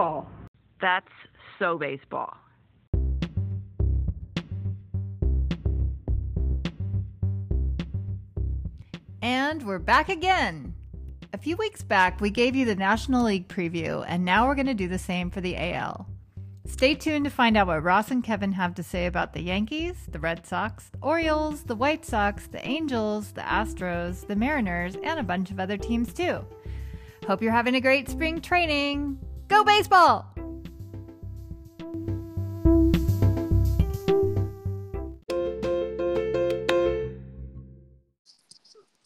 baseball. 0.00 0.26
That's 0.80 1.12
so 1.58 1.78
baseball. 1.78 2.34
And 9.22 9.62
we're 9.66 9.78
back 9.78 10.08
again. 10.08 10.74
A 11.34 11.38
few 11.38 11.56
weeks 11.56 11.82
back, 11.82 12.20
we 12.20 12.30
gave 12.30 12.56
you 12.56 12.64
the 12.64 12.74
National 12.74 13.24
League 13.24 13.48
preview, 13.48 14.04
and 14.08 14.24
now 14.24 14.46
we're 14.46 14.54
going 14.54 14.66
to 14.66 14.74
do 14.74 14.88
the 14.88 14.98
same 14.98 15.30
for 15.30 15.42
the 15.42 15.56
AL. 15.56 16.08
Stay 16.66 16.94
tuned 16.94 17.24
to 17.24 17.30
find 17.30 17.56
out 17.56 17.66
what 17.66 17.82
Ross 17.82 18.10
and 18.10 18.24
Kevin 18.24 18.52
have 18.52 18.74
to 18.76 18.82
say 18.82 19.04
about 19.04 19.34
the 19.34 19.42
Yankees, 19.42 19.96
the 20.10 20.18
Red 20.18 20.46
Sox, 20.46 20.88
the 20.88 20.98
Orioles, 21.02 21.64
the 21.64 21.76
White 21.76 22.06
Sox, 22.06 22.46
the 22.46 22.66
Angels, 22.66 23.32
the 23.32 23.42
Astros, 23.42 24.26
the 24.26 24.36
Mariners, 24.36 24.96
and 25.04 25.20
a 25.20 25.24
bunch 25.24 25.50
of 25.50 25.60
other 25.60 25.76
teams 25.76 26.14
too. 26.14 26.44
Hope 27.26 27.42
you're 27.42 27.52
having 27.52 27.74
a 27.74 27.80
great 27.80 28.08
spring 28.08 28.40
training. 28.40 29.18
Go 29.50 29.64
baseball! 29.64 30.32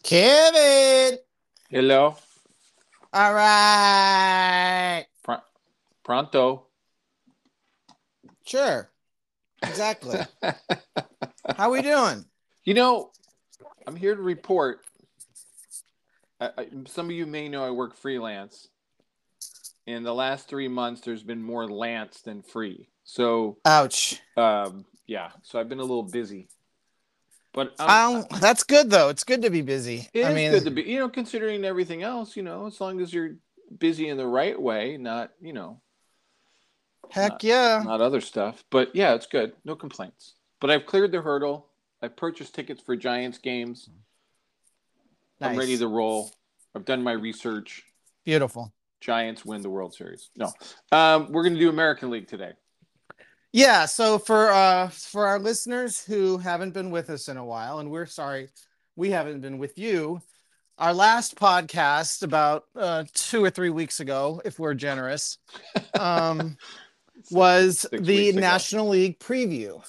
Kevin. 0.03 1.19
Hello. 1.71 2.17
All 3.15 3.33
right. 3.33 5.07
Pr- 5.23 5.33
pronto. 6.05 6.67
Sure. 8.45 8.91
Exactly. 9.63 10.19
How 11.57 11.71
we 11.71 11.81
doing? 11.81 12.27
You 12.65 12.75
know, 12.75 13.13
I'm 13.87 13.97
here 13.97 14.15
to 14.15 14.21
report. 14.21 14.85
I, 16.39 16.51
I, 16.59 16.67
some 16.87 17.07
of 17.07 17.13
you 17.13 17.25
may 17.25 17.49
know 17.49 17.65
I 17.65 17.71
work 17.71 17.97
freelance. 17.97 18.69
In 19.87 20.03
the 20.03 20.15
last 20.15 20.49
three 20.49 20.69
months, 20.69 21.03
there's 21.03 21.23
been 21.23 21.43
more 21.43 21.69
Lance 21.69 22.23
than 22.23 22.43
free. 22.43 22.89
So, 23.05 23.59
Ouch. 23.67 24.21
um, 24.37 24.87
yeah. 25.07 25.31
So 25.43 25.61
I've 25.61 25.69
been 25.69 25.79
a 25.81 25.83
little 25.83 26.03
busy. 26.03 26.49
But 27.53 27.79
Um, 27.79 28.25
that's 28.41 28.65
good 28.65 28.91
though. 28.91 29.11
It's 29.11 29.25
good 29.25 29.43
to 29.43 29.51
be 29.51 29.63
busy. 29.63 30.09
It 30.13 30.21
is 30.21 30.27
I 30.27 30.35
mean, 30.35 30.51
good 30.51 30.65
to 30.65 30.71
be, 30.71 30.83
you 30.83 30.99
know, 30.99 31.09
considering 31.09 31.65
everything 31.65 32.03
else, 32.03 32.37
you 32.37 32.43
know, 32.43 32.67
as 32.67 32.81
long 32.81 33.01
as 33.01 33.15
you're 33.15 33.37
busy 33.79 34.09
in 34.09 34.17
the 34.17 34.27
right 34.27 34.61
way, 34.61 34.97
not, 34.97 35.31
you 35.41 35.53
know, 35.53 35.81
heck 37.11 37.45
yeah. 37.45 37.83
not 37.85 38.01
other 38.01 38.21
stuff. 38.21 38.65
But 38.71 38.97
yeah, 38.97 39.15
it's 39.15 39.27
good. 39.27 39.53
No 39.65 39.77
complaints. 39.77 40.35
But 40.61 40.71
I've 40.71 40.85
cleared 40.85 41.13
the 41.13 41.23
hurdle. 41.23 41.69
I've 42.03 42.17
purchased 42.17 42.55
tickets 42.55 42.83
for 42.83 42.97
Giants 42.97 43.39
games. 43.39 43.89
I'm 45.41 45.57
ready 45.57 45.77
to 45.77 45.87
roll. 45.87 46.31
I've 46.75 46.85
done 46.85 47.03
my 47.03 47.13
research. 47.13 47.85
Beautiful. 48.25 48.73
Giants 49.05 49.45
win 49.45 49.61
the 49.61 49.69
World 49.69 49.93
Series. 49.95 50.31
No, 50.35 50.51
um, 50.91 51.31
we're 51.31 51.43
going 51.43 51.53
to 51.55 51.61
do 51.61 51.69
American 51.69 52.09
League 52.11 52.27
today. 52.27 52.53
Yeah, 53.53 53.85
so 53.85 54.19
for 54.19 54.51
uh 54.51 54.89
for 54.89 55.27
our 55.27 55.39
listeners 55.39 56.03
who 56.05 56.39
haven't 56.39 56.73
been 56.73 56.91
with 56.91 57.11
us 57.11 57.29
in 57.29 57.37
a 57.37 57.45
while, 57.45 57.79
and 57.79 57.91
we're 57.91 58.07
sorry 58.07 58.49
we 58.97 59.11
haven't 59.11 59.41
been 59.43 59.59
with 59.59 59.79
you, 59.79 60.21
our 60.79 60.95
last 60.95 61.37
podcast 61.37 62.23
about 62.23 62.65
uh 62.75 63.05
two 63.13 63.45
or 63.45 63.51
three 63.51 63.71
weeks 63.71 64.01
ago, 64.01 64.41
if 64.45 64.59
we're 64.59 64.75
generous, 64.75 65.39
um 66.01 66.57
was 67.31 67.81
Six 67.81 68.03
the 68.05 68.31
ago. 68.31 68.41
National 68.41 68.89
League 68.89 69.21
preview. 69.21 69.81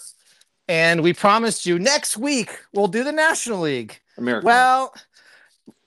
And 0.68 1.02
we 1.02 1.14
promised 1.14 1.66
you 1.66 1.80
next 1.80 2.18
week 2.18 2.52
we'll 2.74 2.88
do 2.88 3.04
the 3.04 3.12
National 3.14 3.62
League. 3.62 4.00
American. 4.18 4.46
Well, 4.46 4.94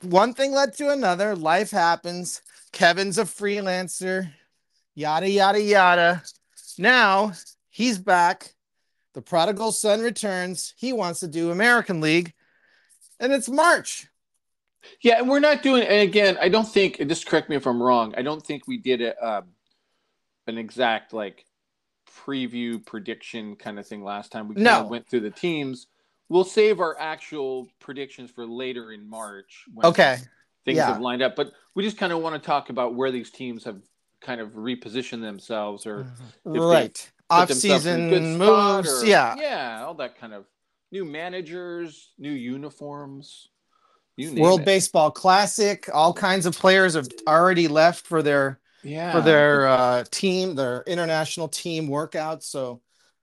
one 0.03 0.35
thing 0.35 0.53
led 0.53 0.75
to 0.79 0.91
another. 0.91 1.37
Life 1.37 1.71
happens. 1.71 2.43
Kevin's 2.73 3.19
a 3.19 3.25
freelancer, 3.25 4.31
yada, 4.95 5.29
yada, 5.29 5.61
yada. 5.61 6.23
Now 6.79 7.33
he's 7.71 7.99
back. 7.99 8.55
The 9.15 9.23
prodigal 9.23 9.73
son 9.73 10.01
returns. 10.01 10.75
He 10.77 10.93
wants 10.93 11.21
to 11.21 11.29
do 11.29 11.51
American 11.51 12.01
League, 12.01 12.35
and 13.19 13.33
it's 13.33 13.49
March. 13.49 14.07
yeah, 15.01 15.19
and 15.19 15.29
we're 15.29 15.41
not 15.41 15.63
doing. 15.63 15.83
And 15.83 16.03
again, 16.09 16.39
I 16.41 16.49
don't 16.49 16.69
think. 16.69 16.99
Just 17.09 17.27
correct 17.27 17.49
me 17.49 17.57
if 17.57 17.67
I'm 17.67 17.83
wrong. 17.83 18.15
I 18.17 18.23
don't 18.23 18.45
think 18.45 18.69
we 18.69 18.77
did 18.79 19.01
a 19.03 19.27
um, 19.39 19.45
an 20.47 20.57
exact 20.59 21.13
like 21.13 21.45
preview 22.25 22.85
prediction 22.85 23.57
kind 23.57 23.79
of 23.79 23.87
thing 23.87 24.03
last 24.05 24.31
time. 24.31 24.49
We 24.49 24.55
kind 24.55 24.65
No. 24.65 24.81
of 24.83 24.89
went 24.89 25.09
through 25.09 25.21
the 25.21 25.31
teams. 25.31 25.87
We'll 26.29 26.45
save 26.45 26.79
our 26.79 26.99
actual 27.01 27.69
predictions 27.81 28.31
for 28.31 28.47
later 28.47 28.93
in 28.93 29.09
March. 29.09 29.65
When 29.73 29.87
Okay. 29.87 30.19
Things 30.65 30.77
yeah. 30.77 30.87
have 30.87 31.01
lined 31.01 31.23
up. 31.23 31.37
But 31.37 31.53
we 31.75 31.83
just 31.83 31.97
kind 31.99 32.13
of 32.13 32.21
want 32.21 32.41
to 32.41 32.47
talk 32.47 32.71
about 32.71 32.95
where 32.95 33.11
these 33.11 33.31
teams 33.31 33.65
have 33.65 33.81
kind 34.21 34.41
of 34.41 34.51
repositioned 34.51 35.21
themselves 35.23 35.87
or 35.87 36.07
they 36.45 36.59
Right. 36.59 36.95
put 37.29 37.37
Off 37.37 37.49
themselves 37.49 37.87
in 37.87 38.07
a 38.07 38.11
good 38.11 38.23
season 38.23 38.37
spot 38.37 38.77
moves. 38.85 39.03
or- 39.03 39.07
yeah. 39.07 39.37
yeah, 39.39 39.85
all 39.85 39.95
that 39.95 40.19
kind 40.19 40.33
of 40.33 40.45
new 40.91 41.05
managers, 41.05 42.13
new 42.19 42.33
uniforms, 42.33 43.49
World 44.19 44.63
it. 44.63 44.67
Baseball 44.67 45.13
Classic. 45.13 45.89
All 45.95 46.13
kinds 46.13 46.45
of 46.45 46.59
players 46.59 46.95
have 46.95 47.07
already 47.29 47.69
left 47.69 48.05
for 48.05 48.21
their 48.21 48.59
yeah, 48.83 49.13
for 49.13 49.21
their 49.21 49.69
uh, 49.69 50.05
team, 50.11 50.57
their 50.57 50.83
international 50.89 51.47
team 51.47 51.87
workouts. 51.89 52.43
So 52.43 52.81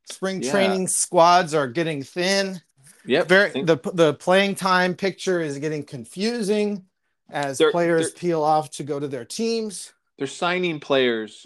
spring 0.09 0.41
Yeah. 0.41 0.51
training 0.51 0.87
squads 0.87 1.53
are 1.53 1.67
getting 1.67 2.01
thin. 2.01 2.61
yep. 3.05 3.27
Very 3.27 3.49
Think- 3.51 3.67
the 3.67 3.77
the 3.93 4.13
playing 4.13 4.55
time 4.55 4.95
picture 4.95 5.41
is 5.41 5.57
getting 5.59 5.83
confusing 5.83 6.85
as 7.29 7.57
They're- 7.57 7.71
players 7.71 8.11
they're- 8.13 8.19
peel 8.19 8.43
off 8.43 8.69
to 8.71 8.83
go 8.83 8.99
to 8.99 9.07
their 9.07 9.25
teams. 9.25 9.93
they're 10.17 10.27
signing 10.27 10.79
players 10.79 11.45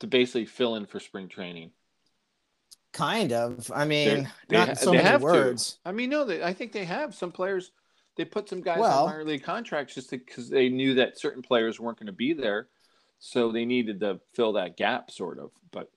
to 0.00 0.06
basically 0.06 0.46
fill 0.46 0.76
in 0.76 0.86
for 0.86 1.00
spring 1.00 1.28
training. 1.28 1.72
Kind 2.92 3.32
of. 3.32 3.70
I 3.74 3.84
mean, 3.84 4.30
They 4.48 4.56
not 4.56 4.70
in 4.70 4.76
so 4.76 4.92
many 4.92 5.02
have 5.02 5.20
to. 5.20 5.24
words. 5.26 5.78
I 5.84 5.92
mean, 5.92 6.08
no, 6.10 6.24
they, 6.24 6.42
I 6.42 6.54
think 6.54 6.72
they 6.72 6.84
have 6.86 7.14
some 7.14 7.30
players. 7.32 7.72
They 8.16 8.24
put 8.24 8.48
some 8.48 8.62
guys 8.62 8.78
Well- 8.78 9.04
on 9.04 9.10
minor 9.10 9.24
league 9.24 9.42
contracts 9.42 9.94
just 9.94 10.10
because 10.10 10.48
they 10.48 10.68
knew 10.70 10.94
that 10.94 11.18
certain 11.18 11.42
players 11.42 11.78
weren't 11.78 11.98
going 11.98 12.06
to 12.06 12.12
be 12.12 12.32
there, 12.32 12.68
so 13.18 13.52
they 13.52 13.66
needed 13.66 14.00
to 14.00 14.20
fill 14.32 14.54
that 14.54 14.76
gap, 14.78 15.10
sort 15.10 15.38
of. 15.38 15.50
But 15.70 15.90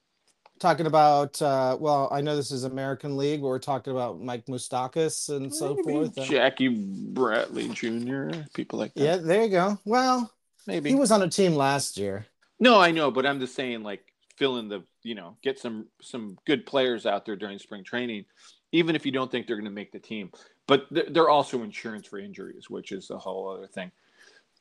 Talking 0.59 0.87
about 0.87 1.41
uh, 1.41 1.77
well, 1.79 2.09
I 2.11 2.19
know 2.19 2.35
this 2.35 2.51
is 2.51 2.65
American 2.65 3.15
League, 3.15 3.41
but 3.41 3.47
we're 3.47 3.59
talking 3.59 3.91
about 3.91 4.21
Mike 4.21 4.45
Moustakas 4.47 5.29
and 5.29 5.53
so 5.53 5.73
maybe 5.73 6.09
forth. 6.11 6.15
Jackie 6.27 6.67
Bradley 6.67 7.69
Jr., 7.69 8.31
people 8.53 8.77
like 8.77 8.93
that. 8.95 9.03
yeah, 9.03 9.15
there 9.15 9.43
you 9.43 9.49
go. 9.49 9.79
Well, 9.85 10.29
maybe. 10.67 10.89
he 10.89 10.95
was 10.95 11.11
on 11.11 11.21
a 11.21 11.29
team 11.29 11.55
last 11.55 11.97
year. 11.97 12.25
No, 12.59 12.79
I 12.79 12.91
know, 12.91 13.09
but 13.09 13.25
I'm 13.25 13.39
just 13.39 13.55
saying, 13.55 13.83
like, 13.83 14.03
fill 14.35 14.57
in 14.57 14.67
the, 14.67 14.83
you 15.01 15.15
know, 15.15 15.37
get 15.41 15.59
some 15.59 15.87
some 16.01 16.37
good 16.45 16.65
players 16.65 17.05
out 17.05 17.25
there 17.25 17.37
during 17.37 17.57
spring 17.57 17.85
training, 17.85 18.25
even 18.73 18.95
if 18.97 19.05
you 19.05 19.13
don't 19.13 19.31
think 19.31 19.47
they're 19.47 19.55
going 19.55 19.63
to 19.63 19.71
make 19.71 19.93
the 19.93 19.99
team. 19.99 20.29
But 20.67 20.87
they're 20.91 21.29
also 21.29 21.63
insurance 21.63 22.05
for 22.05 22.19
injuries, 22.19 22.69
which 22.69 22.91
is 22.91 23.11
a 23.11 23.17
whole 23.17 23.49
other 23.49 23.67
thing. 23.67 23.91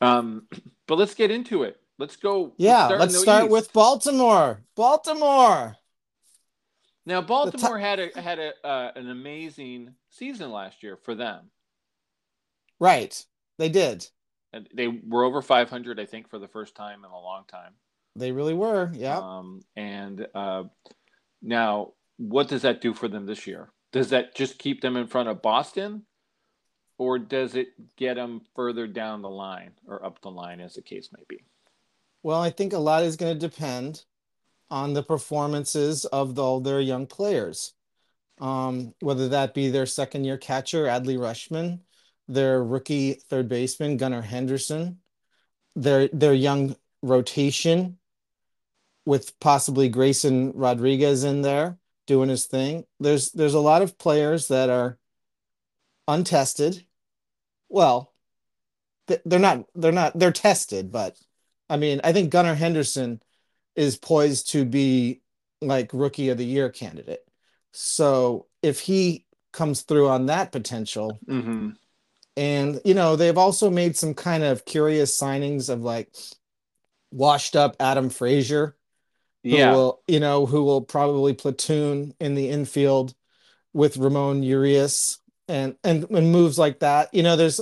Um, 0.00 0.46
but 0.86 0.96
let's 0.96 1.14
get 1.14 1.32
into 1.32 1.64
it. 1.64 1.80
Let's 1.98 2.14
go. 2.14 2.52
Yeah, 2.56 2.86
start 2.86 3.00
let's 3.00 3.18
start 3.18 3.50
with 3.50 3.72
Baltimore. 3.72 4.62
Baltimore. 4.76 5.76
Now. 7.08 7.20
Baltimore 7.20 7.78
had 7.78 7.98
a 7.98 8.20
had 8.20 8.38
a 8.38 8.52
uh, 8.64 8.92
an 8.94 9.10
amazing 9.10 9.94
season 10.10 10.52
last 10.52 10.82
year 10.82 10.96
for 10.96 11.14
them. 11.14 11.50
Right. 12.78 13.24
They 13.58 13.68
did. 13.68 14.06
And 14.52 14.68
they 14.72 14.88
were 14.88 15.24
over 15.24 15.42
500, 15.42 16.00
I 16.00 16.06
think, 16.06 16.30
for 16.30 16.38
the 16.38 16.48
first 16.48 16.74
time 16.74 17.04
in 17.04 17.10
a 17.10 17.20
long 17.20 17.44
time. 17.48 17.74
They 18.16 18.32
really 18.32 18.54
were. 18.54 18.90
Yeah. 18.94 19.18
Um, 19.18 19.60
and 19.76 20.26
uh, 20.34 20.64
now, 21.42 21.92
what 22.16 22.48
does 22.48 22.62
that 22.62 22.80
do 22.80 22.94
for 22.94 23.08
them 23.08 23.26
this 23.26 23.46
year? 23.46 23.70
Does 23.92 24.10
that 24.10 24.34
just 24.34 24.58
keep 24.58 24.80
them 24.80 24.96
in 24.96 25.06
front 25.06 25.28
of 25.28 25.42
Boston, 25.42 26.04
or 26.98 27.18
does 27.18 27.54
it 27.54 27.68
get 27.96 28.14
them 28.14 28.42
further 28.54 28.86
down 28.86 29.22
the 29.22 29.30
line 29.30 29.72
or 29.86 30.04
up 30.04 30.20
the 30.22 30.30
line, 30.30 30.60
as 30.60 30.74
the 30.74 30.82
case 30.82 31.10
may 31.12 31.24
be? 31.28 31.44
Well, 32.22 32.40
I 32.40 32.50
think 32.50 32.72
a 32.72 32.78
lot 32.78 33.04
is 33.04 33.16
going 33.16 33.38
to 33.38 33.48
depend 33.48 34.04
on 34.70 34.92
the 34.92 35.02
performances 35.02 36.04
of 36.04 36.38
all 36.38 36.60
their 36.60 36.80
young 36.80 37.06
players. 37.06 37.74
Um, 38.40 38.94
whether 39.00 39.28
that 39.30 39.54
be 39.54 39.68
their 39.68 39.86
second 39.86 40.24
year 40.24 40.38
catcher, 40.38 40.84
Adley 40.84 41.18
Rutschman, 41.18 41.80
their 42.28 42.62
rookie 42.62 43.14
third 43.14 43.48
baseman, 43.48 43.96
Gunnar 43.96 44.22
Henderson, 44.22 45.00
their 45.74 46.08
their 46.08 46.34
young 46.34 46.76
rotation 47.02 47.98
with 49.04 49.38
possibly 49.40 49.88
Grayson 49.88 50.52
Rodriguez 50.54 51.24
in 51.24 51.42
there 51.42 51.78
doing 52.06 52.28
his 52.28 52.46
thing. 52.46 52.84
There's 53.00 53.32
there's 53.32 53.54
a 53.54 53.60
lot 53.60 53.82
of 53.82 53.98
players 53.98 54.48
that 54.48 54.70
are 54.70 54.98
untested. 56.06 56.84
Well, 57.68 58.12
they're 59.24 59.38
not 59.38 59.64
they're 59.74 59.92
not 59.92 60.18
they're 60.18 60.32
tested, 60.32 60.92
but 60.92 61.16
I 61.68 61.76
mean, 61.76 62.00
I 62.04 62.12
think 62.12 62.30
Gunnar 62.30 62.54
Henderson 62.54 63.22
is 63.78 63.96
poised 63.96 64.50
to 64.50 64.64
be 64.64 65.22
like 65.62 65.90
rookie 65.94 66.30
of 66.30 66.36
the 66.36 66.44
year 66.44 66.68
candidate. 66.68 67.24
So 67.72 68.46
if 68.60 68.80
he 68.80 69.24
comes 69.52 69.82
through 69.82 70.08
on 70.08 70.26
that 70.26 70.50
potential, 70.52 71.20
Mm-hmm. 71.26 71.70
and 72.36 72.80
you 72.84 72.94
know, 72.94 73.16
they've 73.16 73.38
also 73.38 73.70
made 73.70 73.96
some 73.96 74.14
kind 74.14 74.42
of 74.42 74.64
curious 74.64 75.16
signings 75.18 75.68
of 75.70 75.82
like 75.82 76.12
washed 77.12 77.56
up 77.56 77.76
Adam 77.80 78.10
Frazier 78.10 78.76
who 79.44 79.50
Yeah. 79.50 79.72
will, 79.72 80.02
you 80.08 80.18
know, 80.20 80.44
who 80.46 80.64
will 80.64 80.82
probably 80.82 81.32
platoon 81.34 82.14
in 82.20 82.34
the 82.34 82.48
infield 82.48 83.14
with 83.72 83.96
Ramon 83.96 84.42
Urias 84.42 85.18
and, 85.46 85.76
and 85.84 86.04
and 86.10 86.32
moves 86.32 86.58
like 86.58 86.80
that. 86.80 87.14
You 87.14 87.22
know, 87.22 87.36
there's 87.36 87.60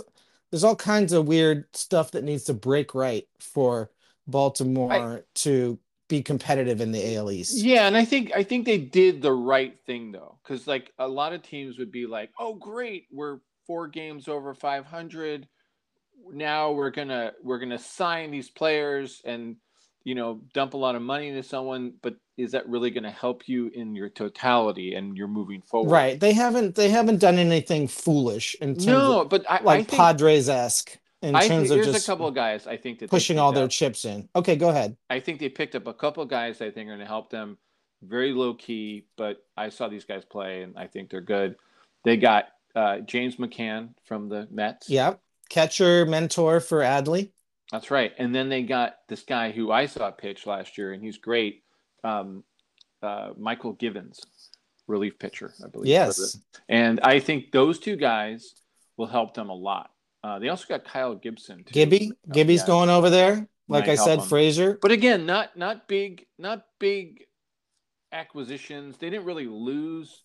there's 0.51 0.65
all 0.65 0.77
kinds 0.77 1.13
of 1.13 1.29
weird 1.29 1.67
stuff 1.77 2.13
that 2.13 2.25
needs 2.25 2.45
to 2.45 2.55
break 2.55 2.95
right 2.95 3.29
for 3.39 3.91
Baltimore 4.27 5.25
to 5.45 5.79
be 6.09 6.23
competitive 6.23 6.81
in 6.81 6.93
the 6.93 7.17
AL 7.17 7.31
East. 7.31 7.63
Yeah, 7.63 7.87
and 7.87 7.97
I 7.97 8.05
think 8.05 8.33
I 8.35 8.43
think 8.43 8.67
they 8.67 8.79
did 8.79 9.23
the 9.23 9.33
right 9.33 9.79
thing 9.87 10.13
though, 10.13 10.39
because 10.43 10.67
like 10.67 10.93
a 10.99 11.09
lot 11.09 11.33
of 11.33 11.43
teams 11.43 11.79
would 11.79 11.93
be 11.93 12.07
like, 12.07 12.31
"Oh, 12.39 12.55
great, 12.55 13.07
we're 13.13 13.39
four 13.67 13.89
games 13.89 14.29
over 14.29 14.55
500. 14.55 15.49
Now 16.33 16.73
we're 16.73 16.91
gonna 16.91 17.33
we're 17.43 17.59
gonna 17.59 17.79
sign 17.79 18.31
these 18.31 18.51
players 18.51 19.23
and 19.25 19.57
you 20.05 20.15
know 20.15 20.43
dump 20.55 20.75
a 20.75 20.79
lot 20.79 20.97
of 20.97 21.03
money 21.03 21.29
into 21.29 21.43
someone, 21.43 21.95
but 22.03 22.17
is 22.37 22.53
that 22.53 22.69
really 22.69 22.91
going 22.91 23.05
to 23.05 23.11
help 23.11 23.49
you 23.49 23.69
in 23.69 23.95
your 23.95 24.11
totality 24.11 24.95
and 24.95 25.17
you're 25.17 25.29
moving 25.29 25.63
forward?" 25.63 25.91
Right. 25.91 26.19
They 26.19 26.33
haven't 26.33 26.75
they 26.75 26.91
haven't 26.91 27.21
done 27.21 27.39
anything 27.39 27.89
foolish 27.89 28.57
in 28.61 28.77
terms 28.77 28.87
No, 28.87 29.21
of 29.21 29.29
but 29.29 29.45
I, 29.51 29.63
I 29.67 29.79
like 29.79 29.83
think, 29.83 29.89
Padres 29.99 30.49
esque 30.49 30.99
in 31.23 31.35
I 31.35 31.41
terms 31.41 31.49
think 31.49 31.63
of 31.63 31.69
there's 31.69 31.95
just 31.95 32.07
a 32.07 32.11
couple 32.11 32.27
of 32.27 32.35
guys 32.35 32.67
I 32.67 32.77
think 32.77 32.99
that 32.99 33.11
pushing 33.11 33.39
all 33.39 33.53
their 33.53 33.65
up. 33.65 33.71
chips 33.71 34.05
in. 34.05 34.29
Okay, 34.37 34.57
go 34.57 34.69
ahead. 34.69 34.97
I 35.09 35.21
think 35.21 35.41
they 35.41 35.49
picked 35.49 35.75
up 35.75 35.87
a 35.87 35.95
couple 35.95 36.23
of 36.23 36.29
guys 36.29 36.61
I 36.61 36.71
think 36.71 36.89
are 36.89 36.91
going 36.93 36.99
to 37.01 37.07
help 37.07 37.31
them. 37.31 37.59
Very 38.03 38.33
low 38.33 38.55
key, 38.55 39.07
but 39.17 39.45
I 39.57 39.71
saw 39.71 39.89
these 39.89 40.05
guys 40.05 40.25
play 40.25 40.63
and 40.63 40.77
I 40.77 40.87
think 40.87 41.11
they're 41.11 41.21
good. 41.21 41.57
They 42.05 42.17
got 42.17 42.49
uh, 42.75 42.99
James 43.01 43.37
McCann 43.37 43.91
from 44.05 44.29
the 44.29 44.47
Mets. 44.51 44.91
Yep. 44.91 45.21
Catcher 45.49 46.05
mentor 46.07 46.61
for 46.61 46.81
Adley. 46.81 47.31
That's 47.73 47.91
right. 47.91 48.13
And 48.19 48.35
then 48.35 48.49
they 48.49 48.63
got 48.63 48.97
this 49.09 49.23
guy 49.23 49.51
who 49.51 49.73
I 49.73 49.87
saw 49.87 50.11
pitch 50.11 50.47
last 50.47 50.77
year 50.77 50.93
and 50.93 51.03
he's 51.03 51.19
great. 51.19 51.63
Um, 52.05 52.45
uh, 53.03 53.31
Mychal 53.33 53.79
Givens, 53.79 54.21
relief 54.87 55.19
pitcher, 55.19 55.53
I 55.65 55.69
believe. 55.69 55.89
Yes. 55.89 56.39
And 56.69 57.01
I 57.01 57.19
think 57.19 57.51
those 57.51 57.79
two 57.79 57.97
guys 57.97 58.55
will 58.97 59.07
help 59.07 59.35
them 59.35 59.49
a 59.49 59.55
lot. 59.55 59.91
Uh, 60.27 60.39
they 60.41 60.49
also 60.49 60.65
got 60.69 60.85
Kyle 60.85 61.15
Gibson. 61.15 61.59
Too. 61.59 61.73
Gibby. 61.73 62.11
Oh, 62.13 62.33
Gibby's 62.33 62.63
yeah. 62.63 62.67
going 62.67 62.91
over 62.91 63.11
there. 63.11 63.49
Like 63.69 63.87
Might 63.87 63.93
I 63.93 63.95
said, 63.95 64.19
him. 64.19 64.25
Frazier. 64.27 64.79
But 64.83 64.91
again, 64.91 65.25
not 65.25 65.57
not 65.57 65.87
big, 65.87 66.27
not 66.39 66.67
big 66.81 67.25
acquisitions. 68.13 68.97
They 68.99 69.11
didn't 69.11 69.25
really 69.27 69.47
lose 69.47 70.23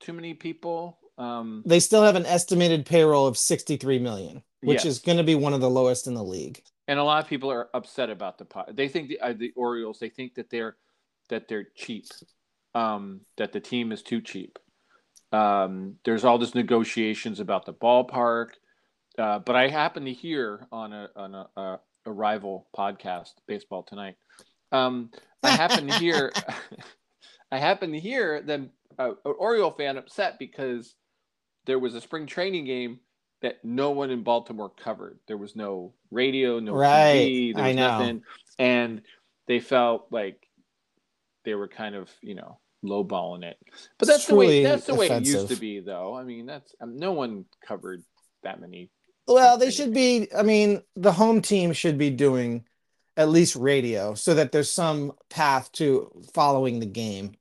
too 0.00 0.12
many 0.12 0.34
people. 0.34 0.98
Um, 1.18 1.62
They 1.64 1.78
still 1.80 2.02
have 2.02 2.16
an 2.16 2.26
estimated 2.26 2.84
payroll 2.86 3.26
of 3.28 3.38
63 3.38 3.98
million, 4.00 4.42
which 4.62 4.84
Yes. 4.84 4.86
is 4.86 4.98
going 4.98 5.18
to 5.18 5.24
be 5.24 5.36
one 5.36 5.54
of 5.54 5.60
the 5.60 5.70
lowest 5.70 6.06
in 6.08 6.14
the 6.14 6.24
league. 6.24 6.62
and 6.88 6.98
a 6.98 7.04
lot 7.04 7.22
of 7.22 7.28
people 7.30 7.50
are 7.50 7.70
upset 7.74 8.10
about 8.10 8.36
the 8.38 8.44
pot. 8.44 8.74
They 8.76 8.88
think 8.88 9.08
the 9.08 9.20
uh, 9.20 9.32
the 9.32 9.52
Orioles. 9.56 9.98
They 10.00 10.10
think 10.10 10.34
that 10.34 10.50
they're 10.50 10.76
that 11.28 11.48
they're 11.48 11.68
cheap. 11.76 12.06
Um, 12.74 13.20
that 13.36 13.52
the 13.52 13.60
team 13.60 13.92
is 13.92 14.02
too 14.02 14.20
cheap. 14.20 14.58
Um, 15.32 15.96
there's 16.04 16.24
all 16.24 16.38
this 16.38 16.54
negotiations 16.54 17.38
about 17.40 17.64
the 17.66 17.72
ballpark. 17.72 18.48
Uh, 19.18 19.38
but 19.38 19.56
I 19.56 19.68
happened 19.68 20.06
to 20.06 20.12
hear 20.12 20.66
on 20.72 20.92
a 20.92 21.08
on 21.16 21.34
a, 21.34 21.48
a, 21.56 21.80
a 22.06 22.12
rival 22.12 22.66
podcast, 22.76 23.32
Baseball 23.46 23.82
Tonight. 23.82 24.16
Um, 24.72 25.10
I 25.42 25.50
happened 25.50 25.88
to 25.90 25.98
hear, 25.98 26.32
I 27.52 27.58
happened 27.58 27.92
to 27.94 28.00
hear 28.00 28.42
them 28.42 28.70
uh, 28.98 29.10
an 29.24 29.34
Oriole 29.38 29.70
fan 29.70 29.96
upset 29.98 30.38
because 30.38 30.94
there 31.66 31.78
was 31.78 31.94
a 31.94 32.00
spring 32.00 32.26
training 32.26 32.64
game 32.64 33.00
that 33.42 33.64
no 33.64 33.90
one 33.90 34.10
in 34.10 34.22
Baltimore 34.22 34.70
covered. 34.70 35.18
There 35.28 35.36
was 35.36 35.54
no 35.54 35.94
radio, 36.10 36.58
no 36.58 36.72
Right, 36.72 37.30
TV, 37.30 37.54
there 37.54 37.64
I 37.64 37.68
was 37.68 37.76
know. 37.76 37.98
nothing, 37.98 38.22
and 38.58 39.02
they 39.46 39.60
felt 39.60 40.06
like 40.10 40.48
they 41.44 41.54
were 41.54 41.68
kind 41.68 41.94
of 41.94 42.10
you 42.20 42.34
know 42.34 42.58
lowballing 42.84 43.44
it. 43.44 43.58
But 43.98 44.08
that's 44.08 44.26
the 44.26 44.34
way 44.34 44.62
that's 44.62 44.86
the 44.86 44.94
way 44.94 45.08
it 45.08 45.24
used 45.24 45.48
to 45.48 45.56
be, 45.56 45.80
though. 45.80 46.16
I 46.16 46.24
mean, 46.24 46.46
that's 46.46 46.74
um, 46.80 46.96
no 46.96 47.12
one 47.12 47.44
covered 47.66 48.02
that 48.42 48.60
many. 48.60 48.90
Well, 49.26 49.58
they 49.58 49.70
should 49.70 49.94
be. 49.94 50.28
I 50.36 50.42
mean, 50.42 50.82
the 50.96 51.12
home 51.12 51.40
team 51.40 51.72
should 51.72 51.98
be 51.98 52.10
doing 52.10 52.64
at 53.16 53.28
least 53.28 53.56
radio 53.56 54.14
so 54.14 54.34
that 54.34 54.52
there's 54.52 54.70
some 54.70 55.12
path 55.30 55.70
to 55.72 56.10
following 56.34 56.80
the 56.80 56.86
game. 56.86 57.32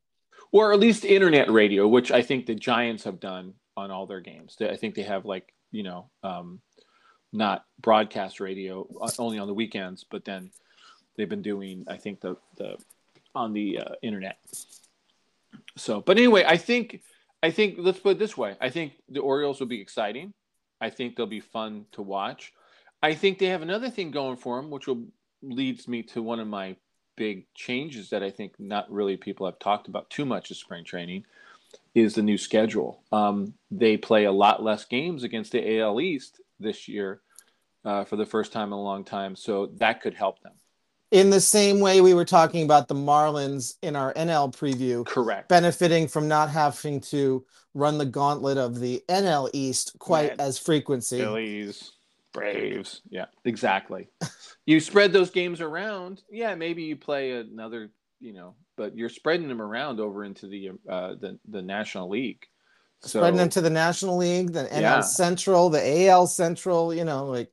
or 0.51 0.71
at 0.71 0.79
least 0.79 1.03
internet 1.03 1.49
radio, 1.49 1.87
which 1.87 2.11
I 2.11 2.21
think 2.21 2.45
the 2.45 2.55
Giants 2.55 3.03
have 3.05 3.19
done 3.19 3.55
on 3.75 3.89
all 3.89 4.05
their 4.05 4.21
games. 4.21 4.55
I 4.61 4.75
think 4.75 4.95
they 4.95 5.03
have 5.03 5.25
like 5.25 5.53
you 5.71 5.83
know, 5.83 6.09
um, 6.21 6.61
not 7.33 7.65
broadcast 7.81 8.39
radio 8.39 8.87
uh, 9.01 9.09
only 9.19 9.39
on 9.39 9.47
the 9.47 9.53
weekends, 9.53 10.05
but 10.09 10.23
then 10.23 10.51
they've 11.17 11.27
been 11.27 11.41
doing 11.41 11.85
I 11.87 11.97
think 11.97 12.21
the 12.21 12.37
the 12.57 12.77
on 13.35 13.53
the 13.53 13.79
uh, 13.79 13.95
internet. 14.01 14.37
So, 15.75 16.01
but 16.01 16.17
anyway, 16.17 16.45
I 16.47 16.57
think 16.57 17.01
I 17.41 17.49
think 17.49 17.75
let's 17.79 17.99
put 17.99 18.11
it 18.13 18.19
this 18.19 18.37
way: 18.37 18.55
I 18.61 18.69
think 18.69 18.93
the 19.09 19.19
Orioles 19.21 19.59
will 19.59 19.67
be 19.67 19.81
exciting. 19.81 20.33
I 20.83 20.89
think 20.89 21.15
they'll 21.15 21.25
be 21.25 21.39
fun 21.39 21.85
to 21.93 22.01
watch. 22.01 22.51
I 23.01 23.13
think 23.13 23.39
they 23.39 23.45
have 23.45 23.61
another 23.61 23.89
thing 23.89 24.11
going 24.11 24.35
for 24.35 24.57
them, 24.57 24.69
which 24.69 24.85
will 24.85 25.05
leads 25.41 25.87
me 25.87 26.03
to 26.03 26.21
one 26.21 26.41
of 26.41 26.47
my 26.47 26.75
big 27.15 27.45
changes 27.53 28.09
that 28.09 28.21
I 28.21 28.29
think 28.29 28.59
not 28.59 28.91
really 28.91 29.15
people 29.15 29.45
have 29.45 29.59
talked 29.59 29.87
about 29.87 30.09
too 30.09 30.25
much 30.25 30.51
of 30.51 30.57
spring 30.57 30.83
training 30.83 31.23
is 31.95 32.15
the 32.15 32.21
new 32.21 32.37
schedule. 32.37 33.01
Um, 33.13 33.53
they 33.71 33.95
play 33.95 34.25
a 34.25 34.31
lot 34.31 34.61
less 34.61 34.83
games 34.83 35.23
against 35.23 35.53
the 35.53 35.79
AL 35.79 36.01
East 36.01 36.41
this 36.59 36.89
year 36.89 37.21
uh, 37.85 38.03
for 38.03 38.17
the 38.17 38.25
first 38.25 38.51
time 38.51 38.69
in 38.69 38.73
a 38.73 38.81
long 38.81 39.05
time, 39.05 39.37
so 39.37 39.67
that 39.77 40.01
could 40.01 40.13
help 40.13 40.41
them. 40.41 40.53
In 41.13 41.29
the 41.29 41.39
same 41.39 41.79
way 41.79 42.01
we 42.01 42.15
were 42.15 42.25
talking 42.25 42.63
about 42.63 42.87
the 42.87 42.95
Marlins 42.95 43.75
in 43.83 43.95
our 43.95 44.15
NL 44.15 44.51
preview, 44.51 45.05
Correct. 45.05 45.47
benefiting 45.47 46.07
from 46.07 46.27
not 46.27 46.49
having 46.49 47.01
to 47.01 47.45
run 47.75 47.99
the 47.99 48.05
gauntlet 48.07 48.57
of 48.57 48.79
the 48.79 49.03
NL 49.07 49.47
East 49.53 49.95
quite 49.99 50.39
as 50.39 50.57
frequency. 50.57 51.19
Phillies, 51.19 51.91
Braves. 52.33 53.01
Yeah, 53.11 53.25
exactly. 53.45 54.07
you 54.65 54.79
spread 54.79 55.13
those 55.13 55.29
games 55.29 55.61
around. 55.61 56.23
Yeah, 56.31 56.55
maybe 56.55 56.81
you 56.81 56.95
play 56.95 57.33
another, 57.33 57.91
you 58.19 58.33
know, 58.33 58.55
but 58.75 58.97
you're 58.97 59.07
spreading 59.07 59.47
them 59.47 59.61
around 59.61 59.99
over 59.99 60.23
into 60.23 60.47
the 60.47 60.71
uh, 60.89 61.13
the 61.21 61.37
the 61.47 61.61
National 61.61 62.09
League. 62.09 62.43
So, 63.01 63.19
Spreading 63.19 63.49
to 63.49 63.61
the 63.61 63.69
National 63.69 64.17
League, 64.17 64.53
the 64.53 64.63
NL 64.63 64.81
Yeah. 64.81 65.01
Central, 65.01 65.69
the 65.69 66.07
AL 66.07 66.25
Central, 66.25 66.91
you 66.91 67.03
know, 67.03 67.25
like 67.27 67.51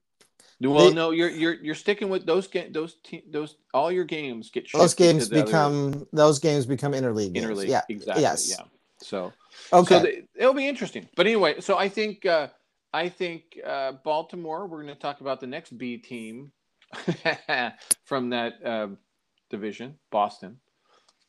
well, 0.61 0.89
they- 0.89 0.95
no, 0.95 1.11
you're 1.11 1.31
you're 1.31 1.55
you're 1.55 1.75
sticking 1.75 2.11
with 2.11 2.27
those 2.27 2.47
ga- 2.47 2.71
those 2.71 2.97
te- 3.03 3.25
those 3.31 3.57
all 3.73 3.91
your 3.91 4.05
games 4.05 4.51
get 4.51 4.71
those 4.73 4.95
games 4.95 5.29
the 5.29 5.37
other 5.37 5.45
become 5.47 6.07
those 6.13 6.39
games 6.39 6.67
become 6.67 6.93
interleague 6.93 7.33
games. 7.33 7.47
interleague. 7.47 7.69
Yeah. 7.69 7.83
exactly. 7.89 8.23
yes. 8.23 8.51
Yeah. 8.51 8.65
So 8.99 9.33
Okay. 9.73 9.99
So 9.99 10.05
th- 10.05 10.25
it'll 10.35 10.55
be 10.55 10.69
interesting. 10.69 11.09
But 11.17 11.27
anyway, 11.27 11.61
so 11.61 11.79
I 11.79 11.89
think 11.89 12.27
uh, 12.27 12.49
I 12.93 13.09
think 13.09 13.59
uh, 13.65 13.93
Baltimore. 14.05 14.67
We're 14.67 14.83
going 14.83 14.95
to 14.95 15.01
talk 15.01 15.21
about 15.21 15.41
the 15.41 15.47
next 15.47 15.77
B 15.79 15.97
team 15.97 16.53
from 18.05 18.31
that 18.31 18.55
um 18.65 18.99
division, 19.49 19.99
Boston. 20.11 20.59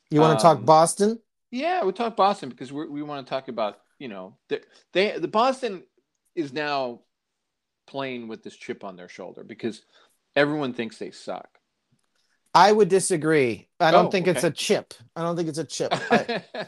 you 0.09 0.19
want 0.21 0.37
to 0.39 0.43
talk 0.43 0.57
um, 0.57 0.65
Boston? 0.65 1.19
Yeah, 1.51 1.83
we 1.83 1.91
talk 1.91 2.15
Boston 2.15 2.49
because 2.49 2.71
we're, 2.71 2.89
we 2.89 3.01
want 3.03 3.25
to 3.25 3.29
talk 3.29 3.47
about 3.47 3.79
you 3.99 4.07
know 4.07 4.37
the, 4.49 4.61
they 4.93 5.17
the 5.17 5.27
Boston 5.27 5.83
is 6.35 6.53
now 6.53 7.01
playing 7.87 8.27
with 8.27 8.43
this 8.43 8.55
chip 8.55 8.83
on 8.83 8.95
their 8.95 9.09
shoulder 9.09 9.43
because 9.43 9.81
everyone 10.35 10.73
thinks 10.73 10.97
they 10.97 11.11
suck. 11.11 11.47
I 12.53 12.71
would 12.71 12.89
disagree. 12.89 13.69
I 13.79 13.91
don't 13.91 14.07
Oh, 14.07 14.11
think 14.11 14.27
it's 14.27 14.43
a 14.43 14.51
chip. 14.51 14.93
I 15.15 15.21
don't 15.21 15.37
think 15.37 15.47
it's 15.49 15.57
a 15.57 15.63
chip. 15.63 15.93
I- 16.11 16.43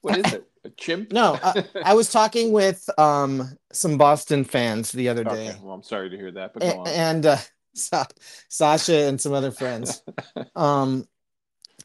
what 0.00 0.18
is 0.18 0.32
it? 0.32 0.46
A 0.64 0.70
chimp? 0.70 1.12
no, 1.12 1.38
I, 1.42 1.64
I 1.84 1.94
was 1.94 2.10
talking 2.12 2.52
with 2.52 2.88
um 2.98 3.48
some 3.72 3.96
Boston 3.96 4.44
fans 4.44 4.92
the 4.92 5.08
other 5.08 5.24
day. 5.24 5.50
Okay, 5.50 5.58
well, 5.62 5.72
I'm 5.74 5.82
sorry 5.82 6.10
to 6.10 6.16
hear 6.16 6.30
that, 6.32 6.52
but 6.52 6.62
A- 6.64 6.72
go 6.72 6.80
on. 6.80 6.88
and 6.88 7.26
uh, 7.26 7.36
Sa- 7.74 8.04
Sasha 8.48 9.06
and 9.06 9.20
some 9.20 9.32
other 9.32 9.52
friends. 9.52 10.02
um, 10.56 11.06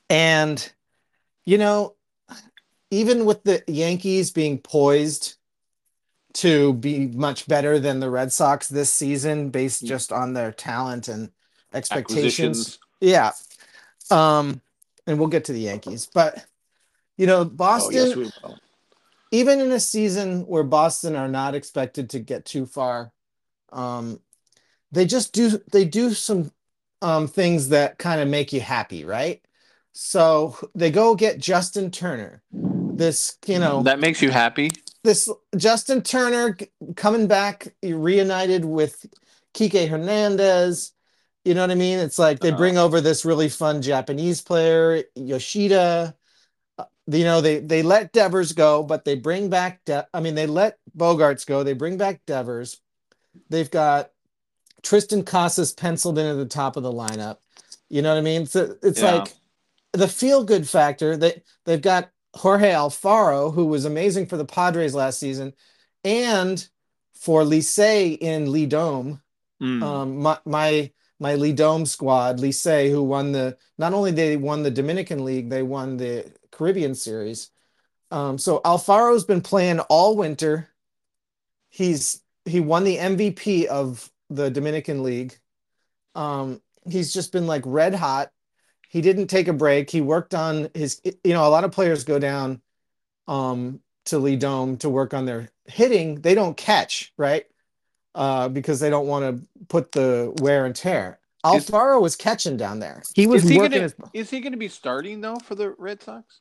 and 0.09 0.71
you 1.45 1.57
know, 1.59 1.95
even 2.91 3.25
with 3.25 3.43
the 3.43 3.63
Yankees 3.67 4.31
being 4.31 4.57
poised 4.57 5.35
to 6.35 6.73
be 6.73 7.07
much 7.07 7.47
better 7.47 7.79
than 7.79 7.99
the 7.99 8.09
Red 8.09 8.31
Sox 8.31 8.67
this 8.67 8.91
season, 8.91 9.49
based 9.49 9.83
Mm. 9.83 9.87
just 9.87 10.11
on 10.11 10.33
their 10.33 10.51
talent 10.51 11.07
and 11.07 11.31
expectations, 11.73 12.77
yeah. 12.99 13.31
Um, 14.11 14.61
and 15.07 15.17
we'll 15.17 15.29
get 15.29 15.45
to 15.45 15.53
the 15.53 15.61
Yankees, 15.61 16.07
but 16.13 16.45
you 17.17 17.25
know, 17.25 17.41
Oh, 17.41 17.45
Boston 17.45 17.93
yes, 17.93 18.31
even 19.31 19.59
in 19.59 19.71
a 19.71 19.79
season 19.79 20.45
where 20.45 20.63
Boston 20.63 21.15
are 21.15 21.27
not 21.27 21.55
expected 21.55 22.09
to 22.11 22.19
get 22.19 22.45
too 22.45 22.65
far, 22.65 23.11
um, 23.71 24.19
they 24.91 25.05
just 25.05 25.33
do 25.33 25.61
they 25.71 25.85
do 25.85 26.13
some 26.13 26.51
um, 27.01 27.27
things 27.27 27.69
that 27.69 27.97
kind 27.97 28.21
of 28.21 28.27
make 28.27 28.51
you 28.53 28.61
happy, 28.61 29.05
right? 29.05 29.41
So 29.93 30.57
they 30.75 30.91
go 30.91 31.15
get 31.15 31.39
Justin 31.39 31.91
Turner, 31.91 32.43
this 32.51 33.37
you 33.47 33.59
know 33.59 33.83
that 33.83 33.99
makes 33.99 34.21
you 34.21 34.31
happy. 34.31 34.71
This 35.05 35.29
Justin 35.55 36.01
Turner 36.01 36.57
coming 36.95 37.27
back 37.27 37.75
reunited 37.83 38.65
with 38.65 39.05
Kike 39.53 39.87
Hernandez, 39.87 40.91
You 41.45 41.53
know 41.53 41.61
what 41.61 41.69
I 41.69 41.75
mean? 41.75 41.99
It's 41.99 42.17
like 42.17 42.39
they 42.39 42.49
Uh-huh. 42.49 42.57
bring 42.57 42.75
over 42.79 42.99
this 43.01 43.23
really 43.23 43.49
fun 43.49 43.83
Japanese 43.83 44.41
player, 44.41 45.03
Yoshida. 45.15 46.15
Uh, 46.79 46.85
You 47.07 47.23
know, 47.23 47.39
they 47.39 47.59
they 47.59 47.83
let 47.83 48.11
Devers 48.13 48.51
go, 48.53 48.81
but 48.81 49.05
they 49.05 49.13
bring 49.15 49.47
back. 49.49 49.85
De- 49.85 50.07
I 50.11 50.21
mean, 50.21 50.33
they 50.33 50.47
let 50.47 50.79
Bogaerts 50.97 51.45
go. 51.45 51.63
They 51.63 51.73
bring 51.73 51.97
back 51.97 52.25
Devers. 52.25 52.81
They've 53.51 53.69
got 53.69 54.09
Triston 54.81 55.23
Casas 55.23 55.71
penciled 55.71 56.17
in 56.17 56.25
at 56.25 56.37
the 56.37 56.47
top 56.47 56.77
of 56.77 56.83
the 56.83 56.91
lineup. 56.91 57.37
You 57.89 58.01
know 58.01 58.09
what 58.09 58.17
I 58.17 58.21
mean? 58.21 58.47
So 58.47 58.75
it's 58.81 59.01
Yeah. 59.01 59.11
like 59.17 59.35
the 59.93 60.07
feel 60.07 60.43
good 60.43 60.67
factor. 60.67 61.15
They 61.15 61.43
they've 61.65 61.81
got 61.81 62.09
Jorge 62.35 62.71
Alfaro, 62.71 63.53
who 63.53 63.65
was 63.65 63.85
amazing 63.85 64.25
for 64.27 64.37
the 64.37 64.45
Padres 64.45 64.93
last 64.95 65.19
season, 65.19 65.53
and 66.03 66.67
for 67.13 67.43
Licey 67.43 68.17
in 68.19 68.47
LIDOM 68.47 69.21
Mm. 69.61 69.81
um 69.83 70.17
my 70.17 70.37
my 70.45 70.91
my 71.19 71.35
LIDOM 71.35 71.85
squad, 71.87 72.39
Licey, 72.39 72.89
who 72.91 73.01
won 73.03 73.31
the 73.31 73.57
not 73.77 73.93
only 73.93 74.11
they 74.11 74.35
won 74.37 74.63
the 74.63 74.71
Dominican 74.71 75.23
League, 75.23 75.49
they 75.49 75.63
won 75.63 75.95
the 75.97 76.29
Caribbean 76.51 76.93
Series. 76.93 77.51
Um, 78.11 78.37
so 78.37 78.61
Alfaro's 78.65 79.25
been 79.25 79.41
playing 79.41 79.79
all 79.81 80.17
winter. 80.17 80.69
He's 81.69 82.21
he 82.45 82.59
won 82.59 82.83
the 82.83 82.97
MVP 82.99 83.65
of 83.65 84.11
the 84.29 84.49
Dominican 84.49 85.03
League. 85.03 85.37
Um, 86.15 86.61
he's 86.89 87.13
just 87.13 87.31
been 87.31 87.47
like 87.47 87.63
red 87.65 87.95
hot. 87.95 88.31
He 88.95 89.01
didn't 89.01 89.27
take 89.27 89.49
a 89.49 89.53
break. 89.53 89.89
He 89.89 89.99
worked 89.99 90.33
on 90.33 90.69
his, 90.73 91.01
you 91.03 91.33
know, 91.33 91.45
a 91.45 91.51
lot 91.51 91.65
of 91.65 91.73
players 91.73 92.05
go 92.05 92.17
down 92.17 92.61
um 93.27 93.81
to 94.05 94.19
LIDOM 94.19 94.77
to 94.79 94.89
work 94.89 95.13
on 95.13 95.25
their 95.25 95.49
hitting. 95.65 96.21
They 96.21 96.33
don't 96.33 96.55
catch, 96.55 97.11
right? 97.17 97.45
uh, 98.15 98.47
because 98.47 98.79
they 98.79 98.89
don't 98.89 99.07
want 99.07 99.23
to 99.25 99.65
put 99.67 99.91
the 99.91 100.33
wear 100.41 100.65
and 100.65 100.73
tear. 100.73 101.19
Is- 101.53 101.69
Alfaro 101.69 102.01
was 102.01 102.15
catching 102.15 102.55
down 102.55 102.79
there. 102.79 103.03
He 103.13 103.27
was 103.27 103.43
is 103.43 103.49
he 103.49 103.57
working 103.57 103.71
gonna 103.71 103.83
his 103.83 103.95
is 104.13 104.29
he 104.29 104.39
gonna 104.39 104.55
be 104.55 104.69
starting 104.69 105.19
though 105.19 105.39
for 105.39 105.55
the 105.55 105.71
Red 105.77 106.01
Sox? 106.01 106.39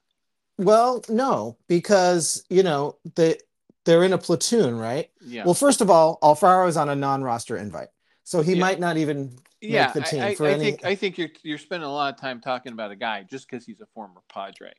well, 0.56 1.02
no, 1.08 1.56
because 1.66 2.44
you 2.48 2.62
know 2.62 2.98
they 3.16 3.38
they're 3.84 4.04
in 4.04 4.12
a 4.12 4.18
platoon, 4.18 4.78
right? 4.78 5.10
Yeah. 5.20 5.44
Well, 5.44 5.54
first 5.54 5.80
of 5.80 5.90
all, 5.90 6.18
Alfaro 6.22 6.68
is 6.68 6.76
on 6.76 6.88
a 6.88 6.94
non-roster 6.94 7.56
invite, 7.56 7.88
so 8.22 8.40
he 8.42 8.52
Yeah. 8.54 8.60
might 8.60 8.78
not 8.78 8.96
even. 8.96 9.36
Yeah, 9.70 9.92
the 9.92 10.00
team 10.02 10.22
I, 10.22 10.36
I, 10.38 10.48
any- 10.50 10.64
think 10.64 10.84
I 10.84 10.94
think 10.94 11.18
you're 11.18 11.30
you're 11.42 11.58
spending 11.58 11.88
a 11.88 11.92
lot 11.92 12.12
of 12.14 12.20
time 12.20 12.40
talking 12.40 12.72
about 12.72 12.90
a 12.90 12.96
guy 12.96 13.22
just 13.22 13.48
because 13.48 13.64
he's 13.64 13.80
a 13.80 13.86
former 13.94 14.20
Padre. 14.32 14.72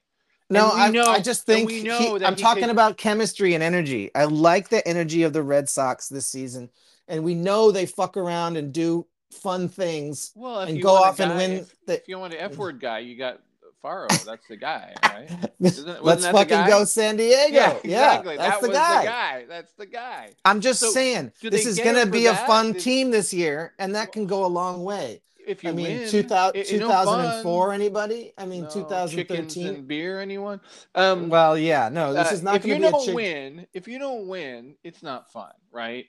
No, 0.49 0.69
I, 0.71 0.91
know- 0.91 1.05
I 1.07 1.19
just 1.21 1.45
think 1.45 1.67
we 1.67 1.79
he- 1.79 1.83
know 1.83 2.19
that 2.19 2.27
I'm 2.27 2.35
talking 2.35 2.63
could- 2.63 2.69
about 2.69 2.97
chemistry 2.97 3.55
and 3.55 3.63
energy. 3.63 4.11
I 4.13 4.25
like 4.25 4.69
the 4.69 4.87
energy 4.87 5.23
of 5.23 5.33
the 5.33 5.41
Red 5.41 5.67
Sox 5.67 6.07
this 6.07 6.27
season, 6.27 6.69
and 7.07 7.23
we 7.23 7.33
know 7.33 7.71
they 7.71 7.87
fuck 7.87 8.15
around 8.15 8.55
and 8.57 8.71
do 8.71 9.07
fun 9.31 9.67
things 9.67 10.31
Well, 10.35 10.61
and 10.61 10.81
go 10.81 10.95
off 10.95 11.19
and 11.19 11.35
win. 11.35 11.51
If, 11.51 11.75
the, 11.87 11.95
if 11.95 12.07
you 12.07 12.19
want 12.19 12.33
an 12.33 12.39
F 12.39 12.57
word 12.57 12.79
guy, 12.79 12.99
you 12.99 13.17
got 13.17 13.41
Faro. 13.85 14.07
That's 14.25 14.47
the 14.47 14.57
guy, 14.57 14.95
right? 15.03 15.29
Let's 15.59 16.25
fucking 16.25 16.65
go 16.65 16.85
San 16.85 17.17
Diego. 17.17 17.79
Yeah, 17.83 18.17
exactly. 18.17 18.37
that's 18.37 18.61
that 18.61 18.67
the 18.67 18.73
guy. 18.73 19.01
the 19.01 19.07
guy. 19.07 19.45
That's 19.47 19.73
the 19.73 19.85
guy. 19.85 20.29
I'm 20.43 20.59
just 20.59 20.79
So, 20.79 20.89
saying 20.89 21.33
this 21.39 21.67
is 21.67 21.77
going 21.77 22.03
to 22.03 22.07
be 22.11 22.25
a 22.25 22.33
fun 22.33 22.71
Did- 22.71 22.81
team 22.81 23.11
this 23.11 23.31
year, 23.31 23.73
and 23.77 23.93
that 23.93 24.11
can 24.11 24.25
go 24.25 24.43
a 24.43 24.47
long 24.47 24.83
way. 24.83 25.21
If 25.45 25.63
you 25.63 25.69
I 25.69 25.73
mean, 25.73 25.99
win, 25.99 26.09
2000, 26.09 26.59
it- 26.59 26.67
2004, 26.67 27.67
fun. 27.67 27.75
anybody? 27.75 28.33
I 28.39 28.47
mean, 28.47 28.63
No, 28.63 28.69
2013. 28.71 29.47
chickens 29.47 29.85
beer. 29.87 30.19
Anyone? 30.19 30.59
Um, 30.95 31.29
Well, 31.29 31.55
yeah, 31.55 31.89
no, 31.89 32.11
this 32.11 32.31
uh, 32.31 32.33
is 32.33 32.41
not 32.41 32.55
if 32.55 32.63
going 32.63 32.69
you 32.69 32.75
to 32.77 32.81
be 32.81 32.87
a 32.87 32.91
don't 32.91 33.05
chick. 33.05 33.15
win, 33.15 33.67
if 33.71 33.87
you 33.87 33.99
don't 33.99 34.27
win, 34.27 34.75
it's 34.83 35.03
not 35.03 35.31
fun, 35.31 35.51
right? 35.71 36.07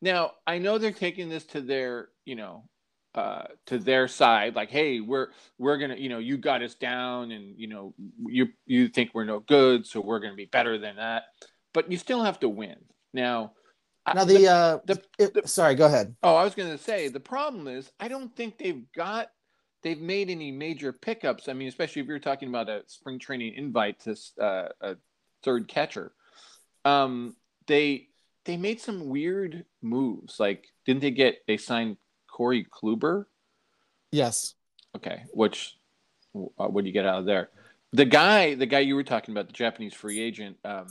Now 0.00 0.32
I 0.46 0.56
know 0.56 0.78
they're 0.78 0.92
taking 0.92 1.28
this 1.28 1.44
to 1.46 1.60
their, 1.60 2.08
you 2.24 2.36
know, 2.36 2.64
uh, 3.18 3.46
to 3.66 3.78
their 3.78 4.06
side. 4.06 4.54
Like, 4.54 4.70
hey, 4.70 5.00
we're 5.00 5.28
we're 5.58 5.76
gonna, 5.76 5.96
you 5.96 6.08
know, 6.08 6.18
you 6.18 6.36
got 6.36 6.62
us 6.62 6.74
down, 6.76 7.32
and 7.32 7.58
you 7.58 7.66
know, 7.66 7.92
you 8.26 8.46
you 8.64 8.86
think 8.88 9.10
we're 9.12 9.24
no 9.24 9.40
good, 9.40 9.84
so 9.86 10.00
we're 10.00 10.20
gonna 10.20 10.36
be 10.36 10.44
better 10.44 10.78
than 10.78 10.96
that. 10.96 11.24
But 11.74 11.90
you 11.90 11.98
still 11.98 12.22
have 12.22 12.38
to 12.40 12.48
win. 12.48 12.76
Now, 13.12 13.54
I- 14.06 14.14
Now 14.14 14.24
the, 14.24 14.46
uh, 14.46 14.78
the- 14.86 15.02
it- 15.18 15.34
the- 15.34 15.48
sorry, 15.48 15.74
go 15.74 15.86
ahead. 15.86 16.14
Oh, 16.22 16.36
I 16.36 16.44
was 16.44 16.54
to 16.54 16.78
say 16.78 17.08
the 17.08 17.18
problem 17.18 17.66
is 17.66 17.90
I 17.98 18.06
don't 18.06 18.34
think 18.36 18.56
they've 18.56 18.84
got 18.92 19.32
they've 19.82 20.00
made 20.00 20.30
any 20.30 20.52
major 20.52 20.92
pickups. 20.92 21.48
I 21.48 21.54
mean, 21.54 21.68
especially 21.68 22.02
if 22.02 22.08
you're 22.08 22.20
talking 22.20 22.48
about 22.48 22.68
a 22.68 22.84
spring 22.86 23.18
training 23.18 23.54
invite 23.54 23.98
to 24.00 24.16
uh, 24.40 24.68
a 24.80 24.96
third 25.42 25.66
catcher. 25.66 26.12
Um, 26.84 27.34
they 27.66 28.10
they 28.44 28.56
made 28.56 28.80
some 28.80 29.08
weird 29.08 29.64
moves. 29.82 30.38
Like, 30.38 30.68
didn't 30.86 31.02
they 31.02 31.10
get 31.10 31.44
they 31.48 31.56
signed 31.56 31.96
Corey 32.38 32.64
Kluber? 32.70 33.24
Yes, 34.12 34.54
Okay, 34.96 35.24
which 35.32 35.76
uh, 36.36 36.66
what 36.68 36.82
do 36.82 36.86
you 36.86 36.92
get 36.94 37.04
out 37.04 37.18
of 37.18 37.24
there? 37.26 37.50
The 37.92 38.04
guy, 38.04 38.54
the 38.54 38.64
guy 38.64 38.78
you 38.78 38.94
were 38.94 39.02
talking 39.04 39.34
about, 39.34 39.48
the 39.48 39.52
Japanese 39.52 39.92
free 39.92 40.20
agent, 40.20 40.56
um, 40.64 40.86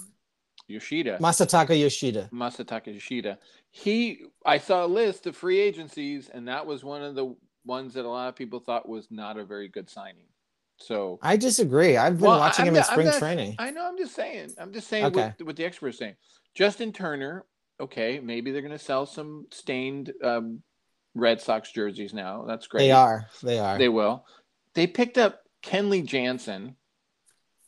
Yoshida. 0.67 1.17
Masataka 1.19 1.79
Yoshida. 1.79 2.29
Masataka 2.33 2.93
Yoshida. 2.93 3.39
He, 3.71 4.25
I 4.45 4.57
saw 4.57 4.85
a 4.85 4.87
list 4.87 5.25
of 5.25 5.35
free 5.37 5.57
agencies, 5.59 6.29
and 6.31 6.47
that 6.49 6.65
was 6.65 6.83
one 6.83 7.01
of 7.01 7.15
the 7.15 7.33
ones 7.65 7.93
that 7.93 8.03
a 8.05 8.09
lot 8.09 8.27
of 8.27 8.35
people 8.35 8.59
thought 8.59 8.87
was 8.87 9.07
not 9.09 9.37
a 9.37 9.45
very 9.45 9.67
good 9.69 9.89
signing. 9.89 10.25
So 10.77 11.17
I 11.21 11.37
disagree. 11.37 11.95
I've 11.97 12.17
been 12.17 12.27
Well, 12.27 12.39
watching 12.39 12.63
I'm 12.63 12.67
him 12.69 12.75
in 12.75 12.79
not- 12.81 12.89
I'm 12.89 12.93
spring 12.93 13.07
not- 13.07 13.19
training. 13.19 13.55
I 13.57 13.71
know. 13.71 13.87
I'm 13.87 13.97
just 13.97 14.13
saying. 14.15 14.51
I'm 14.59 14.73
just 14.73 14.89
saying 14.89 15.05
Okay. 15.05 15.33
what, 15.37 15.45
what 15.47 15.55
the 15.55 15.65
experts 15.65 15.97
saying. 15.97 16.15
Justin 16.55 16.91
Turner. 16.91 17.45
Okay, 17.79 18.19
maybe 18.19 18.51
they're 18.51 18.61
going 18.63 18.71
to 18.77 18.79
sell 18.83 19.05
some 19.05 19.45
stained 19.51 20.11
um, 20.23 20.61
Red 21.19 21.41
Sox 21.41 21.71
jerseys 21.71 22.13
now. 22.13 22.43
That's 22.47 22.67
great. 22.67 22.83
They 22.83 22.91
are. 22.91 23.27
They 23.43 23.59
are. 23.59 23.77
They 23.77 23.89
will. 23.89 24.25
They 24.73 24.87
picked 24.87 25.17
up 25.17 25.41
Kenley 25.63 26.05
Jansen. 26.05 26.75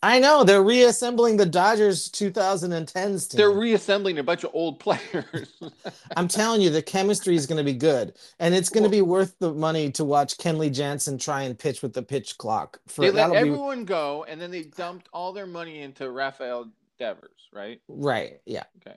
I 0.02 0.20
know. 0.20 0.46
They're 0.46 0.64
reassembling 0.64 1.36
the 1.36 1.46
Dodgers 1.46 2.10
2010s 2.10 3.30
team. 3.30 3.38
They're 3.38 3.52
reassembling 3.52 4.18
a 4.18 4.24
bunch 4.24 4.46
of 4.46 4.52
old 4.54 4.80
players. 4.80 5.60
I'm 6.16 6.30
telling 6.30 6.62
you, 6.62 6.70
the 6.70 6.82
chemistry 6.82 7.36
is 7.36 7.46
going 7.46 7.58
to 7.58 7.66
be 7.66 7.74
good, 7.74 8.14
and 8.40 8.56
it's 8.56 8.70
going 8.70 8.86
to 8.86 8.90
be 8.90 9.02
worth 9.02 9.38
the 9.40 9.54
money 9.54 9.92
to 9.92 10.06
watch 10.06 10.38
Kenley 10.38 10.74
Jansen 10.74 11.18
try 11.18 11.42
and 11.42 11.60
pitch 11.60 11.82
with 11.82 11.94
the 11.94 12.02
pitch 12.02 12.38
clock. 12.38 12.80
For 12.88 13.02
they 13.02 13.08
let 13.12 13.16
that'll 13.16 13.34
be 13.34 13.40
everyone 13.40 13.84
go, 13.84 14.26
and 14.30 14.40
then 14.40 14.52
they 14.52 14.64
dumped 14.64 15.10
all 15.12 15.34
their 15.34 15.48
money 15.48 15.82
into 15.82 16.10
Rafael 16.10 16.70
Devers, 16.98 17.50
right? 17.52 17.82
right. 17.90 18.40
Yeah. 18.46 18.64
Okay, 18.78 18.96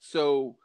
so 0.00 0.56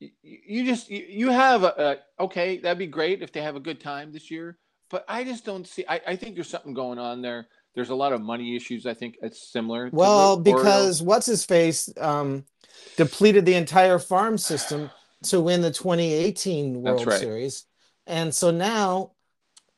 you 0.00 0.64
just 0.64 0.90
you, 0.90 1.30
have 1.30 1.64
a, 1.64 1.98
okay, 2.20 2.58
that'd 2.58 2.78
be 2.78 2.86
great 2.86 3.22
if 3.22 3.32
they 3.32 3.42
have 3.42 3.56
a 3.56 3.60
good 3.60 3.80
time 3.80 4.12
this 4.12 4.30
year, 4.30 4.58
but 4.90 5.04
I 5.08 5.24
just 5.24 5.44
don't 5.44 5.66
see. 5.66 5.84
I, 5.88 6.00
I 6.08 6.16
think 6.16 6.34
there's 6.34 6.48
something 6.48 6.74
going 6.74 6.98
on 6.98 7.20
there. 7.22 7.48
There's 7.74 7.90
a 7.90 7.94
lot 7.94 8.12
of 8.12 8.20
money 8.20 8.56
issues. 8.56 8.86
I 8.86 8.94
think 8.94 9.16
it's 9.22 9.50
similar. 9.52 9.90
Well, 9.92 10.36
because 10.36 11.02
what's 11.02 11.26
his 11.26 11.44
face 11.44 11.90
um, 12.00 12.44
depleted 12.96 13.44
the 13.44 13.54
entire 13.54 13.98
farm 13.98 14.38
system 14.38 14.90
to 15.24 15.40
win 15.40 15.62
the 15.62 15.70
2018 15.70 16.82
World 16.82 17.06
right. 17.06 17.18
Series, 17.18 17.64
and 18.06 18.34
so 18.34 18.50
now 18.50 19.12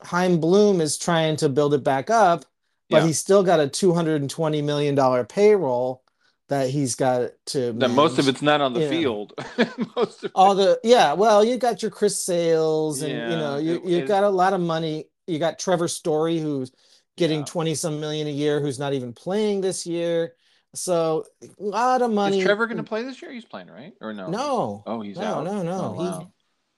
Chaim 0.03 0.39
Bloom 0.39 0.81
is 0.81 0.99
trying 0.99 1.37
to 1.37 1.49
build 1.49 1.75
it 1.75 1.85
back 1.85 2.11
up, 2.11 2.45
but 2.89 2.99
Yeah. 2.99 3.07
he's 3.07 3.19
still 3.19 3.43
got 3.43 3.61
a 3.61 3.69
220 3.69 4.63
million 4.63 4.95
dollar 4.95 5.25
payroll 5.25 6.03
that 6.51 6.69
he's 6.69 6.95
got 6.95 7.31
to. 7.47 7.73
that 7.73 7.91
most 7.91 8.19
of 8.19 8.29
it's 8.29 8.43
not 8.43 8.61
on 8.61 8.75
the 8.75 8.81
Yeah. 8.81 8.91
field. 8.91 9.33
most 9.97 10.25
of 10.25 10.31
all 10.35 10.55
the 10.55 10.79
yeah 10.85 11.15
well 11.15 11.43
you 11.45 11.57
got 11.57 11.81
your 11.83 11.91
chris 11.91 12.23
sales 12.25 13.01
and 13.03 13.13
you 13.13 13.37
know 13.39 13.57
you, 13.57 13.75
it- 13.77 13.85
you 13.85 13.99
it- 13.99 14.07
got 14.09 14.25
a 14.25 14.29
lot 14.29 14.53
of 14.53 14.61
money 14.61 15.07
you 15.27 15.39
got 15.39 15.59
trevor 15.59 15.89
story 15.89 16.39
who's 16.39 16.71
getting 17.17 17.41
Yeah. 17.41 17.45
20 17.47 17.75
some 17.75 18.01
million 18.01 18.27
a 18.27 18.31
year 18.31 18.61
who's 18.61 18.79
not 18.79 18.93
even 18.93 19.13
playing 19.13 19.61
this 19.63 19.87
year 19.87 20.35
so 20.75 21.25
a 21.43 21.49
lot 21.59 22.03
of 22.03 22.13
money 22.13 22.39
Is 22.39 22.45
Trevor 22.45 22.67
going 22.67 22.77
to 22.77 22.85
play 22.85 23.03
this 23.03 23.21
year? 23.21 23.33
He's 23.33 23.45
playing, 23.45 23.67
right? 23.69 23.93
Or 24.01 24.13
no? 24.13 24.29
no 24.31 24.83
Oh, 24.87 25.01
he's 25.01 25.17
no 25.17 25.23
out. 25.25 25.45
no 25.45 25.63
no 25.65 25.73
Oh, 25.73 25.93
wow. 25.93 26.33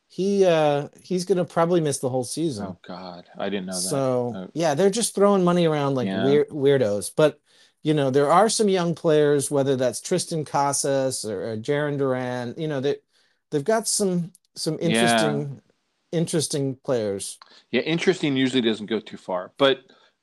he 0.09 0.39
he 0.39 0.45
uh 0.45 0.89
he's 1.03 1.25
gonna 1.27 1.45
probably 1.45 1.81
miss 1.81 1.99
the 1.99 2.09
whole 2.09 2.25
season 2.25 2.67
Oh 2.67 2.79
God, 2.87 3.25
I 3.39 3.49
didn't 3.51 3.67
know 3.67 3.73
that. 3.75 3.81
so 3.81 4.33
Oh. 4.37 4.49
yeah 4.55 4.75
they're 4.75 4.91
just 4.91 5.15
throwing 5.15 5.45
money 5.45 5.67
around 5.67 5.95
like 5.95 6.07
Yeah. 6.07 6.25
weird 6.25 6.49
weirdos 6.49 7.11
but 7.17 7.39
you 7.83 7.95
know 7.95 8.11
there 8.11 8.31
are 8.31 8.49
some 8.49 8.69
young 8.69 8.95
players 8.95 9.51
whether 9.51 9.77
that's 9.77 10.01
triston 10.01 10.47
casas 10.47 11.25
or, 11.25 11.53
or 11.53 11.57
jarren 11.57 11.99
duran 11.99 12.55
you 12.57 12.69
know 12.69 12.81
they 12.81 12.97
they've 13.51 13.65
got 13.65 13.89
some 13.89 14.33
some 14.55 14.79
Yeah. 14.81 14.89
interesting 14.89 15.63
interesting 16.13 16.77
players 16.85 17.39
Yeah, 17.71 17.81
interesting 17.83 18.37
usually 18.37 18.61
doesn't 18.63 18.87
go 18.87 19.01
too 19.01 19.17
far, 19.17 19.53
but 19.59 19.81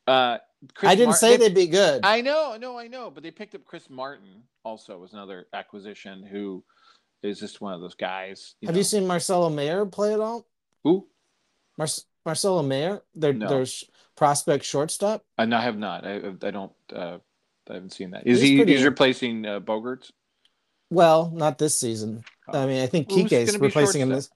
uh, 0.08 0.38
Chris 0.76 0.92
i 0.92 0.96
didn't 0.96 1.16
say 1.16 1.38
they- 1.38 1.48
they'd 1.48 1.56
be 1.56 1.68
good 1.68 2.02
I 2.06 2.22
know, 2.22 2.58
no, 2.60 2.78
I 2.78 2.88
know, 2.88 3.10
but 3.12 3.24
they 3.24 3.32
picked 3.32 3.56
up 3.56 3.66
Chris 3.66 3.90
Martin 3.90 4.44
also 4.64 4.98
was 4.98 5.14
another 5.14 5.48
acquisition 5.54 6.24
who 6.24 6.64
is 7.24 7.40
just 7.40 7.60
one 7.62 7.74
of 7.74 7.82
those 7.82 7.96
guys. 7.96 8.56
have 8.64 8.74
know. 8.74 8.78
you 8.78 8.84
seen 8.84 9.06
marcelo 9.08 9.50
mayer 9.50 9.86
play 9.86 10.14
at 10.14 10.20
all 10.20 10.46
who? 10.84 11.08
Mar- 11.78 11.88
marcelo 12.26 12.62
mayer 12.62 13.02
their 13.16 13.34
No. 13.34 13.48
their 13.48 13.66
prospect 14.16 14.64
shortstop 14.66 15.24
Uh, 15.38 15.46
no, 15.46 15.58
I 15.58 15.62
have 15.62 15.78
not. 15.78 16.06
I, 16.06 16.16
I 16.44 16.52
don't. 16.52 16.74
Uh, 16.94 17.18
I 17.70 17.74
haven't 17.76 17.94
seen 17.94 18.12
that. 18.12 18.26
Is 18.26 18.40
He's 18.42 18.50
he? 18.50 18.56
pretty- 18.58 18.76
He's 18.76 18.84
replacing 18.84 19.46
uh, 19.46 19.60
Bogaerts. 19.60 20.12
well 20.90 21.32
not 21.34 21.58
this 21.58 21.78
season 21.78 22.24
Oh. 22.52 22.64
i 22.64 22.66
mean 22.66 22.82
i 22.82 22.88
think 22.88 23.12
Who's 23.12 23.30
Kike's 23.30 23.58
replacing 23.58 24.02
him 24.02 24.10
this 24.10 24.30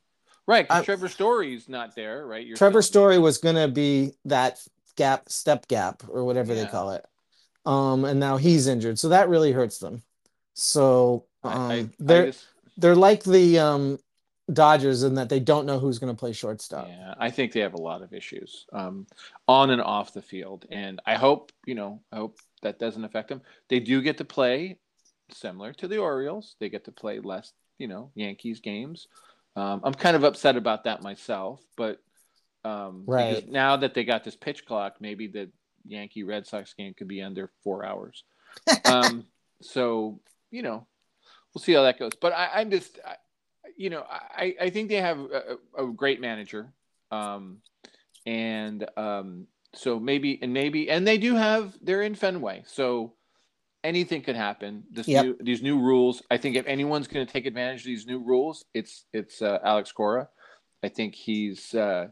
Right, 0.45 0.67
I- 0.69 0.83
Trevor 0.83 1.07
Story's 1.07 1.69
not 1.69 1.95
there, 1.95 2.27
right? 2.27 2.45
You're 2.45 2.57
Trevor. 2.57 2.81
Story 2.81 3.17
was 3.17 3.37
gonna 3.37 3.69
be 3.69 4.11
that 4.25 4.59
gap, 4.97 5.29
step 5.29 5.69
gap, 5.69 6.03
or 6.09 6.25
whatever 6.25 6.53
they 6.53 6.65
call 6.65 6.91
it. 6.91 7.05
Um, 7.65 8.03
and 8.03 8.19
now 8.19 8.35
he's 8.35 8.67
injured, 8.67 8.99
so 8.99 9.07
that 9.07 9.29
really 9.29 9.53
hurts 9.53 9.77
them. 9.77 10.03
So 10.53 11.27
um, 11.45 11.51
I, 11.53 11.55
I, 11.55 11.77
I 11.77 11.89
they're 11.97 12.25
just, 12.25 12.45
they're 12.75 12.95
like 12.95 13.23
the 13.23 13.57
um 13.59 13.99
Dodgers 14.51 15.03
in 15.03 15.15
that 15.15 15.29
they 15.29 15.39
don't 15.39 15.65
know 15.65 15.79
who's 15.79 15.99
gonna 15.99 16.15
play 16.15 16.33
shortstop. 16.33 16.87
yeah, 16.89 17.13
I 17.17 17.31
think 17.31 17.53
they 17.53 17.61
have 17.61 17.75
a 17.75 17.81
lot 17.81 18.01
of 18.01 18.13
issues 18.13 18.65
um, 18.73 19.07
on 19.47 19.69
and 19.69 19.81
off 19.81 20.13
the 20.13 20.21
field, 20.21 20.65
and 20.69 21.01
I 21.05 21.15
hope 21.15 21.51
you 21.65 21.75
know, 21.75 22.01
I 22.11 22.17
hope 22.17 22.39
that 22.61 22.79
doesn't 22.79 23.05
affect 23.05 23.29
them. 23.29 23.41
They 23.69 23.79
do 23.79 24.01
get 24.01 24.17
to 24.17 24.25
play 24.25 24.77
similar 25.31 25.73
to 25.73 25.87
the 25.87 25.97
Orioles. 25.97 26.55
They 26.59 26.69
get 26.69 26.85
to 26.85 26.91
play 26.91 27.19
less, 27.19 27.53
you 27.77 27.87
know, 27.87 28.11
Yankees 28.15 28.59
games. 28.59 29.07
Um, 29.55 29.81
I'm 29.83 29.93
kind 29.93 30.15
of 30.15 30.23
upset 30.23 30.57
about 30.57 30.85
that 30.85 31.03
myself, 31.03 31.61
but 31.77 31.99
um, 32.65 33.03
Right. 33.05 33.47
now 33.47 33.77
that 33.77 33.93
they 33.93 34.03
got 34.03 34.23
this 34.23 34.35
pitch 34.35 34.65
clock, 34.65 34.95
maybe 34.99 35.27
the 35.27 35.49
Yankee 35.85 36.23
Red 36.23 36.47
Sox 36.47 36.73
game 36.73 36.93
could 36.93 37.07
be 37.07 37.21
under 37.21 37.51
four 37.63 37.85
hours. 37.85 38.23
um, 38.85 39.25
so 39.61 40.19
you 40.51 40.61
know, 40.61 40.85
we'll 41.53 41.63
see 41.63 41.73
how 41.73 41.83
that 41.83 41.97
goes. 41.99 42.11
But 42.19 42.33
I, 42.33 42.49
I'm 42.55 42.69
just, 42.69 42.99
I, 43.05 43.15
you 43.75 43.89
know, 43.89 44.03
I, 44.09 44.55
I 44.61 44.69
think 44.69 44.89
they 44.89 45.01
have 45.01 45.19
a, 45.19 45.57
a 45.77 45.87
great 45.87 46.21
manager, 46.21 46.73
um, 47.11 47.57
and 48.25 48.87
um, 48.97 49.47
so 49.73 49.99
maybe 49.99 50.39
and 50.41 50.53
maybe 50.53 50.89
and 50.89 51.07
they 51.07 51.17
do 51.17 51.35
have 51.35 51.77
they're 51.81 52.01
in 52.01 52.15
Fenway, 52.15 52.63
so 52.67 53.13
anything 53.83 54.21
could 54.21 54.35
happen. 54.35 54.83
This 54.91 55.07
Yep. 55.07 55.25
new 55.25 55.37
these 55.41 55.61
new 55.61 55.79
rules. 55.79 56.23
I 56.31 56.37
think 56.37 56.55
if 56.55 56.65
anyone's 56.67 57.07
going 57.07 57.25
to 57.25 57.31
take 57.31 57.45
advantage 57.45 57.81
of 57.81 57.85
these 57.85 58.05
new 58.05 58.19
rules, 58.19 58.65
it's 58.73 59.05
it's 59.13 59.41
uh, 59.41 59.59
Alex 59.63 59.91
Cora. 59.91 60.29
I 60.83 60.89
think 60.89 61.15
he's 61.15 61.73
uh, 61.73 62.07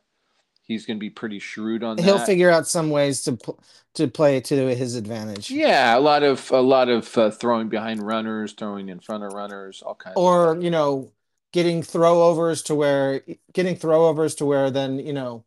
he's 0.64 0.86
going 0.86 0.98
to 0.98 1.02
be 1.02 1.10
pretty 1.10 1.40
shrewd 1.40 1.84
on 1.84 1.98
that. 1.98 2.04
He'll 2.04 2.20
figure 2.20 2.50
out 2.50 2.68
some 2.68 2.90
ways 2.90 3.22
to 3.24 3.34
pl- 3.34 3.60
to 3.96 4.08
play 4.08 4.40
to 4.42 4.76
his 4.76 4.96
advantage. 4.96 5.52
Yeah, 5.52 5.98
a 5.98 6.00
lot 6.00 6.24
of 6.24 6.50
a 6.52 6.62
lot 6.62 6.90
of 6.90 7.18
uh, 7.18 7.32
throwing 7.32 7.70
behind 7.70 8.02
runners, 8.02 8.54
throwing 8.54 8.90
in 8.90 9.00
front 9.00 9.24
of 9.24 9.34
runners, 9.34 9.82
all 9.86 9.96
kinds. 9.96 10.16
Or, 10.18 10.58
you 10.60 10.72
know, 10.72 11.12
getting 11.52 11.82
throwovers 11.82 12.64
to 12.66 12.76
where 12.76 13.22
getting 13.54 13.76
throwovers 13.76 14.38
to 14.38 14.46
where 14.46 14.72
then, 14.72 15.00
you 15.00 15.14
know, 15.14 15.44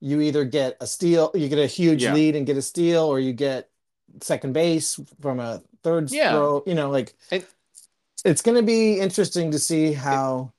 you 0.00 0.20
either 0.20 0.44
get 0.44 0.76
a 0.80 0.86
steal, 0.86 1.30
you 1.34 1.48
get 1.48 1.58
a 1.58 1.66
huge 1.66 2.02
Yeah. 2.02 2.14
lead 2.14 2.36
and 2.36 2.46
get 2.46 2.56
a 2.56 2.62
steal, 2.62 3.04
or 3.04 3.20
you 3.20 3.32
get 3.32 3.68
second 4.22 4.52
base 4.54 4.98
from 5.20 5.40
a 5.40 5.62
third 5.82 6.10
Yeah. 6.10 6.32
throw, 6.32 6.62
you 6.66 6.74
know, 6.74 6.90
like 6.90 7.14
And- 7.30 7.44
it's 8.24 8.42
going 8.42 8.56
to 8.56 8.62
be 8.62 8.98
interesting 8.98 9.50
to 9.50 9.58
see 9.58 9.92
how 9.92 10.52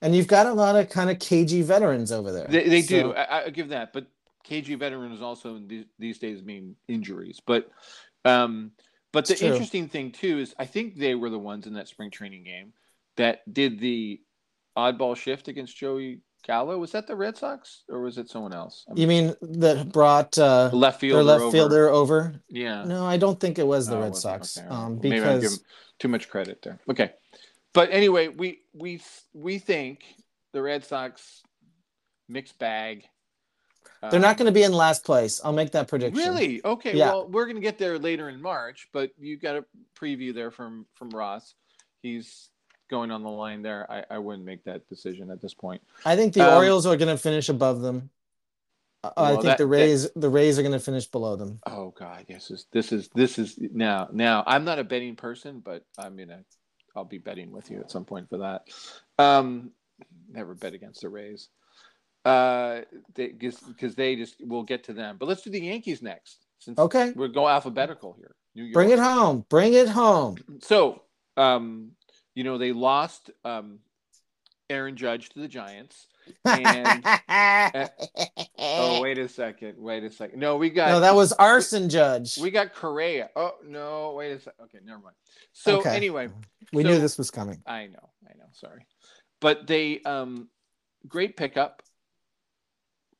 and 0.00 0.16
you've 0.16 0.26
got 0.26 0.46
a 0.46 0.52
lot 0.52 0.74
of 0.74 0.90
kind 0.90 1.10
of 1.10 1.20
cagey 1.20 1.62
veterans 1.62 2.10
over 2.10 2.32
there. 2.32 2.48
They, 2.48 2.68
they 2.68 2.82
do. 2.82 3.12
I, 3.14 3.44
I 3.44 3.50
give 3.50 3.68
that, 3.68 3.92
but 3.92 4.06
KG 4.44 4.76
veterans 4.76 5.22
also 5.22 5.54
in 5.54 5.68
these, 5.68 5.84
these 5.98 6.18
days 6.18 6.42
mean 6.42 6.74
injuries. 6.88 7.40
But 7.44 7.70
um, 8.24 8.72
but 9.12 9.26
the 9.26 9.36
true. 9.36 9.48
interesting 9.48 9.88
thing 9.88 10.10
too 10.10 10.38
is 10.38 10.54
I 10.58 10.66
think 10.66 10.96
they 10.96 11.14
were 11.14 11.30
the 11.30 11.38
ones 11.38 11.66
in 11.68 11.74
that 11.74 11.86
spring 11.86 12.10
training 12.10 12.42
game 12.44 12.72
that 13.16 13.42
did 13.52 13.78
the 13.78 14.20
oddball 14.76 15.16
shift 15.16 15.48
against 15.48 15.76
Joey 15.76 16.20
Gallo. 16.44 16.78
Was 16.78 16.92
that 16.92 17.06
the 17.06 17.14
Red 17.14 17.36
Sox 17.36 17.84
or 17.88 18.00
was 18.00 18.18
it 18.18 18.28
someone 18.28 18.52
else? 18.52 18.84
I 18.90 18.94
You 18.98 19.06
mean 19.06 19.34
that 19.42 19.92
brought 19.92 20.36
uh 20.38 20.70
left 20.72 21.00
fielder 21.00 21.16
their 21.16 21.24
left 21.24 21.42
over. 21.42 21.52
fielder 21.52 21.88
over? 21.88 22.34
Yeah. 22.48 22.84
No, 22.84 23.06
I 23.06 23.16
don't 23.16 23.38
think 23.38 23.58
it 23.58 23.66
was 23.66 23.86
the 23.86 23.96
Oh, 23.96 24.00
it 24.00 24.04
Red? 24.04 24.16
Sox. 24.16 24.58
Okay. 24.58 24.66
Um, 24.66 24.72
Well, 24.76 24.82
I'm 24.86 24.98
because 24.98 25.64
too 25.98 26.08
much 26.08 26.28
credit 26.28 26.60
there. 26.62 26.80
Okay, 26.90 27.12
but 27.74 27.90
anyway, 27.92 28.28
we 28.28 28.60
we 28.72 29.00
we 29.32 29.58
think 29.58 30.02
the 30.52 30.62
Red 30.62 30.84
Sox 30.84 31.42
mixed 32.28 32.58
bag. 32.58 33.04
they're 34.10 34.18
not 34.20 34.30
Um, 34.32 34.36
going 34.38 34.46
to 34.46 34.52
be 34.52 34.64
in 34.64 34.72
last 34.72 35.04
place. 35.04 35.40
I'll 35.44 35.52
make 35.52 35.70
that 35.72 35.86
prediction. 35.86 36.16
Really? 36.24 36.64
Okay. 36.64 36.96
Yeah. 36.96 37.10
Well, 37.10 37.28
we're 37.28 37.44
going 37.44 37.56
to 37.56 37.62
get 37.62 37.78
there 37.78 37.98
later 37.98 38.28
in 38.28 38.42
March, 38.42 38.88
but 38.92 39.10
you 39.18 39.36
got 39.38 39.56
a 39.56 39.64
preview 39.96 40.34
there 40.34 40.50
from 40.50 40.86
from 40.94 41.10
Ross. 41.10 41.54
He's 42.02 42.48
going 42.92 43.10
on 43.10 43.22
the 43.24 43.30
line 43.30 43.62
there. 43.62 43.90
I, 43.90 44.04
I 44.16 44.18
wouldn't 44.18 44.44
make 44.44 44.62
that 44.64 44.86
decision 44.88 45.30
at 45.30 45.40
this 45.40 45.54
point. 45.54 45.80
I 46.04 46.14
think 46.14 46.34
the 46.34 46.46
Um, 46.46 46.54
Orioles 46.58 46.86
are 46.86 46.96
going 46.96 47.08
to 47.08 47.16
finish 47.18 47.48
above 47.48 47.80
them. 47.80 48.10
Uh, 49.02 49.10
I 49.16 49.30
think 49.32 49.42
that- 49.44 49.58
the 49.58 49.64
that- 49.64 49.68
Rays 49.68 50.10
the 50.12 50.28
Rays 50.28 50.58
are 50.58 50.62
going 50.62 50.74
to 50.74 50.78
finish 50.78 51.06
below 51.06 51.34
them. 51.34 51.58
Oh 51.66 51.90
God, 51.98 52.26
yes. 52.28 52.48
This 52.48 52.60
is 52.60 52.66
this 52.70 52.92
is 52.92 53.08
this 53.14 53.38
is 53.38 53.58
now 53.58 54.08
now. 54.12 54.44
I'm 54.46 54.64
not 54.64 54.78
a 54.78 54.84
betting 54.84 55.16
person, 55.16 55.58
but 55.60 55.84
I'm 55.98 56.16
gonna 56.16 56.44
I'll 56.94 57.04
be 57.04 57.18
betting 57.18 57.50
with 57.50 57.70
you 57.70 57.80
at 57.80 57.90
some 57.90 58.04
point 58.04 58.28
for 58.28 58.38
that. 58.38 58.68
Um, 59.18 59.72
never 60.30 60.54
bet 60.54 60.74
against 60.74 61.00
the 61.00 61.08
Rays. 61.08 61.48
Uh, 62.24 62.82
because 63.14 63.94
they 63.96 64.14
just 64.14 64.36
we'll 64.40 64.62
get 64.62 64.84
to 64.84 64.92
them. 64.92 65.16
But 65.18 65.26
let's 65.28 65.42
do 65.42 65.50
the 65.50 65.60
Yankees 65.60 66.02
next. 66.02 66.46
Since 66.60 66.78
Okay. 66.78 67.10
we're 67.16 67.26
go 67.28 67.48
alphabetical 67.48 68.12
here. 68.12 68.36
New 68.54 68.64
York. 68.64 68.74
Bring 68.74 68.90
it 68.90 68.98
home. 69.00 69.44
Bring 69.48 69.72
it 69.72 69.88
home. 69.88 70.36
So, 70.60 71.02
um, 71.36 71.92
you 72.34 72.44
know, 72.44 72.58
they 72.58 72.72
lost 72.72 73.30
um, 73.44 73.78
Aaron 74.70 74.96
Judge 74.96 75.28
to 75.30 75.40
the 75.40 75.48
Giants. 75.48 76.06
And- 76.44 77.04
Oh, 78.64 79.00
wait 79.02 79.18
a 79.18 79.28
second. 79.28 79.74
Wait 79.76 80.04
a 80.04 80.10
second. 80.10 80.38
No, 80.38 80.56
we 80.56 80.70
got 80.70 80.88
no, 80.90 81.00
that 81.00 81.14
was 81.16 81.32
arson 81.32 81.88
judge. 81.88 82.38
we 82.38 82.50
got 82.52 82.72
Correa. 82.74 83.28
Oh 83.34 83.54
no, 83.66 84.14
wait 84.16 84.30
a 84.32 84.38
second. 84.38 84.64
Okay, 84.66 84.78
never 84.84 85.00
mind. 85.00 85.16
So 85.52 85.80
Okay. 85.80 85.96
anyway, 85.96 86.28
we 86.72 86.82
so- 86.84 86.88
knew 86.90 86.98
this 87.00 87.18
was 87.18 87.30
coming. 87.32 87.60
I 87.66 87.86
know, 87.86 88.08
I 88.24 88.36
know. 88.38 88.44
Sorry, 88.52 88.86
but 89.40 89.66
they 89.66 90.00
um, 90.02 90.48
great 91.08 91.36
pickup. 91.36 91.82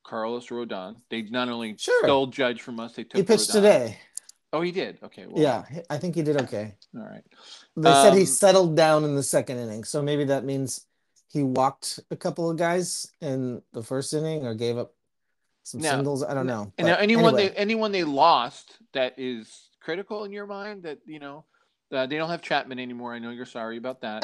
Carlos 0.05 0.47
Rodon. 0.47 0.95
They 1.09 1.23
not 1.23 1.49
only 1.49 1.75
Sure. 1.77 2.03
stole 2.03 2.27
Judge 2.27 2.61
from 2.61 2.79
us, 2.79 2.93
they 2.93 3.03
took. 3.03 3.17
He 3.17 3.23
pitched 3.23 3.49
Rodon. 3.49 3.53
today. 3.53 3.97
Oh, 4.53 4.61
he 4.61 4.71
did. 4.71 4.99
Okay. 5.03 5.25
Well, 5.27 5.41
Yeah, 5.41 5.63
I 5.89 5.97
think 5.97 6.13
he 6.13 6.21
did 6.21 6.39
okay. 6.43 6.75
All 6.95 7.01
right. 7.03 7.23
They 7.75 7.91
said 7.91 8.13
he 8.13 8.21
Um, 8.21 8.25
settled 8.27 8.77
down 8.77 9.03
in 9.03 9.15
the 9.15 9.23
second 9.23 9.57
inning, 9.57 9.83
so 9.83 10.01
maybe 10.01 10.25
that 10.25 10.45
means 10.45 10.85
he 11.27 11.41
walked 11.41 11.99
a 12.11 12.15
couple 12.15 12.49
of 12.51 12.55
guys 12.57 13.11
in 13.19 13.63
the 13.73 13.81
first 13.81 14.13
inning 14.13 14.45
or 14.45 14.53
gave 14.53 14.77
up 14.77 14.93
some 15.63 15.81
Now- 15.81 15.95
singles. 15.95 16.23
I 16.23 16.35
don't 16.35 16.45
know. 16.45 16.71
And 16.77 16.87
now 16.87 16.97
anyone 16.97 17.33
anyway, 17.33 17.49
they 17.49 17.55
anyone 17.55 17.91
they 17.91 18.03
lost 18.03 18.77
that 18.93 19.15
is 19.17 19.69
critical 19.79 20.23
in 20.23 20.31
your 20.31 20.45
mind 20.45 20.83
that 20.83 20.99
you 21.07 21.17
know 21.19 21.45
uh, 21.91 22.05
they 22.05 22.17
don't 22.17 22.29
have 22.29 22.41
Chapman 22.43 22.79
anymore. 22.79 23.13
I 23.13 23.19
know 23.19 23.31
you're 23.31 23.45
sorry 23.47 23.77
about 23.77 24.01
that. 24.01 24.23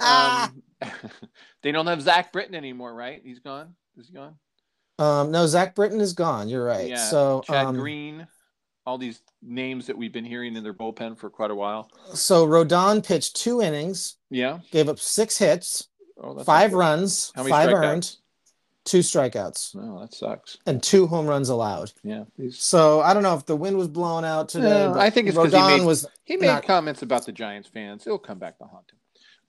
um, 0.00 0.62
they 1.62 1.72
don't 1.72 1.86
have 1.86 2.02
Zach 2.02 2.30
Britton 2.32 2.54
anymore, 2.54 2.94
right? 2.94 3.22
He's 3.24 3.38
gone. 3.38 3.74
Is 3.96 4.08
he 4.08 4.12
gone? 4.14 4.36
um, 4.98 5.30
no, 5.30 5.46
Zach 5.46 5.74
Britton 5.74 6.00
is 6.00 6.12
gone. 6.12 6.48
You're 6.50 6.64
right. 6.64 6.88
Yeah. 6.88 6.96
So 7.08 7.40
Chad 7.46 7.66
um, 7.66 7.76
Green. 7.76 8.26
All 8.84 8.98
these 8.98 9.20
names 9.42 9.86
that 9.86 9.96
we've 9.96 10.12
been 10.12 10.24
hearing 10.24 10.56
in 10.56 10.64
their 10.64 10.74
bullpen 10.74 11.16
for 11.16 11.30
quite 11.30 11.50
a 11.50 11.54
while. 11.54 11.88
so 12.14 12.46
Rodon 12.46 13.04
pitched 13.06 13.36
two 13.36 13.60
innings, 13.62 14.16
Yeah. 14.30 14.58
gave 14.72 14.88
up 14.88 14.98
six 14.98 15.38
hits, 15.38 15.88
Oh, 16.20 16.42
five 16.44 16.72
runs, 16.72 17.30
five 17.36 17.46
strikeouts? 17.46 17.72
earned, 17.84 18.16
two 18.84 18.98
strikeouts, 19.00 19.76
Oh, 19.76 20.00
that 20.00 20.12
sucks. 20.14 20.58
and 20.66 20.82
two 20.82 21.06
home 21.06 21.26
runs 21.26 21.48
allowed. 21.48 21.92
Yeah. 22.02 22.24
He's, 22.36 22.58
So 22.60 23.00
I 23.00 23.14
don't 23.14 23.22
know 23.22 23.36
if 23.36 23.46
the 23.46 23.56
wind 23.56 23.76
was 23.76 23.86
blowing 23.88 24.24
out 24.24 24.48
today. 24.48 24.88
But 24.92 24.98
I 25.00 25.10
think 25.10 25.28
it's 25.28 25.36
'cause 25.36 25.52
he 25.52 25.58
made- 25.60 25.84
was 25.86 26.06
he 26.24 26.36
made 26.36 26.46
Not- 26.48 26.64
comments 26.64 27.02
about 27.02 27.24
the 27.24 27.32
Giants 27.32 27.68
fans. 27.68 28.02
He'll 28.04 28.18
come 28.18 28.38
back 28.38 28.58
to 28.58 28.64
haunt 28.64 28.90
him. 28.90 28.98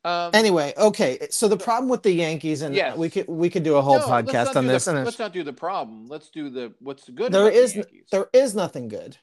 Um, 0.06 0.32
anyway. 0.34 0.74
Okay, 0.78 1.28
so 1.30 1.48
the 1.48 1.58
problem 1.58 1.90
with 1.90 2.04
the 2.04 2.12
Yankees, 2.12 2.62
and 2.62 2.76
Yes. 2.76 2.98
we 2.98 3.10
could 3.10 3.28
we 3.28 3.50
could 3.50 3.64
do 3.64 3.76
a 3.78 3.82
whole 3.82 4.00
no, 4.00 4.08
podcast 4.08 4.56
on 4.56 4.68
this. 4.68 4.86
The, 4.86 4.96
and 4.96 5.06
let's 5.06 5.20
not 5.20 5.32
do 5.34 5.44
the 5.44 5.54
problem. 5.54 6.08
Let's 6.08 6.30
do 6.30 6.50
the 6.50 6.74
what's 6.80 7.08
good. 7.10 7.32
there 7.32 7.46
the 7.46 7.52
is 7.52 7.76
Yankees. 7.76 8.06
there 8.12 8.28
is 8.34 8.54
nothing 8.54 8.90
good. 8.90 9.18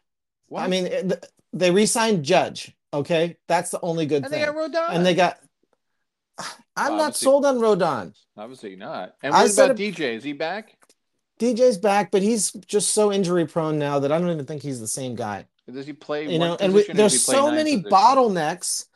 What? 0.48 0.62
I 0.62 0.68
mean, 0.68 0.86
it- 0.86 1.26
they 1.52 1.70
re-signed 1.70 2.24
Judge. 2.24 2.72
Okay, 2.94 3.36
that's 3.48 3.70
the 3.70 3.80
only 3.82 4.06
good 4.06 4.22
thing. 4.24 4.32
and 4.32 4.42
they 4.42 4.46
got 4.46 4.54
Rodon. 4.88 4.94
and 4.94 5.04
they 5.06 5.14
got. 5.14 5.38
I'm 6.76 6.96
not 6.96 7.16
sold 7.16 7.44
on 7.44 7.58
Rodon. 7.58 8.14
obviously 8.36 8.76
not. 8.76 9.14
And 9.22 9.32
what 9.34 9.50
said 9.50 9.70
about 9.72 9.80
it- 9.80 9.94
DJ? 9.94 10.16
Is 10.16 10.24
he 10.24 10.32
back? 10.32 10.76
DJ's 11.38 11.78
back, 11.78 12.10
but 12.10 12.20
he's 12.22 12.52
just 12.52 12.90
so 12.90 13.10
injury 13.12 13.46
prone 13.46 13.78
now 13.78 13.98
that 13.98 14.12
I 14.12 14.18
don't 14.18 14.30
even 14.30 14.44
think 14.44 14.62
he's 14.62 14.78
the 14.80 14.88
same 14.88 15.14
guy. 15.14 15.46
Does 15.70 15.86
he 15.86 15.92
play? 15.92 16.30
You 16.30 16.38
know, 16.38 16.56
and 16.60 16.72
we, 16.74 16.80
position 16.80 16.96
or 16.96 17.02
does 17.04 17.12
there's 17.12 17.24
so 17.24 17.50
many 17.50 17.82
bottlenecks 17.82 18.86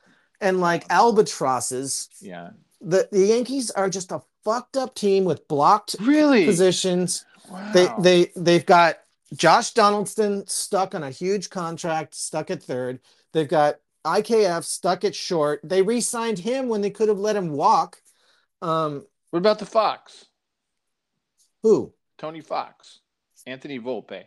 and 0.45 0.61
like 0.61 0.85
albatrosses. 0.91 2.09
Yeah. 2.21 2.51
The 2.81 3.09
the 3.11 3.27
Yankees 3.27 3.71
are 3.71 3.89
just 3.91 4.13
a 4.13 4.23
fucked 4.45 4.77
up 4.77 4.95
team 4.95 5.25
with 5.25 5.49
blocked 5.49 5.97
Really? 6.01 6.45
positions. 6.45 7.25
Wow. 7.51 7.73
They 7.73 7.89
they 8.01 8.33
they've 8.37 8.67
got 8.67 8.99
Josh 9.35 9.73
Donaldson 9.73 10.47
stuck 10.47 10.95
on 10.95 11.03
a 11.03 11.11
huge 11.11 11.51
contract, 11.51 12.15
stuck 12.15 12.51
at 12.51 12.63
third. 12.63 13.01
They've 13.33 13.49
got 13.49 13.77
IKF 14.05 14.65
stuck 14.65 15.03
at 15.05 15.15
short. 15.15 15.61
They 15.65 15.81
re-signed 15.83 16.39
him 16.39 16.69
when 16.69 16.83
they 16.83 16.91
could 16.91 17.09
have 17.09 17.19
let 17.19 17.35
him 17.37 17.51
walk. 17.51 18.01
Um, 18.61 19.07
What 19.31 19.39
about 19.39 19.59
the 19.59 19.67
Fox? 19.67 20.27
who? 21.63 21.95
Tony 22.19 22.43
Fox, 22.43 23.01
Anthony 23.47 23.81
Volpe. 23.81 24.25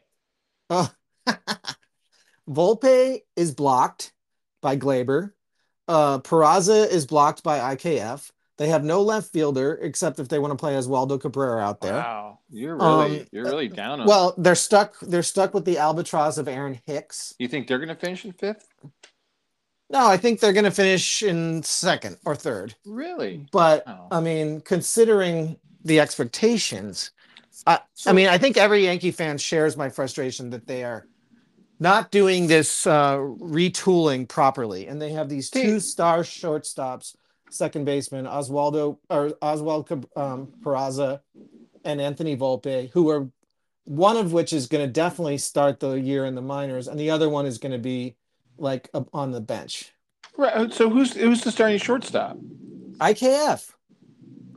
Uh, 0.69 0.87
Volpe 2.49 3.21
is 3.35 3.51
blocked 3.53 4.13
by 4.61 4.75
Gleyber. 4.77 5.31
Uh, 5.87 6.19
Peraza 6.19 6.87
is 6.89 7.05
blocked 7.05 7.43
by 7.43 7.75
IKF. 7.75 8.31
They 8.57 8.69
have 8.69 8.83
no 8.83 9.01
left 9.03 9.31
fielder 9.31 9.77
except 9.81 10.19
if 10.19 10.27
they 10.29 10.39
want 10.39 10.51
to 10.51 10.57
play 10.57 10.73
Oswaldo 10.73 11.21
Cabrera 11.21 11.61
out 11.61 11.79
there. 11.79 11.93
Wow, 11.93 12.39
you're 12.49 12.75
really 12.75 13.19
Um, 13.21 13.27
you're 13.31 13.43
really 13.45 13.67
down 13.67 14.01
on. 14.01 14.07
Well, 14.07 14.33
they're 14.37 14.55
stuck. 14.55 14.99
They're 15.01 15.21
stuck 15.23 15.53
with 15.53 15.63
the 15.65 15.77
albatross 15.77 16.37
of 16.39 16.47
Aaron 16.47 16.79
Hicks. 16.85 17.35
you 17.39 17.47
think 17.47 17.67
they're 17.67 17.77
going 17.77 17.89
to 17.89 17.95
finish 17.95 18.25
in 18.25 18.31
fifth? 18.33 18.67
No, 19.89 20.05
I 20.07 20.17
think 20.17 20.39
they're 20.39 20.53
going 20.53 20.65
to 20.65 20.71
finish 20.71 21.23
in 21.23 21.63
second 21.63 22.17
or 22.25 22.35
third. 22.35 22.75
Really? 22.85 23.45
But 23.51 23.83
Oh. 23.87 24.07
I 24.11 24.19
mean, 24.21 24.59
considering 24.61 25.57
the 25.85 25.99
expectations, 26.01 27.11
I, 27.65 27.79
So- 27.93 28.09
I 28.09 28.13
mean, 28.13 28.27
I 28.27 28.37
think 28.37 28.57
every 28.57 28.83
Yankee 28.83 29.11
fan 29.11 29.37
shares 29.37 29.77
my 29.77 29.87
frustration 29.89 30.49
that 30.49 30.67
they 30.67 30.83
are 30.83 31.07
not 31.79 32.11
doing 32.11 32.47
this 32.47 32.87
uh, 32.87 33.17
retooling 33.17 34.27
properly, 34.27 34.87
and 34.87 35.01
they 35.01 35.11
have 35.11 35.29
these 35.29 35.49
two 35.49 35.79
star 35.79 36.19
shortstops, 36.19 37.15
second 37.49 37.85
baseman 37.85 38.25
Oswaldo 38.25 38.97
or 39.09 39.33
Oswald 39.41 39.91
um, 40.15 40.47
Peraza 40.61 41.21
and 41.83 42.01
Anthony 42.01 42.35
Volpe, 42.35 42.89
who 42.91 43.09
are 43.09 43.29
one 43.85 44.17
of 44.17 44.33
which 44.33 44.51
is 44.53 44.67
going 44.67 44.85
to 44.85 44.91
definitely 44.91 45.37
start 45.37 45.79
the 45.79 45.93
year 45.93 46.25
in 46.25 46.35
the 46.35 46.41
minors, 46.41 46.87
and 46.87 46.99
the 46.99 47.11
other 47.11 47.29
one 47.29 47.45
is 47.45 47.57
going 47.57 47.71
to 47.71 47.77
be 47.77 48.15
like 48.57 48.89
on 49.13 49.31
the 49.31 49.41
bench. 49.41 49.93
Right. 50.35 50.73
So 50.73 50.89
who's 50.89 51.13
who's 51.13 51.41
the 51.41 51.51
starting 51.51 51.77
shortstop? 51.77 52.37
IKF. 52.97 53.71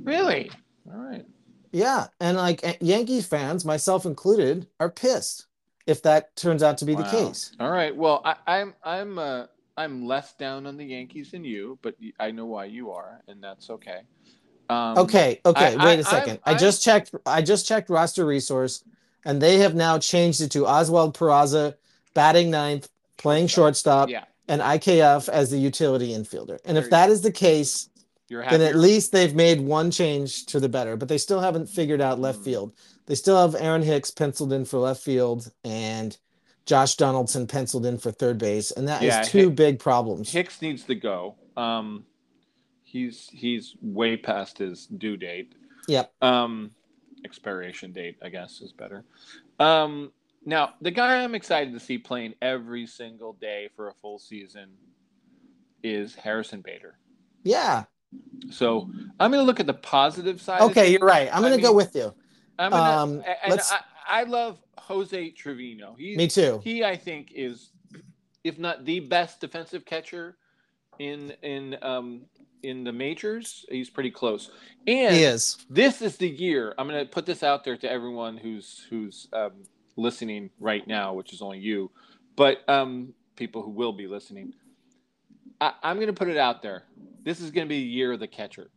Really? 0.03 0.51
All 0.91 0.99
right. 0.99 1.25
Yeah, 1.73 2.09
and 2.19 2.37
like 2.37 2.79
Yankees 2.81 3.27
fans, 3.27 3.65
myself 3.65 4.05
included, 4.05 4.67
are 4.81 4.91
pissed 4.91 5.47
if 5.87 6.03
that 6.03 6.35
turns 6.37 6.63
out 6.63 6.79
to 6.79 6.85
be 6.85 6.95
the 6.95 7.05
case. 7.05 7.53
All 7.61 7.71
right. 7.71 7.95
Well, 7.95 8.21
I, 8.25 8.37
I'm 8.47 8.75
I'm 8.85 9.19
uh, 9.19 9.47
I'm 9.77 10.07
less 10.07 10.35
down 10.35 10.67
on 10.67 10.77
the 10.77 10.85
Yankees 10.85 11.31
than 11.33 11.45
you, 11.45 11.79
but 11.83 11.95
I 12.19 12.31
know 12.31 12.47
why 12.47 12.67
you 12.67 12.91
are, 12.93 13.23
and 13.29 13.43
that's 13.43 13.71
okay. 13.71 14.01
Um, 14.69 14.99
Okay, 14.99 15.41
okay, 15.45 15.75
I- 15.75 15.85
wait 15.85 15.97
I- 15.97 16.01
a 16.01 16.05
second. 16.05 16.41
I'm- 16.45 16.55
I 16.55 16.59
just 16.59 16.83
checked. 16.83 17.13
I 17.27 17.43
just 17.43 17.67
checked 17.67 17.91
roster 17.91 18.25
resource, 18.25 18.85
and 19.25 19.41
they 19.41 19.59
have 19.59 19.75
now 19.75 19.99
changed 19.99 20.41
it 20.41 20.51
to 20.53 20.67
Oswald 20.67 21.17
Peraza 21.17 21.75
batting 22.15 22.51
ninth, 22.51 22.89
playing 23.17 23.47
shortstop, 23.49 24.09
Yeah, 24.09 24.25
and 24.49 24.61
IKF 24.61 25.29
as 25.29 25.51
the 25.51 25.59
utility 25.59 26.11
infielder. 26.11 26.59
And 26.65 26.77
There 26.77 26.85
if 26.85 26.91
that 26.91 27.11
is 27.11 27.23
the 27.23 27.33
case, 27.33 27.89
you're 28.29 28.45
then 28.49 28.61
at 28.61 28.77
least 28.77 29.11
they've 29.13 29.35
made 29.35 29.61
one 29.61 29.91
change 29.91 30.47
to 30.47 30.61
the 30.61 30.69
better. 30.69 30.97
But 30.97 31.09
they 31.09 31.19
still 31.19 31.41
haven't 31.41 31.67
figured 31.69 32.01
out 32.01 32.21
left 32.21 32.41
Mm. 32.41 32.45
field. 32.45 32.73
They 33.11 33.17
still 33.17 33.41
have 33.41 33.61
Aaron 33.61 33.83
Hicks 33.83 34.13
penciled 34.13 34.53
in 34.53 34.65
for 34.65 34.79
left 34.79 35.03
field 35.03 35.51
and 35.65 36.17
Josh 36.65 36.95
Donaldson 36.95 37.49
penciled 37.49 37.85
in 37.85 37.99
for 37.99 38.13
third 38.13 38.39
base, 38.39 38.71
and 38.71 38.87
that 38.87 39.03
is 39.03 39.09
Yeah, 39.09 39.23
two 39.23 39.49
Hick- 39.49 39.57
big 39.57 39.79
problems. 39.81 40.31
Hicks 40.31 40.63
needs 40.63 40.85
to 40.85 40.95
go. 40.95 41.35
Um, 41.57 42.07
he's 42.85 43.29
he's 43.33 43.75
way 43.83 44.17
past 44.17 44.59
his 44.59 44.87
due 44.87 45.17
date. 45.17 45.57
Yep. 45.89 46.13
Um, 46.23 46.71
expiration 47.25 47.91
date, 47.91 48.17
I 48.23 48.29
guess, 48.29 48.61
is 48.61 48.73
better. 48.73 49.05
Um, 49.59 50.13
now 50.45 50.75
the 50.81 50.93
guy 50.93 51.25
I'm 51.25 51.35
excited 51.35 51.75
to 51.75 51.81
see 51.81 51.99
playing 51.99 52.35
every 52.41 52.87
single 52.87 53.33
day 53.33 53.71
for 53.75 53.89
a 53.89 53.93
full 53.95 54.21
season 54.21 54.71
is 55.83 56.15
Harrison 56.15 56.61
Bader. 56.61 56.97
Yeah. 57.43 57.87
So 58.51 58.89
I'm 59.19 59.33
going 59.33 59.43
to 59.43 59.47
look 59.47 59.59
at 59.59 59.67
the 59.67 59.75
positive 59.75 60.41
side. 60.41 60.61
Okay, 60.61 60.93
you're 60.93 61.05
right. 61.05 61.29
I'm 61.33 61.43
going 61.43 61.57
to 61.57 61.61
go 61.61 61.73
with 61.73 61.97
you. 61.97 62.15
I'm 62.61 62.71
gonna, 62.71 63.03
Um, 63.03 63.25
and 63.45 63.61
I, 63.61 63.81
I 64.07 64.23
love 64.25 64.59
Jose 64.79 65.31
Trevino. 65.31 65.95
He's, 65.99 66.17
Me 66.17 66.29
too. 66.29 66.61
He, 66.63 66.85
I 66.85 66.97
think, 66.97 67.33
is 67.35 67.71
if 68.45 68.59
not 68.59 68.85
the 68.85 69.01
best 69.01 69.41
defensive 69.41 69.85
catcher 69.85 70.37
in 70.99 71.33
in 71.43 71.77
um, 71.83 72.23
in 72.63 72.85
the 72.85 72.93
majors. 72.93 73.65
He's 73.71 73.91
pretty 73.91 74.11
close. 74.11 74.51
And 74.87 75.15
He 75.15 75.25
is. 75.25 75.59
this 75.69 76.03
is 76.03 76.17
the 76.17 76.29
year. 76.29 76.75
I'm 76.79 76.89
going 76.89 77.05
to 77.05 77.11
put 77.11 77.27
this 77.27 77.43
out 77.43 77.65
there 77.65 77.77
to 77.79 77.91
everyone 77.91 78.37
who's 78.37 78.87
who's 78.91 79.29
um, 79.33 79.53
listening 79.97 80.51
right 80.61 80.87
now, 80.87 81.15
which 81.15 81.33
is 81.33 81.43
only 81.43 81.59
you, 81.59 81.91
but 82.37 82.59
um, 82.69 83.15
people 83.37 83.63
who 83.63 83.71
will 83.71 83.93
be 83.93 84.07
listening. 84.07 84.53
I, 85.61 85.73
I'm 85.83 85.97
going 85.97 86.09
to 86.09 86.13
put 86.13 86.29
it 86.29 86.37
out 86.37 86.63
there. 86.63 86.85
This 87.23 87.41
is 87.41 87.51
going 87.51 87.67
to 87.67 87.69
be 87.69 87.81
the 87.81 87.89
year 87.89 88.13
of 88.13 88.21
the 88.21 88.27
catcher 88.27 88.71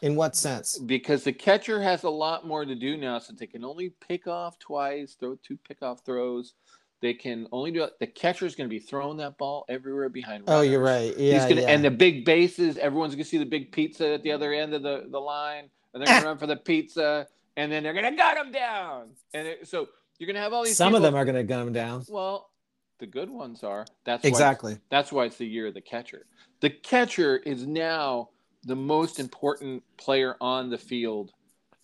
In 0.00 0.14
what 0.14 0.36
sense? 0.36 0.78
because 0.78 1.24
the 1.24 1.32
catcher 1.32 1.82
has 1.82 2.04
a 2.04 2.10
lot 2.10 2.46
more 2.46 2.64
to 2.64 2.74
do 2.74 2.96
now 2.96 3.18
since 3.18 3.40
they 3.40 3.46
can 3.46 3.64
only 3.64 3.90
pick 4.06 4.26
off 4.26 4.58
twice, 4.58 5.16
throw 5.18 5.36
two 5.42 5.58
pickoff 5.68 6.04
throws. 6.04 6.54
They 7.00 7.14
can 7.14 7.46
only 7.52 7.70
do 7.70 7.84
it. 7.84 7.92
The 8.00 8.08
catcher 8.08 8.44
is 8.44 8.56
going 8.56 8.68
to 8.68 8.74
be 8.74 8.80
throwing 8.80 9.18
that 9.18 9.38
ball 9.38 9.64
everywhere 9.68 10.08
behind. 10.08 10.44
Oh, 10.48 10.62
you're 10.62 10.82
right. 10.82 11.16
Yeah. 11.16 11.34
He's 11.34 11.48
gonna, 11.48 11.60
yeah. 11.62 11.68
And 11.70 11.84
the 11.84 11.92
big 11.92 12.24
bases, 12.24 12.76
everyone's 12.76 13.14
going 13.14 13.22
to 13.22 13.28
see 13.30 13.38
the 13.38 13.44
big 13.46 13.70
pizza 13.70 14.14
at 14.14 14.22
the 14.24 14.32
other 14.32 14.52
end 14.52 14.74
of 14.74 14.82
the, 14.82 15.06
the 15.08 15.18
line, 15.20 15.70
and 15.94 16.02
they're 16.02 16.08
going 16.08 16.20
to 16.22 16.26
run 16.26 16.38
for 16.38 16.48
the 16.48 16.56
pizza, 16.56 17.28
and 17.56 17.70
then 17.70 17.84
they're 17.84 17.92
going 17.92 18.04
to 18.04 18.16
gut 18.16 18.34
them 18.34 18.50
down. 18.50 19.10
And 19.32 19.46
it, 19.46 19.68
so 19.68 19.88
you're 20.18 20.26
going 20.26 20.34
to 20.34 20.40
have 20.42 20.52
all 20.52 20.64
these. 20.64 20.76
Some 20.76 20.96
of 20.96 21.02
them 21.02 21.14
are 21.14 21.24
going 21.24 21.36
to 21.36 21.44
gun 21.44 21.66
them 21.66 21.72
down. 21.72 22.04
Well, 22.08 22.50
the 22.98 23.06
good 23.06 23.30
ones 23.30 23.62
are. 23.62 23.86
That's 24.04 24.24
why 24.24 24.28
Exactly. 24.28 24.78
that's 24.90 25.12
why 25.12 25.26
it's 25.26 25.36
the 25.36 25.46
year 25.46 25.68
of 25.68 25.74
the 25.74 25.80
catcher. 25.80 26.26
The 26.60 26.70
catcher 26.70 27.36
is 27.36 27.64
now 27.64 28.30
the 28.64 28.76
most 28.76 29.18
important 29.20 29.82
player 29.96 30.36
on 30.40 30.70
the 30.70 30.78
field, 30.78 31.32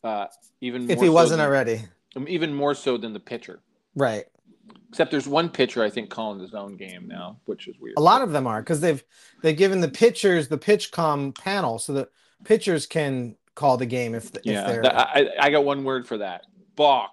uh, 0.03 0.27
even 0.61 0.91
If 0.91 1.01
he 1.01 1.07
so 1.07 1.13
wasn't 1.13 1.39
than- 1.39 1.47
already. 1.47 1.83
even 2.29 2.55
more 2.55 2.75
so 2.75 2.97
than 2.97 3.13
the 3.13 3.21
pitcher. 3.21 3.61
Right. 3.95 4.25
Except 4.89 5.11
there's 5.11 5.27
one 5.29 5.49
pitcher 5.51 5.83
I 5.83 5.91
think 5.91 6.09
calling 6.11 6.39
his 6.41 6.55
own 6.55 6.77
game 6.77 7.07
now, 7.09 7.39
which 7.47 7.67
is 7.69 7.77
weird. 7.81 7.95
A 7.99 8.01
lot 8.01 8.23
of 8.23 8.31
them 8.33 8.47
are 8.47 8.61
because 8.63 8.81
they've 8.81 9.03
they've 9.43 9.57
given 9.57 9.81
the 9.81 9.89
pitchers 9.89 10.49
the 10.49 10.57
pitch 10.59 10.93
com 10.93 11.33
panel 11.33 11.79
so 11.79 11.93
that 11.95 12.09
pitchers 12.45 12.87
can 12.87 13.37
call 13.57 13.77
the 13.77 13.87
game 13.87 14.15
if, 14.15 14.27
if 14.37 14.41
yeah, 14.45 14.67
they're 14.67 14.83
that- 14.83 14.95
I, 14.97 15.29
I 15.41 15.51
got 15.51 15.65
one 15.65 15.83
word 15.85 16.07
for 16.07 16.19
that: 16.19 16.43
balk. 16.77 17.11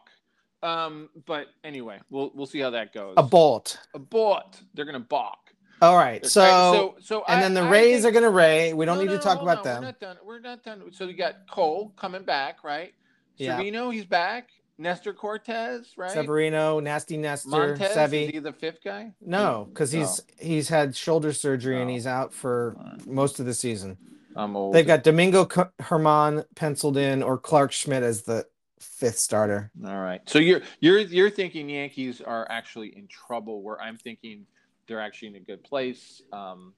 Um, 0.64 1.10
but 1.26 1.48
anyway, 1.64 2.00
we'll 2.12 2.32
we'll 2.36 2.46
see 2.46 2.60
how 2.60 2.70
that 2.70 2.94
goes. 2.94 3.16
a 3.18 3.24
bolt. 3.24 3.80
A 3.96 4.00
balk. 4.00 4.56
They're 4.76 4.86
gonna 4.86 5.00
balk. 5.00 5.41
All 5.82 5.98
right. 5.98 6.24
So, 6.26 6.42
Right, 6.42 6.50
so, 6.50 6.96
so 7.02 7.24
and 7.28 7.40
I- 7.40 7.42
then 7.42 7.54
the 7.54 7.62
I 7.62 7.70
Rays 7.70 8.04
think- 8.04 8.06
are 8.06 8.12
going 8.12 8.24
to 8.24 8.30
Ray. 8.30 8.74
We 8.74 8.86
don't 8.86 8.98
No, 8.98 9.02
need 9.04 9.10
no, 9.10 9.18
to 9.18 9.24
talk 9.24 9.40
hold 9.40 9.50
about 9.50 9.64
them. 9.64 9.82
We're 9.82 9.88
not 9.88 10.00
done. 10.00 10.18
We're 10.24 10.40
not 10.40 10.64
done. 10.64 10.84
So 10.92 11.06
you 11.06 11.14
got 11.14 11.50
Cole 11.50 11.94
coming 11.98 12.24
back, 12.24 12.64
right? 12.64 12.94
Yeah. 13.38 13.54
Severino, 13.58 13.90
he's 13.90 14.06
back. 14.06 14.50
Nestor 14.78 15.14
Cortes, 15.14 15.94
right? 15.96 16.10
Severino, 16.12 16.80
Nasty 16.80 17.16
Nestor, 17.16 17.50
Montas, 17.78 18.14
is 18.14 18.30
he 18.32 18.40
the 18.40 18.52
fifth 18.54 18.84
guy? 18.84 19.12
No, 19.22 19.68
because 19.70 19.92
he's 19.92 20.22
oh. 20.22 20.24
he's 20.40 20.70
had 20.70 20.96
shoulder 20.96 21.34
surgery 21.34 21.80
and 21.80 21.90
Oh. 21.90 21.94
he's 21.94 22.08
out 22.08 22.34
for 22.34 22.76
most 23.06 23.40
of 23.40 23.46
the 23.46 23.54
season. 23.54 23.98
I'm 24.36 24.56
old. 24.56 24.74
They've 24.74 24.88
got 24.88 25.04
Domingo 25.04 25.48
German 25.88 26.46
penciled 26.56 26.98
in 26.98 27.22
or 27.22 27.38
Clarke 27.38 27.74
Schmidt 27.74 28.02
as 28.02 28.24
the 28.24 28.48
fifth 28.80 29.20
starter. 29.20 29.70
All 29.86 30.00
right. 30.02 30.22
So 30.28 30.40
you're 30.40 30.62
you're 30.80 31.00
you're 31.00 31.30
thinking 31.30 31.70
Yankees 31.70 32.20
are 32.20 32.48
actually 32.50 32.96
in 32.98 33.08
trouble, 33.08 33.62
where 33.62 33.80
I'm 33.80 33.98
thinking 33.98 34.48
they're 34.88 35.02
actually 35.02 35.30
in 35.30 35.36
a 35.36 35.40
good 35.40 35.64
place. 35.64 36.22
Um, 36.32 36.74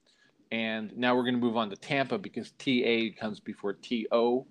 and 0.51 0.95
now 0.95 1.15
we're 1.15 1.23
going 1.23 1.35
to 1.35 1.39
move 1.39 1.57
on 1.57 1.69
to 1.69 1.75
Tampa 1.75 2.17
because 2.17 2.51
TA 2.51 3.09
comes 3.19 3.39
before 3.39 3.73
TO. 3.73 4.45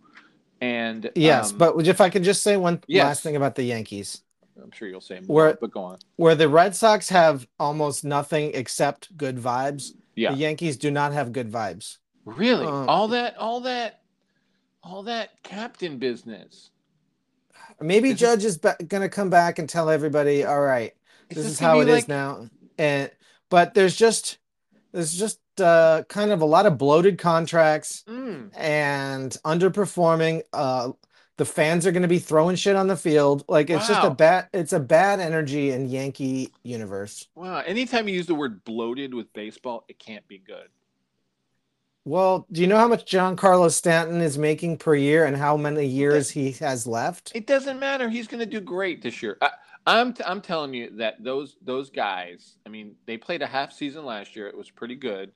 And 0.60 1.10
Yes, 1.14 1.52
um, 1.52 1.58
but 1.58 1.86
if 1.86 2.00
I 2.00 2.08
could 2.10 2.22
just 2.24 2.42
say 2.42 2.56
one 2.56 2.82
Yes. 2.86 3.04
last 3.04 3.22
thing 3.22 3.36
about 3.36 3.54
the 3.54 3.64
Yankees, 3.64 4.22
I'm 4.62 4.70
sure 4.70 4.86
you'll 4.88 5.00
say 5.00 5.20
more. 5.20 5.36
Where- 5.36 5.58
but 5.60 5.70
go 5.70 5.82
on. 5.82 5.98
where 6.16 6.34
the 6.34 6.48
Red 6.48 6.76
Sox 6.76 7.08
have 7.08 7.46
almost 7.58 8.04
nothing 8.04 8.52
except 8.54 9.16
good 9.16 9.36
vibes, 9.38 9.92
Yeah. 10.14 10.32
the 10.32 10.38
Yankees 10.38 10.76
do 10.76 10.90
not 10.90 11.12
have 11.12 11.32
good 11.32 11.50
vibes. 11.50 11.98
Really? 12.24 12.66
Um, 12.66 12.88
all 12.88 13.08
that, 13.08 13.36
all 13.36 13.60
that, 13.62 14.02
all 14.84 15.02
that 15.04 15.42
captain 15.42 15.98
business. 15.98 16.70
Maybe 17.80 18.10
Is 18.10 18.20
Judge 18.20 18.44
is 18.44 18.58
ba- 18.58 18.76
going 18.86 19.00
to 19.02 19.08
come 19.08 19.30
back 19.30 19.58
and 19.58 19.68
tell 19.68 19.88
everybody, 19.90 20.44
"All 20.44 20.60
right, 20.60 20.92
this 21.28 21.44
is 21.44 21.58
how 21.58 21.80
it 21.80 21.88
is 21.88 22.06
now." 22.06 22.48
And 22.78 23.10
but 23.52 23.74
there's 23.74 23.94
just 23.94 24.38
there's 24.92 25.12
just 25.14 25.38
uh, 25.60 26.02
kind 26.08 26.32
of 26.32 26.40
a 26.40 26.46
lot 26.46 26.64
of 26.66 26.78
bloated 26.78 27.18
contracts 27.18 28.02
Mm, 28.08 28.50
and 28.56 29.36
underperforming. 29.44 30.42
Uh, 30.52 30.92
the 31.36 31.44
fans 31.44 31.86
are 31.86 31.92
going 31.92 32.02
to 32.02 32.08
be 32.08 32.18
throwing 32.18 32.56
shit 32.56 32.76
on 32.76 32.86
the 32.88 32.96
field. 32.96 33.44
Like 33.48 33.68
it's 33.70 33.86
just 33.88 34.04
a 34.04 34.10
bad 34.10 34.48
it's 34.52 34.72
a 34.72 34.80
bad 34.80 35.20
energy 35.20 35.70
in 35.70 35.88
Yankee 35.88 36.50
universe. 36.62 37.28
wow. 37.34 37.58
Anytime 37.58 38.08
you 38.08 38.14
use 38.14 38.26
the 38.26 38.34
word 38.34 38.64
bloated 38.64 39.12
with 39.14 39.32
baseball, 39.34 39.84
it 39.88 39.98
can't 39.98 40.26
be 40.26 40.38
good. 40.38 40.68
Well, 42.04 42.46
do 42.50 42.60
you 42.60 42.66
know 42.66 42.78
how 42.78 42.88
much 42.88 43.10
Giancarlo 43.10 43.70
Stanton 43.70 44.20
is 44.22 44.36
making 44.36 44.78
per 44.78 44.94
year 44.94 45.24
and 45.24 45.36
how 45.36 45.56
many 45.56 45.86
years 45.86 46.30
he 46.30 46.50
has 46.52 46.84
left? 46.86 47.30
It 47.34 47.46
doesn't 47.46 47.78
matter. 47.78 48.08
He's 48.08 48.26
going 48.26 48.40
to 48.40 48.46
do 48.46 48.60
great 48.60 49.02
this 49.02 49.22
year. 49.22 49.38
I, 49.40 49.50
I'm 49.86 50.12
t- 50.12 50.22
I'm 50.24 50.40
telling 50.40 50.74
you 50.74 50.90
that 50.96 51.22
those 51.22 51.56
those 51.62 51.90
guys. 51.90 52.56
I 52.64 52.68
mean, 52.68 52.94
they 53.06 53.16
played 53.16 53.42
a 53.42 53.46
half 53.46 53.72
season 53.72 54.04
last 54.04 54.36
year. 54.36 54.46
It 54.46 54.56
was 54.56 54.70
pretty 54.70 54.94
good. 54.94 55.32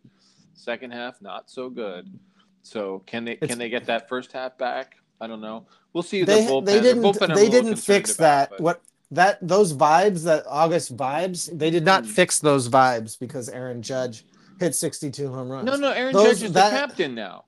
Second 0.55 0.93
half, 0.93 1.21
not 1.21 1.51
so 1.51 1.69
good. 1.69 2.17
So 2.63 3.03
can 3.07 3.25
they 3.25 3.33
It's- 3.33 3.49
can 3.51 3.59
they 3.59 3.69
get 3.69 3.87
that 3.87 4.09
first 4.09 4.33
half 4.33 4.57
back? 4.57 4.97
I 5.21 5.27
don't 5.27 5.41
know. 5.41 5.67
We'll 5.93 6.03
see. 6.03 6.23
They 6.25 6.45
the 6.45 6.51
bullpen. 6.51 6.65
they 6.67 6.81
didn't 6.81 7.03
bullpen 7.03 7.35
they 7.35 7.49
didn't 7.49 7.77
fix 7.77 8.15
about, 8.15 8.21
that. 8.21 8.51
but- 8.51 8.61
What 8.61 8.83
that 9.13 9.39
those 9.47 9.73
vibes 9.73 10.25
that 10.25 10.45
August 10.49 10.97
vibes 10.97 11.57
they 11.57 11.71
did 11.71 11.85
not 11.85 12.05
Mm. 12.05 12.09
fix 12.09 12.39
those 12.41 12.69
vibes 12.69 13.19
because 13.19 13.49
Aaron 13.49 13.81
Judge 13.83 14.25
hit 14.61 14.75
62 14.75 15.29
home 15.29 15.49
runs. 15.49 15.65
No, 15.67 15.77
no. 15.77 15.91
Aaron 15.91 16.13
Those- 16.13 16.39
Judge 16.39 16.43
is 16.45 16.53
that- 16.53 16.71
the 16.71 16.77
captain 16.77 17.15
now. 17.15 17.45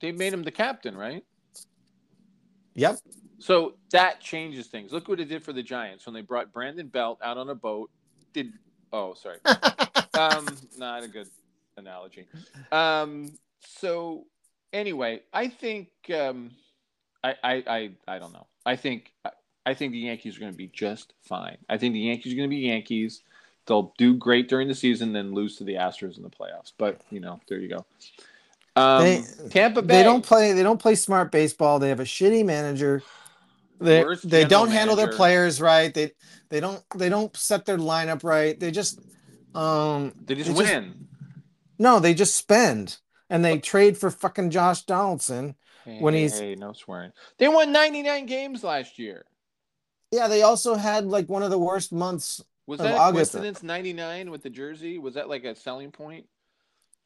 they 0.00 0.10
made 0.12 0.32
him 0.32 0.42
the 0.42 0.50
captain, 0.50 0.96
right? 0.96 1.24
Yep. 2.74 2.98
So 3.42 3.74
that 3.90 4.20
changes 4.20 4.68
things. 4.68 4.92
Look 4.92 5.08
what 5.08 5.18
it 5.18 5.24
did 5.24 5.42
for 5.42 5.52
the 5.52 5.64
Giants 5.64 6.06
when 6.06 6.14
they 6.14 6.20
brought 6.20 6.52
Brandon 6.52 6.86
Belt 6.86 7.18
out 7.24 7.36
on 7.36 7.50
a 7.50 7.54
boat. 7.56 7.90
Did 8.32 8.52
oh 8.92 9.14
sorry, 9.14 9.38
um, 10.14 10.46
not 10.78 11.02
a 11.02 11.08
good 11.08 11.28
analogy. 11.76 12.28
Um, 12.70 13.32
so 13.58 14.26
anyway, 14.72 15.22
I 15.32 15.48
think 15.48 15.88
um, 16.16 16.52
I, 17.24 17.34
I 17.42 17.52
I 17.66 17.90
I 18.06 18.18
don't 18.20 18.32
know. 18.32 18.46
I 18.64 18.76
think 18.76 19.12
I 19.66 19.74
think 19.74 19.90
the 19.90 19.98
Yankees 19.98 20.36
are 20.36 20.40
going 20.40 20.52
to 20.52 20.56
be 20.58 20.68
just 20.68 21.12
fine. 21.22 21.58
I 21.68 21.78
think 21.78 21.94
the 21.94 22.00
Yankees 22.00 22.32
are 22.32 22.36
going 22.36 22.48
to 22.48 22.54
be 22.54 22.62
Yankees. 22.62 23.22
They'll 23.66 23.92
do 23.98 24.14
great 24.14 24.48
during 24.48 24.68
the 24.68 24.74
season, 24.74 25.12
then 25.12 25.34
lose 25.34 25.56
to 25.56 25.64
the 25.64 25.74
Astros 25.74 26.16
in 26.16 26.22
the 26.22 26.30
playoffs. 26.30 26.72
But 26.78 27.00
you 27.10 27.18
know, 27.18 27.40
there 27.48 27.58
you 27.58 27.68
go. 27.68 27.84
Um, 28.76 29.02
They- 29.02 29.24
Tampa 29.50 29.82
Bay. 29.82 29.96
They 29.96 30.02
don't 30.04 30.24
play. 30.24 30.52
They 30.52 30.62
don't 30.62 30.80
play 30.80 30.94
smart 30.94 31.32
baseball. 31.32 31.80
They 31.80 31.88
have 31.88 32.00
a 32.00 32.04
shitty 32.04 32.44
manager. 32.44 33.02
They 33.82 34.04
they 34.24 34.44
don't 34.44 34.70
handle 34.70 34.96
their 34.96 35.08
players 35.12 35.60
right. 35.60 35.92
They 35.92 36.12
they 36.48 36.60
don't 36.60 36.82
they 36.96 37.08
don't 37.08 37.36
set 37.36 37.64
their 37.64 37.78
lineup 37.78 38.24
right. 38.24 38.58
They 38.58 38.70
just 38.70 39.00
um 39.54 40.12
They 40.24 40.34
just 40.34 40.48
they 40.48 40.56
win. 40.56 41.08
no 41.78 41.98
they 42.00 42.14
just 42.14 42.36
spend 42.36 42.98
and 43.28 43.44
they 43.44 43.58
trade 43.58 43.96
for 43.98 44.10
fucking 44.10 44.50
Josh 44.50 44.82
Donaldson. 44.84 45.54
Hey, 45.84 45.98
when 46.00 46.14
he's- 46.14 46.38
hey, 46.38 46.54
no 46.54 46.72
swearing. 46.72 47.12
They 47.38 47.48
won 47.48 47.72
99 47.72 48.26
games 48.26 48.62
last 48.62 48.98
year. 48.98 49.24
Yeah, 50.10 50.28
they 50.28 50.42
also 50.42 50.74
had 50.74 51.06
like 51.06 51.28
one 51.28 51.42
of 51.42 51.50
the 51.50 51.58
worst 51.58 51.92
months. 51.92 52.42
Was 52.66 52.80
Of 52.80 52.84
that 52.84 52.98
August. 52.98 53.32
coincidence? 53.32 53.62
99 53.62 54.30
with 54.30 54.42
the 54.42 54.50
jersey? 54.50 54.98
Was 54.98 55.14
that 55.14 55.28
like 55.28 55.44
a 55.44 55.54
selling 55.54 55.90
point? 55.90 56.26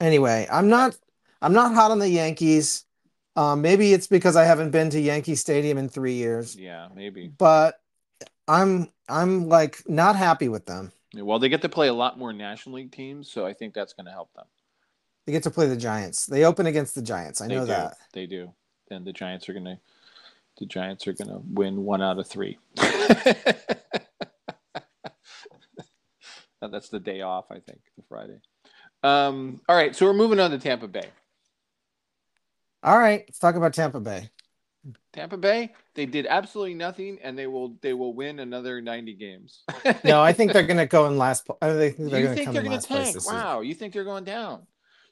Anyway, 0.00 0.46
I'm 0.50 0.68
not 0.68 0.96
I'm 1.40 1.52
not 1.52 1.74
hot 1.74 1.90
on 1.90 1.98
the 1.98 2.08
Yankees. 2.08 2.84
Um, 3.36 3.60
maybe 3.62 3.92
it's 3.92 4.06
because 4.06 4.34
I 4.36 4.44
haven't 4.44 4.70
been 4.70 4.88
to 4.90 5.00
Yankee 5.00 5.34
Stadium 5.34 5.76
in 5.78 5.88
three 5.88 6.14
years, 6.14 6.56
Yeah, 6.56 6.88
maybe. 6.94 7.28
but 7.36 7.78
I'm 8.48 8.88
I'm 9.08 9.48
like 9.48 9.82
not 9.88 10.16
happy 10.16 10.48
with 10.48 10.66
them. 10.66 10.92
Well, 11.14 11.38
they 11.38 11.48
get 11.48 11.62
to 11.62 11.68
play 11.68 11.88
a 11.88 11.94
lot 11.94 12.18
more 12.18 12.32
National 12.32 12.76
League 12.76 12.92
teams, 12.92 13.30
so 13.30 13.46
I 13.46 13.52
think 13.52 13.74
that's 13.74 13.92
going 13.92 14.06
to 14.06 14.12
help 14.12 14.32
them. 14.34 14.44
They 15.26 15.32
get 15.32 15.42
to 15.44 15.50
play 15.50 15.66
the 15.66 15.76
Giants. 15.76 16.26
They 16.26 16.44
open 16.44 16.66
against 16.66 16.94
the 16.94 17.02
Giants. 17.02 17.40
I 17.40 17.48
they 17.48 17.54
know 17.54 17.62
do. 17.62 17.66
that. 17.68 17.96
They 18.12 18.26
do. 18.26 18.52
And 18.90 19.04
the 19.06 19.12
Giants 19.12 19.48
are 19.48 19.52
going 19.52 19.64
to 19.64 19.78
the 20.58 20.66
Giants 20.66 21.06
are 21.06 21.12
going 21.12 21.28
to 21.28 21.42
win 21.52 21.84
one 21.84 22.00
out 22.00 22.18
of 22.18 22.26
3. 22.26 22.56
That's 26.62 26.88
the 26.88 26.98
day 27.00 27.20
off, 27.20 27.46
I 27.50 27.58
think, 27.60 27.80
the 27.96 28.02
Friday. 28.08 28.38
Um, 29.02 29.60
all 29.68 29.76
right, 29.76 29.94
so 29.94 30.06
we're 30.06 30.14
moving 30.14 30.40
on 30.40 30.50
to 30.50 30.58
Tampa 30.58 30.88
Bay. 30.88 31.08
All 32.82 32.98
right, 32.98 33.24
let's 33.26 33.38
talk 33.38 33.54
about 33.56 33.74
Tampa 33.74 34.00
Bay. 34.00 34.30
Tampa 35.12 35.36
Bay, 35.36 35.74
they 35.94 36.06
did 36.06 36.26
absolutely 36.26 36.74
nothing, 36.74 37.18
and 37.22 37.38
they 37.38 37.46
will 37.46 37.76
they 37.80 37.92
will 37.94 38.14
win 38.14 38.38
another 38.38 38.80
ninety 38.80 39.14
games. 39.14 39.64
No, 40.02 40.22
I 40.22 40.32
think 40.32 40.52
they're 40.52 40.62
gonna 40.66 40.86
go 40.86 41.06
in 41.06 41.18
last. 41.18 41.48
I 41.60 41.70
think 41.72 41.96
they're 41.98 42.10
you 42.10 42.28
think 42.28 42.52
they're 42.52 42.62
in 42.62 42.64
going 42.64 42.80
to 42.80 42.86
tank? 42.86 43.24
Wow, 43.24 43.60
you 43.60 43.74
think 43.74 43.92
they're 43.92 44.04
going 44.04 44.24
down? 44.24 44.66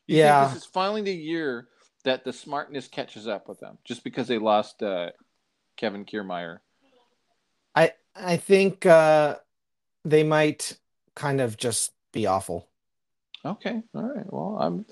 You 0.06 0.16
Yeah. 0.16 0.16
think 0.16 0.38
this 0.38 0.54
is 0.54 0.64
finally 0.64 1.02
the 1.02 1.14
year 1.14 1.68
that 2.04 2.24
the 2.24 2.32
smartness 2.32 2.88
catches 2.88 3.26
up 3.26 3.48
with 3.48 3.60
them, 3.60 3.78
just 3.84 4.04
because 4.04 4.28
they 4.28 4.38
lost 4.38 4.82
uh, 4.82 5.10
Kevin 5.76 6.04
Kiermaier. 6.04 6.60
I 7.74 7.92
I 8.14 8.36
think 8.36 8.86
uh, 8.86 9.36
they 10.04 10.24
might 10.24 10.78
kind 11.16 11.40
of 11.42 11.56
just 11.58 11.94
be 12.12 12.26
awful. 12.26 12.70
Okay, 13.44 13.82
all 13.94 14.02
right. 14.02 14.32
Well, 14.32 14.56
I'm, 14.60 14.86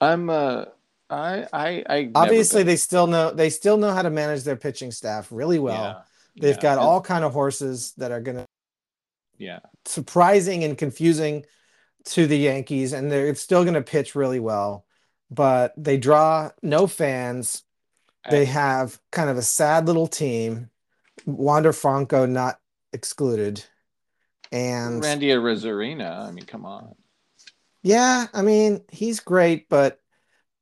I'm, 0.00 0.30
uh, 0.30 0.66
I, 1.10 1.46
I, 1.52 1.84
I. 1.88 2.10
Obviously, 2.14 2.62
they 2.62 2.76
still 2.76 3.06
know 3.06 3.30
they 3.30 3.50
still 3.50 3.76
know 3.76 3.92
how 3.92 4.02
to 4.02 4.10
manage 4.10 4.44
their 4.44 4.56
pitching 4.56 4.90
staff 4.90 5.30
really 5.30 5.58
well. 5.58 5.82
Yeah, 5.82 6.02
They've 6.42 6.56
yeah, 6.56 6.62
got 6.62 6.78
all 6.78 7.00
kind 7.00 7.24
of 7.24 7.32
horses 7.32 7.92
that 7.98 8.10
are 8.10 8.20
gonna 8.20 8.46
Yeah, 9.38 9.60
surprising 9.84 10.64
and 10.64 10.76
confusing 10.78 11.44
to 12.06 12.26
the 12.26 12.38
Yankees, 12.38 12.92
and 12.92 13.10
they're 13.10 13.34
still 13.34 13.64
gonna 13.64 13.82
pitch 13.82 14.14
really 14.14 14.40
well. 14.40 14.86
But 15.30 15.74
they 15.76 15.96
draw 15.96 16.50
no 16.62 16.86
fans. 16.86 17.62
They 18.30 18.46
have 18.46 18.98
kind 19.12 19.28
of 19.28 19.36
a 19.36 19.42
sad 19.42 19.86
little 19.86 20.06
team. 20.06 20.70
Wander 21.26 21.72
Franco 21.74 22.24
not 22.24 22.58
excluded. 22.92 23.62
And 24.50 25.02
Randy 25.02 25.28
Arozarena. 25.28 26.26
I 26.26 26.30
mean, 26.30 26.46
come 26.46 26.64
on. 26.64 26.94
yeah, 27.82 28.28
I 28.32 28.42
mean, 28.42 28.82
he's 28.90 29.20
great, 29.20 29.68
but 29.68 30.00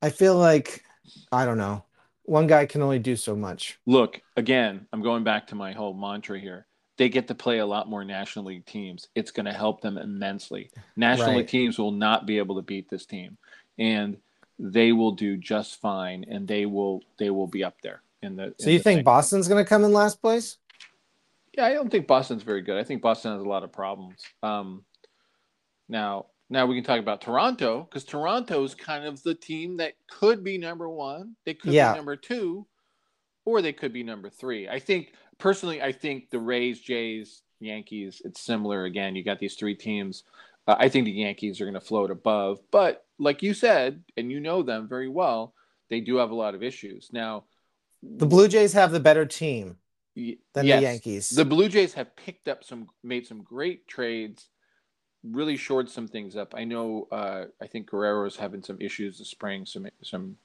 I 0.03 0.09
feel 0.09 0.35
like 0.37 0.83
I 1.31 1.45
don't 1.45 1.57
know. 1.57 1.85
One 2.23 2.45
guy 2.45 2.65
can 2.65 2.81
only 2.81 2.99
do 2.99 3.15
so 3.15 3.37
much. 3.37 3.79
Look, 3.85 4.21
again, 4.35 4.85
I'm 4.91 5.01
going 5.01 5.23
back 5.23 5.47
to 5.47 5.55
my 5.55 5.71
whole 5.71 5.93
mantra 5.93 6.39
here. 6.39 6.67
They 6.97 7.07
get 7.07 7.27
to 7.29 7.35
play 7.35 7.59
a 7.59 7.65
lot 7.65 7.89
more 7.89 8.03
National 8.03 8.45
League 8.45 8.65
teams. 8.65 9.07
It's 9.15 9.31
going 9.31 9.45
to 9.45 9.53
help 9.53 9.79
them 9.81 9.97
immensely. 9.97 10.69
National 10.97 11.29
Right. 11.29 11.37
League 11.37 11.47
teams 11.47 11.79
will 11.79 11.91
not 11.91 12.25
be 12.25 12.37
able 12.37 12.55
to 12.57 12.61
beat 12.61 12.89
this 12.89 13.05
team, 13.05 13.37
and 13.79 14.17
they 14.59 14.91
will 14.91 15.11
do 15.11 15.37
just 15.37 15.79
fine. 15.79 16.25
And 16.27 16.47
they 16.47 16.65
will 16.65 17.01
they 17.17 17.29
will 17.29 17.47
be 17.47 17.63
up 17.63 17.75
there 17.81 18.01
in 18.21 18.35
the. 18.35 18.53
So 18.59 18.67
in 18.67 18.73
you 18.73 18.79
the 18.79 18.83
think 18.83 18.97
thing. 18.99 19.03
Boston's 19.05 19.47
going 19.47 19.63
to 19.63 19.67
come 19.67 19.85
in 19.85 19.93
last 19.93 20.21
place? 20.21 20.57
Yeah, 21.57 21.65
I 21.65 21.73
don't 21.73 21.89
think 21.89 22.07
Boston's 22.07 22.43
very 22.43 22.61
good. 22.61 22.77
I 22.77 22.83
think 22.83 23.01
Boston 23.01 23.31
has 23.31 23.41
a 23.41 23.47
lot 23.47 23.63
of 23.63 23.71
problems. 23.71 24.21
Um, 24.41 24.83
now, 25.87 26.25
now 26.49 26.65
we 26.65 26.75
can 26.75 26.83
talk 26.83 26.99
about 26.99 27.21
Toronto 27.21 27.87
because 27.89 28.03
Toronto's 28.03 28.75
kind 28.75 29.05
of 29.05 29.21
the 29.23 29.35
team 29.35 29.77
that 29.77 29.93
could 30.09 30.43
be 30.43 30.57
number 30.57 30.89
one. 30.89 31.35
They 31.45 31.53
could 31.53 31.73
Yeah. 31.73 31.93
be 31.93 31.97
number 31.97 32.15
two, 32.15 32.67
or 33.45 33.61
they 33.61 33.73
could 33.73 33.93
be 33.93 34.03
number 34.03 34.29
three. 34.29 34.67
I 34.67 34.79
think 34.79 35.13
personally, 35.37 35.81
I 35.81 35.91
think 35.91 36.29
the 36.29 36.39
Rays, 36.39 36.79
Jays, 36.79 37.41
Yankees. 37.59 38.21
It's 38.25 38.41
similar 38.41 38.85
again. 38.85 39.15
You 39.15 39.23
got 39.23 39.39
these 39.39 39.55
three 39.55 39.75
teams. 39.75 40.23
Uh, 40.67 40.75
I 40.77 40.89
think 40.89 41.05
the 41.05 41.11
Yankees 41.11 41.59
are 41.59 41.65
going 41.65 41.73
to 41.73 41.81
float 41.81 42.11
above, 42.11 42.59
but 42.71 43.05
like 43.19 43.41
you 43.43 43.53
said, 43.53 44.03
and 44.15 44.31
you 44.31 44.39
know 44.39 44.63
them 44.63 44.87
very 44.87 45.09
well, 45.09 45.53
they 45.89 45.99
do 45.99 46.17
have 46.17 46.31
a 46.31 46.35
lot 46.35 46.55
of 46.55 46.63
issues. 46.63 47.09
Now, 47.11 47.45
The 48.01 48.25
Blue 48.25 48.47
Jays 48.47 48.73
have 48.73 48.91
the 48.91 48.99
better 48.99 49.25
team 49.25 49.77
than 50.15 50.37
yes. 50.65 50.79
the 50.79 50.81
Yankees. 50.81 51.29
The 51.29 51.45
Blue 51.45 51.69
Jays 51.69 51.93
have 51.93 52.15
picked 52.15 52.47
up 52.47 52.63
some, 52.63 52.87
made 53.03 53.25
some 53.27 53.43
great 53.43 53.87
trades, 53.87 54.49
really 55.23 55.57
shored 55.57 55.89
some 55.89 56.07
things 56.07 56.35
up. 56.35 56.53
I 56.55 56.63
know. 56.65 57.07
Uh, 57.11 57.45
I 57.61 57.67
think 57.67 57.89
Guerrero's 57.89 58.35
having 58.35 58.61
some 58.63 58.77
issues 58.81 59.19
this 59.19 59.29
spring, 59.29 59.65
some 59.65 59.87
some 60.01 60.37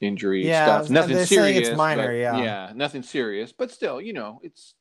injury 0.00 0.46
Yeah, 0.46 0.64
stuff. 0.82 0.90
Nothing 0.90 1.24
serious. 1.24 1.68
it's 1.68 1.76
minor, 1.76 2.08
but- 2.08 2.12
yeah. 2.12 2.38
yeah, 2.42 2.72
nothing 2.74 3.02
serious, 3.02 3.52
but 3.52 3.70
still, 3.70 4.00
you 4.00 4.12
know, 4.12 4.40
it's 4.42 4.74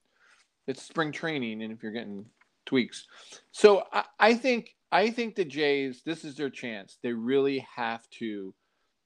it's 0.68 0.82
spring 0.82 1.12
training, 1.12 1.62
and 1.62 1.72
if 1.72 1.84
you're 1.84 1.92
getting 1.92 2.26
tweaks, 2.66 3.06
so 3.52 3.84
I, 3.94 4.04
I 4.20 4.34
think 4.36 4.76
I 4.92 5.10
think 5.10 5.36
the 5.36 5.46
Jays, 5.46 6.02
this 6.06 6.24
is 6.26 6.36
their 6.36 6.50
chance. 6.50 6.98
They 7.02 7.14
really 7.14 7.66
have 7.76 8.10
to. 8.20 8.54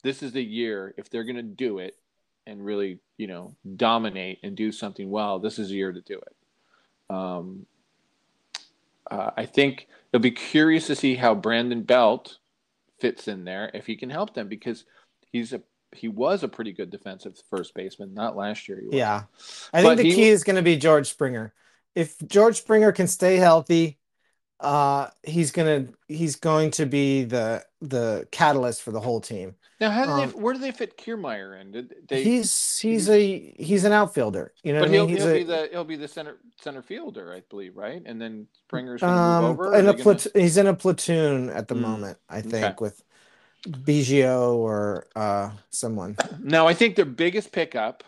This 0.03 0.23
is 0.23 0.31
the 0.31 0.43
year 0.43 0.93
if 0.97 1.09
they're 1.09 1.25
going 1.25 1.35
to 1.35 1.41
do 1.43 1.79
it 1.79 1.95
and 2.47 2.63
really, 2.63 2.99
you 3.17 3.27
know, 3.27 3.53
dominate 3.75 4.39
and 4.43 4.55
do 4.55 4.71
something 4.71 5.09
well. 5.09 5.39
This 5.39 5.59
is 5.59 5.69
the 5.69 5.75
year 5.75 5.91
to 5.91 5.99
do 6.01 6.17
it. 6.19 6.35
Um, 7.13 7.65
uh, 9.11 9.31
I 9.37 9.45
think 9.45 9.87
they'll 10.11 10.21
be 10.21 10.31
curious 10.31 10.87
to 10.87 10.95
see 10.95 11.15
how 11.15 11.35
Brandon 11.35 11.83
Belt 11.83 12.37
fits 12.99 13.27
in 13.27 13.45
there 13.45 13.71
if 13.73 13.85
he 13.85 13.95
can 13.95 14.09
help 14.09 14.33
them 14.33 14.47
because 14.47 14.85
he's 15.31 15.53
a 15.53 15.61
he 15.95 16.07
was 16.07 16.43
a 16.43 16.47
pretty 16.47 16.71
good 16.71 16.89
defensive 16.89 17.35
first 17.49 17.73
baseman. 17.73 18.13
Not 18.13 18.35
last 18.35 18.67
year. 18.67 18.79
He 18.79 18.87
was. 18.87 18.95
yeah. 18.95 19.23
I 19.73 19.81
But 19.83 19.97
think 19.97 19.97
the 19.97 20.09
he- 20.09 20.15
key 20.15 20.29
is 20.29 20.43
going 20.43 20.55
to 20.55 20.61
be 20.61 20.75
George 20.77 21.09
Springer. 21.09 21.53
If 21.95 22.17
George 22.27 22.57
Springer 22.57 22.91
can 22.91 23.07
stay 23.07 23.37
healthy, 23.37 23.98
uh 24.59 25.07
he's 25.23 25.51
going 25.51 25.85
to 25.87 25.93
he's 26.07 26.35
going 26.35 26.71
to 26.71 26.85
be 26.85 27.23
the 27.23 27.63
the 27.81 28.27
catalyst 28.31 28.81
for 28.81 28.91
the 28.91 28.99
whole 28.99 29.21
team. 29.21 29.55
Now, 29.79 29.89
how 29.91 30.05
do 30.05 30.11
Um, 30.11 30.29
they? 30.31 30.37
Where 30.37 30.53
do 30.53 30.59
they 30.59 30.71
fit 30.71 30.97
Kiermaier 30.97 31.59
in? 31.61 31.71
Did 31.71 31.93
they? 32.09 32.23
he's 32.23 32.79
he's 32.79 33.09
a 33.09 33.53
he's 33.57 33.85
an 33.85 33.93
outfielder. 33.93 34.53
You 34.63 34.73
know 34.73 34.81
but 34.81 34.89
he'll, 34.89 35.05
mean? 35.07 35.15
He's 35.15 35.23
he'll 35.23 35.35
a, 35.35 35.37
be 35.39 35.43
the 35.45 35.69
he'll 35.71 35.83
be 35.85 35.95
the 35.95 36.07
center 36.07 36.37
center 36.61 36.81
fielder, 36.81 37.33
I 37.33 37.41
believe, 37.49 37.77
right? 37.77 38.01
And 38.05 38.19
then 38.21 38.47
Springer's 38.69 39.01
going 39.01 39.13
to 39.15 39.19
move 39.21 39.39
um 39.39 39.45
over. 39.45 39.73
in 39.75 39.87
a 39.87 39.93
gonna- 39.93 40.03
plat- 40.03 40.27
he's 40.35 40.57
in 40.57 40.67
a 40.67 40.73
platoon 40.73 41.49
at 41.49 41.67
the 41.69 41.75
Mm, 41.75 41.79
moment, 41.81 42.17
I 42.29 42.39
okay. 42.39 42.49
think, 42.49 42.81
with 42.81 43.01
Biggio 43.65 44.55
or 44.55 45.07
uh 45.15 45.51
someone. 45.69 46.17
No, 46.43 46.67
I 46.67 46.73
think 46.73 46.95
their 46.95 47.05
biggest 47.05 47.51
pickup. 47.51 48.03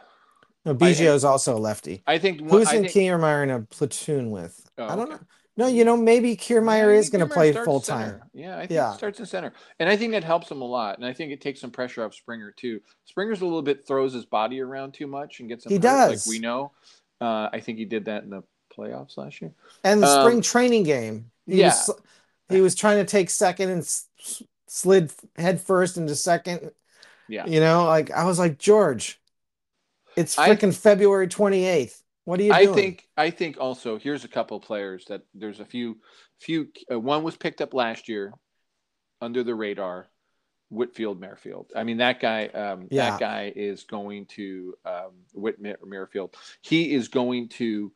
No, 0.65 0.75
Biggio's 0.75 1.23
also 1.23 1.57
a 1.57 1.59
lefty. 1.59 2.03
I 2.05 2.17
think 2.19 2.41
Who's 2.49 2.67
I 2.67 2.75
in 2.75 2.83
think, 2.83 2.93
Kiermaier 2.93 3.43
in 3.43 3.49
a 3.49 3.61
platoon 3.61 4.29
with? 4.29 4.69
Oh, 4.77 4.83
I 4.85 4.95
don't 4.95 5.09
okay. 5.09 5.11
know. 5.13 5.19
No, 5.61 5.67
you 5.67 5.85
know, 5.85 5.95
maybe 5.95 6.31
I 6.31 6.81
is 6.91 7.09
going 7.11 7.27
to 7.27 7.31
play 7.31 7.51
full 7.53 7.79
time. 7.79 8.21
Yeah, 8.33 8.55
I 8.57 8.61
think 8.61 8.71
Yeah. 8.71 8.91
he 8.93 8.97
starts 8.97 9.19
in 9.19 9.25
center, 9.27 9.53
and 9.79 9.87
I 9.87 9.95
think 9.95 10.11
that 10.13 10.23
helps 10.23 10.49
him 10.49 10.61
a 10.61 10.65
lot. 10.65 10.97
And 10.97 11.05
I 11.05 11.13
think 11.13 11.31
it 11.31 11.39
takes 11.39 11.61
some 11.61 11.69
pressure 11.69 12.03
off 12.03 12.15
Springer 12.15 12.51
too. 12.51 12.81
Springer's 13.05 13.41
a 13.41 13.45
little 13.45 13.61
bit 13.61 13.85
throws 13.85 14.13
his 14.13 14.25
body 14.25 14.59
around 14.59 14.93
too 14.93 15.07
much 15.07 15.39
and 15.39 15.47
gets 15.47 15.65
him 15.65 15.69
He 15.69 15.75
hurt, 15.75 15.81
does. 15.83 16.27
like 16.27 16.31
we 16.33 16.39
know. 16.39 16.71
Uh, 17.19 17.49
I 17.53 17.59
think 17.59 17.77
he 17.77 17.85
did 17.85 18.05
that 18.05 18.23
in 18.23 18.31
the 18.31 18.43
playoffs 18.75 19.17
last 19.17 19.39
year. 19.41 19.51
And 19.83 20.01
the 20.01 20.07
Um, 20.07 20.23
spring 20.23 20.41
training 20.41 20.83
game, 20.83 21.31
he 21.45 21.59
yeah. 21.59 21.67
was 21.67 21.91
he 22.49 22.61
was 22.61 22.73
trying 22.75 22.97
to 22.97 23.05
take 23.05 23.29
second 23.29 23.69
and 23.69 23.87
slid 24.67 25.11
head 25.35 25.61
first 25.61 25.97
into 25.97 26.15
second. 26.15 26.71
Yeah. 27.27 27.45
You 27.45 27.59
know, 27.59 27.85
like 27.85 28.09
I 28.09 28.25
was 28.25 28.39
like, 28.39 28.57
George, 28.57 29.21
it's 30.17 30.35
freaking 30.35 30.75
February 30.75 31.27
28th. 31.27 32.00
What 32.25 32.39
are 32.39 32.43
you 32.43 32.53
I 32.53 32.65
doing? 32.65 32.75
think 32.75 33.07
I 33.17 33.29
think 33.29 33.57
also 33.59 33.97
here's 33.97 34.23
a 34.23 34.27
couple 34.27 34.59
players 34.59 35.05
that 35.05 35.21
there's 35.33 35.59
a 35.59 35.65
few 35.65 35.97
few 36.39 36.67
uh, 36.91 36.99
one 36.99 37.23
was 37.23 37.35
picked 37.35 37.61
up 37.61 37.73
last 37.73 38.07
year 38.07 38.33
under 39.21 39.43
the 39.43 39.55
radar 39.55 40.07
Whitfield 40.69 41.19
Merrifield. 41.19 41.71
I 41.75 41.83
mean 41.83 41.97
that 41.97 42.19
guy 42.19 42.47
um 42.47 42.87
Yeah. 42.91 43.11
that 43.11 43.19
guy 43.19 43.51
is 43.55 43.83
going 43.83 44.27
to 44.37 44.75
um 44.85 45.11
Whit 45.33 45.57
Merrifield. 45.59 46.35
He 46.61 46.93
is 46.93 47.07
going 47.07 47.49
to 47.49 47.91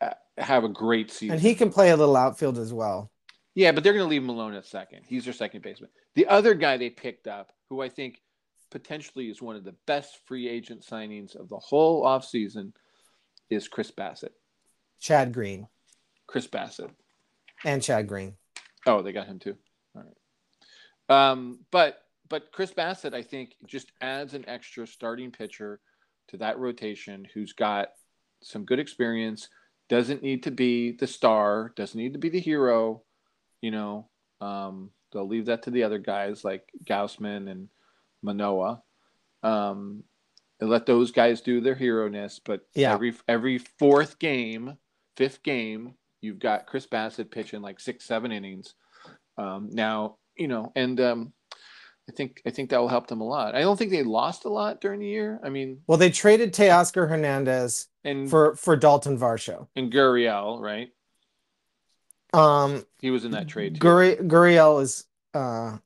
uh, 0.00 0.10
have 0.38 0.64
a 0.64 0.68
great 0.68 1.10
season. 1.10 1.32
and 1.34 1.40
he 1.40 1.54
can 1.54 1.70
play 1.70 1.90
a 1.90 1.96
little 1.96 2.16
outfield 2.16 2.58
as 2.58 2.72
well. 2.72 3.10
Yeah, 3.54 3.72
but 3.72 3.84
they're 3.84 3.92
going 3.92 4.04
to 4.06 4.08
leave 4.10 4.22
him 4.22 4.30
alone 4.30 4.54
at 4.54 4.64
second. 4.66 5.02
He's 5.06 5.24
their 5.24 5.34
second 5.34 5.62
baseman. 5.62 5.90
The 6.14 6.26
other 6.26 6.54
guy 6.54 6.78
they 6.78 6.88
picked 6.88 7.28
up, 7.28 7.52
who 7.68 7.82
I 7.82 7.90
think 7.90 8.18
potentially 8.70 9.28
is 9.28 9.42
one 9.42 9.56
of 9.56 9.64
the 9.64 9.74
best 9.86 10.18
free 10.26 10.48
agent 10.48 10.82
signings 10.90 11.36
of 11.36 11.50
the 11.50 11.58
whole 11.58 12.02
offseason, 12.04 12.72
is 13.50 13.68
Chris 13.68 13.90
Bassitt. 13.90 14.32
Chad 15.00 15.32
Green 15.32 15.66
Chris 16.26 16.46
Bassitt. 16.46 16.90
and 17.64 17.82
Chad 17.82 18.06
Green. 18.06 18.36
Oh, 18.86 19.02
they 19.02 19.12
got 19.12 19.26
him 19.26 19.38
too. 19.38 19.56
All 19.94 20.02
right. 20.02 21.30
Um, 21.30 21.60
but 21.70 21.98
but 22.28 22.50
Chris 22.52 22.72
Bassitt, 22.72 23.14
I 23.14 23.22
think, 23.22 23.56
just 23.66 23.92
adds 24.00 24.34
an 24.34 24.44
extra 24.48 24.86
starting 24.86 25.30
pitcher 25.30 25.80
to 26.28 26.36
that 26.38 26.58
rotation 26.58 27.26
who's 27.34 27.52
got 27.52 27.88
some 28.42 28.64
good 28.64 28.78
experience. 28.78 29.48
Doesn't 29.88 30.22
need 30.22 30.44
to 30.44 30.50
be 30.50 30.92
the 30.92 31.06
star. 31.06 31.72
Doesn't 31.76 31.98
need 32.00 32.14
to 32.14 32.18
be 32.18 32.30
the 32.30 32.40
hero. 32.40 33.02
You 33.60 33.72
know, 33.72 34.08
um, 34.40 34.90
they'll 35.12 35.28
leave 35.28 35.46
that 35.46 35.64
to 35.64 35.70
the 35.70 35.82
other 35.82 35.98
guys 35.98 36.44
like 36.44 36.62
Gausman 36.84 37.50
and 37.50 37.68
Manoah. 38.22 38.82
Um, 39.42 40.04
and 40.62 40.70
let 40.70 40.86
those 40.86 41.10
guys 41.10 41.40
do 41.40 41.60
their 41.60 41.74
hero 41.74 42.08
ness. 42.08 42.38
But 42.38 42.60
Yeah. 42.74 42.92
every 42.94 43.14
every 43.26 43.58
fourth 43.58 44.20
game, 44.20 44.78
fifth 45.16 45.42
game, 45.42 45.94
you've 46.20 46.38
got 46.38 46.66
Chris 46.68 46.86
Bassitt 46.86 47.32
pitching 47.32 47.60
like 47.62 47.80
six, 47.80 48.04
seven 48.04 48.30
innings. 48.30 48.74
Um, 49.36 49.70
now, 49.72 50.18
you 50.36 50.46
know, 50.46 50.70
and 50.76 51.00
um, 51.00 51.32
I 52.08 52.12
think 52.12 52.40
I 52.46 52.50
think 52.50 52.70
that 52.70 52.78
will 52.78 52.86
help 52.88 53.08
them 53.08 53.20
a 53.20 53.26
lot. 53.26 53.56
I 53.56 53.60
don't 53.62 53.76
think 53.76 53.90
they 53.90 54.04
lost 54.04 54.44
a 54.44 54.48
lot 54.48 54.80
during 54.80 55.00
the 55.00 55.06
year. 55.08 55.40
I 55.42 55.48
mean, 55.48 55.82
Well, 55.88 55.98
they 55.98 56.10
traded 56.10 56.52
Teoscar 56.54 57.08
Hernandez 57.08 57.88
and 58.04 58.30
for 58.30 58.54
for 58.54 58.76
Dalton 58.76 59.18
Varsho. 59.18 59.66
and 59.74 59.92
Gurriel, 59.92 60.60
right? 60.60 60.90
Um, 62.32 62.86
He 63.00 63.10
was 63.10 63.24
in 63.24 63.32
that 63.32 63.48
trade. 63.48 63.74
Too. 63.74 63.80
Guri, 63.86 64.16
Gurriel 64.28 64.80
is 64.80 65.04
uh 65.34 65.78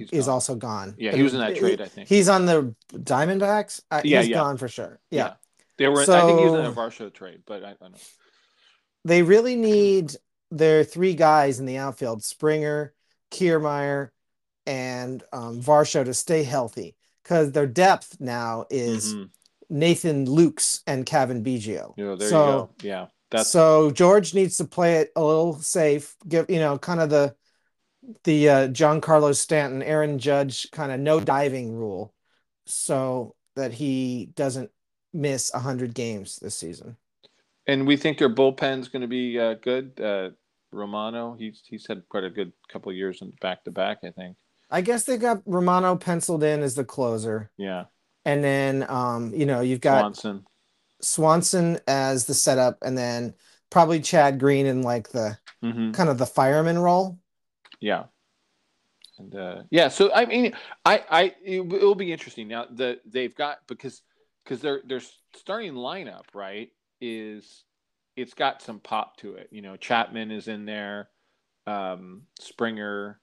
He's 0.00 0.10
is 0.12 0.26
gone. 0.26 0.32
also 0.34 0.54
gone. 0.54 0.94
Yeah, 0.98 1.12
he 1.14 1.22
was 1.22 1.34
in 1.34 1.40
that 1.40 1.56
trade, 1.56 1.80
I 1.80 1.86
think. 1.86 2.08
He's 2.08 2.28
on 2.28 2.46
the 2.46 2.74
Diamondbacks. 2.92 3.80
Uh, 3.90 4.00
Yeah, 4.04 4.20
he's 4.20 4.30
yeah. 4.30 4.36
gone 4.36 4.56
for 4.56 4.68
sure. 4.68 5.00
Yeah. 5.10 5.34
They 5.78 5.88
were. 5.88 6.02
I 6.02 6.04
think 6.06 6.38
he 6.40 6.44
was 6.46 6.54
in 6.54 6.60
a 6.66 6.74
So- 6.74 6.80
Varsho 6.80 7.12
trade, 7.12 7.42
but 7.46 7.62
I, 7.64 7.70
I 7.70 7.74
don't 7.80 7.92
know. 7.92 7.98
they 9.04 9.22
really 9.22 9.56
need 9.56 10.14
their 10.50 10.84
three 10.84 11.14
guys 11.14 11.60
in 11.60 11.66
the 11.66 11.76
outfield: 11.78 12.22
Springer, 12.24 12.94
Kiermaier, 13.30 14.10
and 14.66 15.22
um, 15.32 15.60
Varsho 15.60 16.04
to 16.04 16.14
stay 16.14 16.42
healthy 16.44 16.96
because 17.22 17.52
their 17.52 17.66
depth 17.66 18.16
now 18.20 18.64
is 18.70 19.14
Mhm. 19.14 19.30
Nathan 19.68 20.26
Lukes 20.26 20.80
and 20.86 21.04
Cavan 21.04 21.44
Biggio. 21.44 21.92
You 21.96 22.04
know, 22.04 22.16
there 22.16 22.28
so, 22.30 22.44
you 22.46 22.52
go. 22.52 22.70
Yeah, 22.82 23.06
that's 23.30 23.50
so 23.50 23.90
George 23.90 24.32
needs 24.34 24.56
to 24.58 24.64
play 24.64 24.96
it 24.96 25.12
a 25.16 25.22
little 25.22 25.54
safe. 25.60 26.16
Give 26.26 26.48
you 26.48 26.58
know, 26.60 26.78
kind 26.78 27.00
of 27.00 27.10
the 27.10 27.34
the 28.24 28.48
uh, 28.48 28.68
Giancarlo 28.68 29.34
Stanton, 29.36 29.82
Aaron 29.82 30.18
Judge 30.18 30.70
kind 30.70 30.92
of 30.92 31.00
no 31.00 31.20
diving 31.20 31.74
rule, 31.74 32.14
so 32.66 33.34
that 33.56 33.72
he 33.74 34.26
doesn't 34.34 34.70
miss 35.12 35.50
hundred 35.52 35.94
games 35.94 36.36
this 36.38 36.54
season. 36.56 36.96
And 37.66 37.86
we 37.86 37.96
think 37.96 38.18
their 38.18 38.28
bullpen's 38.28 38.88
going 38.88 39.02
to 39.02 39.08
be 39.08 39.38
uh, 39.38 39.54
good. 39.54 40.00
Uh, 40.00 40.30
Romano, 40.72 41.34
he's 41.34 41.62
he's 41.66 41.86
had 41.86 42.08
quite 42.08 42.24
a 42.24 42.30
good 42.30 42.52
couple 42.68 42.92
years 42.92 43.22
in 43.22 43.30
back 43.40 43.64
to 43.64 43.70
back. 43.70 43.98
I 44.04 44.10
think. 44.10 44.36
I 44.70 44.80
guess 44.80 45.04
they 45.04 45.16
got 45.16 45.42
Romano 45.46 45.96
penciled 45.96 46.42
in 46.42 46.62
as 46.62 46.74
the 46.74 46.84
closer. 46.84 47.50
Yeah, 47.56 47.86
And 48.24 48.44
then 48.44 48.86
um, 48.90 49.34
you 49.34 49.46
know, 49.46 49.60
you've 49.62 49.80
got 49.80 50.12
Swanson. 50.14 50.46
Swanson 51.02 51.78
as 51.88 52.26
the 52.26 52.34
setup, 52.34 52.78
and 52.82 52.98
then 52.98 53.34
probably 53.70 54.00
Chad 54.00 54.40
Green 54.40 54.66
in 54.66 54.82
like 54.82 55.10
the 55.10 55.38
hmm 55.62 55.92
kind 55.92 56.08
of 56.10 56.18
the 56.18 56.26
fireman 56.26 56.78
role. 56.78 57.20
Yeah. 57.80 58.04
And 59.18 59.34
uh, 59.34 59.62
yeah, 59.70 59.88
so 59.88 60.12
I 60.12 60.26
mean, 60.26 60.52
I 60.84 61.02
I 61.10 61.34
it, 61.42 61.66
will 61.66 61.94
be 61.94 62.12
interesting 62.12 62.48
now. 62.48 62.66
that 62.72 63.00
they've 63.06 63.34
got 63.34 63.58
because 63.66 64.02
because 64.44 64.60
their 64.60 64.82
their 64.86 65.00
starting 65.34 65.72
lineup 65.72 66.24
right 66.34 66.70
is 67.00 67.64
it's 68.16 68.34
got 68.34 68.60
some 68.60 68.78
pop 68.78 69.16
to 69.18 69.34
it. 69.34 69.48
You 69.50 69.62
know, 69.62 69.76
Chapman 69.76 70.30
is 70.30 70.48
in 70.48 70.66
there, 70.66 71.08
um, 71.66 72.22
Springer, 72.40 73.18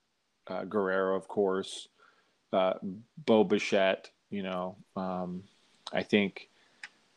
uh, 0.48 0.64
Guerrero, 0.64 1.16
of 1.16 1.28
course, 1.28 1.88
uh, 2.52 2.74
Bo 3.18 3.44
Bichette. 3.44 4.10
You 4.32 4.44
know, 4.44 4.78
um, 4.96 5.44
I 5.92 6.04
think. 6.04 6.50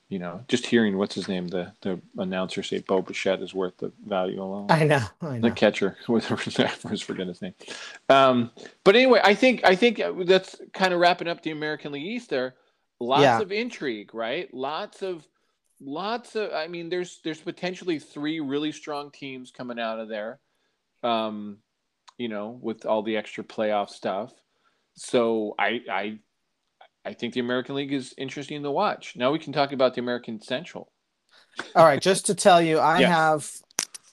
You 0.08 0.20
know, 0.20 0.44
just 0.46 0.66
hearing 0.66 0.98
what's 0.98 1.16
his 1.16 1.26
name, 1.26 1.48
the 1.48 1.72
the 1.82 2.00
announcer 2.16 2.62
say 2.62 2.78
Bo 2.78 3.02
Bichette 3.02 3.42
is 3.42 3.52
worth 3.52 3.76
the 3.78 3.90
value 4.06 4.40
alone 4.40 4.66
I 4.70 4.84
know, 4.84 5.02
I 5.20 5.38
know. 5.38 5.40
the 5.48 5.50
catcher, 5.50 5.96
I 6.00 6.04
always 6.08 6.26
forget 7.02 7.26
his 7.26 7.42
name. 7.42 7.54
Um, 8.08 8.52
but 8.84 8.94
anyway, 8.94 9.20
I 9.24 9.34
think 9.34 9.64
I 9.64 9.74
think 9.74 10.00
that's 10.24 10.60
kind 10.72 10.94
of 10.94 11.00
wrapping 11.00 11.26
up 11.26 11.42
the 11.42 11.50
American 11.50 11.90
League 11.90 12.06
East. 12.06 12.30
There, 12.30 12.54
lots 13.00 13.22
Yeah. 13.22 13.40
of 13.40 13.50
intrigue, 13.50 14.14
right? 14.14 14.52
Lots 14.54 15.02
of, 15.02 15.26
lots 15.80 16.36
of. 16.36 16.52
I 16.52 16.68
mean, 16.68 16.88
there's 16.88 17.18
there's 17.24 17.40
potentially 17.40 17.98
three 17.98 18.38
really 18.38 18.70
strong 18.70 19.10
teams 19.10 19.50
coming 19.50 19.80
out 19.80 19.98
of 19.98 20.08
there. 20.08 20.38
Um, 21.02 21.58
you 22.16 22.28
know, 22.28 22.58
with 22.62 22.86
all 22.86 23.02
the 23.02 23.16
extra 23.16 23.42
playoff 23.42 23.90
stuff. 23.90 24.32
So 24.94 25.56
I 25.58 25.80
I 25.90 26.18
I 27.06 27.12
think 27.12 27.34
the 27.34 27.40
American 27.40 27.76
League 27.76 27.92
is 27.92 28.14
interesting 28.18 28.64
to 28.64 28.70
watch. 28.70 29.14
Now 29.14 29.30
we 29.30 29.38
can 29.38 29.52
talk 29.52 29.70
about 29.70 29.94
the 29.94 30.00
American 30.00 30.40
Central. 30.40 30.90
All 31.76 31.84
right, 31.84 32.02
just 32.02 32.26
to 32.26 32.34
tell 32.34 32.60
you, 32.60 32.78
I 32.80 32.98
Yes. 33.00 33.10
have 33.10 33.50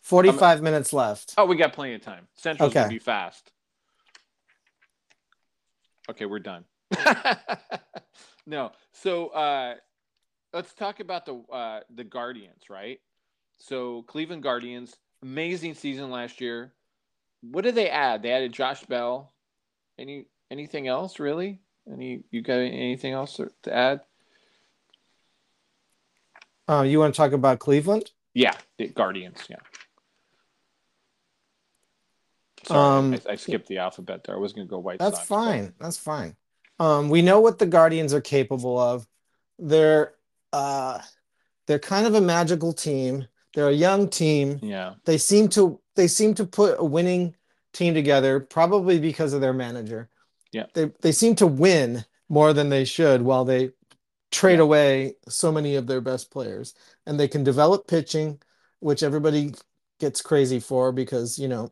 45 0.04 0.62
minutes 0.62 0.94
left. 0.94 1.34
Oh, 1.36 1.46
we 1.46 1.56
got 1.56 1.74
plenty 1.74 1.96
of 1.96 2.02
time. 2.04 2.28
Central's 2.36 2.72
gonna 2.74 2.90
be 2.90 3.00
fast. 3.00 3.52
Okay, 6.08 6.26
we're 6.26 6.38
done. 6.40 6.66
no, 8.46 8.72
so 8.92 9.30
uh, 9.30 9.76
let's 10.54 10.74
talk 10.76 11.00
about 11.00 11.26
the 11.26 11.36
uh, 11.52 11.80
the 11.90 12.04
Guardians, 12.04 12.70
right? 12.70 13.00
So 13.58 14.04
Cleveland 14.04 14.44
Guardians, 14.44 14.96
amazing 15.24 15.74
season 15.74 16.12
last 16.12 16.40
year. 16.40 16.74
What 17.42 17.64
did 17.64 17.74
they 17.74 17.90
add? 17.90 18.22
They 18.22 18.32
added 18.32 18.54
Josh 18.54 18.84
Bell. 18.84 19.34
Any 19.98 20.28
anything 20.52 20.88
else 20.88 21.20
really? 21.20 21.63
Any 21.92 22.24
you 22.32 22.42
got 22.42 22.56
anything 22.56 23.14
else 23.14 23.40
to 23.64 23.74
add? 23.74 24.02
Uh, 26.68 26.82
you 26.84 27.00
want 27.00 27.14
to 27.14 27.18
talk 27.18 27.34
about 27.34 27.60
Cleveland? 27.60 28.12
Yeah, 28.34 28.54
the 28.78 28.88
Guardians. 28.88 29.40
Yeah. 29.50 29.58
Sorry, 32.66 33.00
Um, 33.00 33.14
I, 33.28 33.34
I 33.34 33.36
skipped 33.36 33.68
the 33.68 33.80
alphabet 33.80 34.24
there. 34.24 34.36
I 34.36 34.40
was 34.40 34.54
going 34.54 34.66
to 34.66 34.70
go 34.70 34.80
White 34.80 35.00
That's 35.00 35.18
Sox. 35.18 35.28
but- 35.28 35.36
fine. 35.36 35.74
That's 35.80 35.98
fine. 35.98 36.36
Um, 36.80 37.10
we 37.10 37.22
know 37.22 37.40
what 37.40 37.60
the 37.60 37.66
Guardians 37.66 38.14
are 38.14 38.22
capable 38.22 38.80
of. 38.80 39.06
They're 39.60 40.14
uh, 40.52 41.00
they're 41.68 41.80
kind 41.80 42.08
of 42.08 42.16
a 42.16 42.22
magical 42.22 42.74
team. 42.74 43.28
They're 43.54 43.70
a 43.70 43.74
young 43.74 44.10
team. 44.10 44.60
Yeah. 44.62 44.96
They 45.06 45.18
seem 45.18 45.50
to 45.50 45.80
they 45.96 46.08
seem 46.08 46.34
to 46.36 46.46
put 46.46 46.78
a 46.80 46.84
winning 46.84 47.36
team 47.74 47.94
together, 47.94 48.40
probably 48.40 49.00
because 49.00 49.34
of 49.34 49.42
their 49.42 49.54
manager. 49.54 50.10
Yeah. 50.54 50.68
They 50.74 50.92
they 51.02 51.12
seem 51.12 51.36
to 51.36 51.48
win 51.48 52.06
more 52.30 52.54
than 52.54 52.70
they 52.70 52.86
should 52.86 53.22
while 53.24 53.44
they 53.44 53.72
trade 54.32 54.58
Yeah. 54.60 54.64
away 54.64 55.16
so 55.28 55.52
many 55.52 55.76
of 55.76 55.88
their 55.88 56.02
best 56.02 56.32
players. 56.32 56.74
And 57.06 57.20
they 57.20 57.28
can 57.28 57.44
develop 57.44 57.88
pitching, 57.88 58.42
which 58.80 59.04
everybody 59.04 59.54
gets 60.00 60.22
crazy 60.22 60.60
for 60.60 60.92
because, 60.92 61.38
you 61.38 61.48
know, 61.48 61.72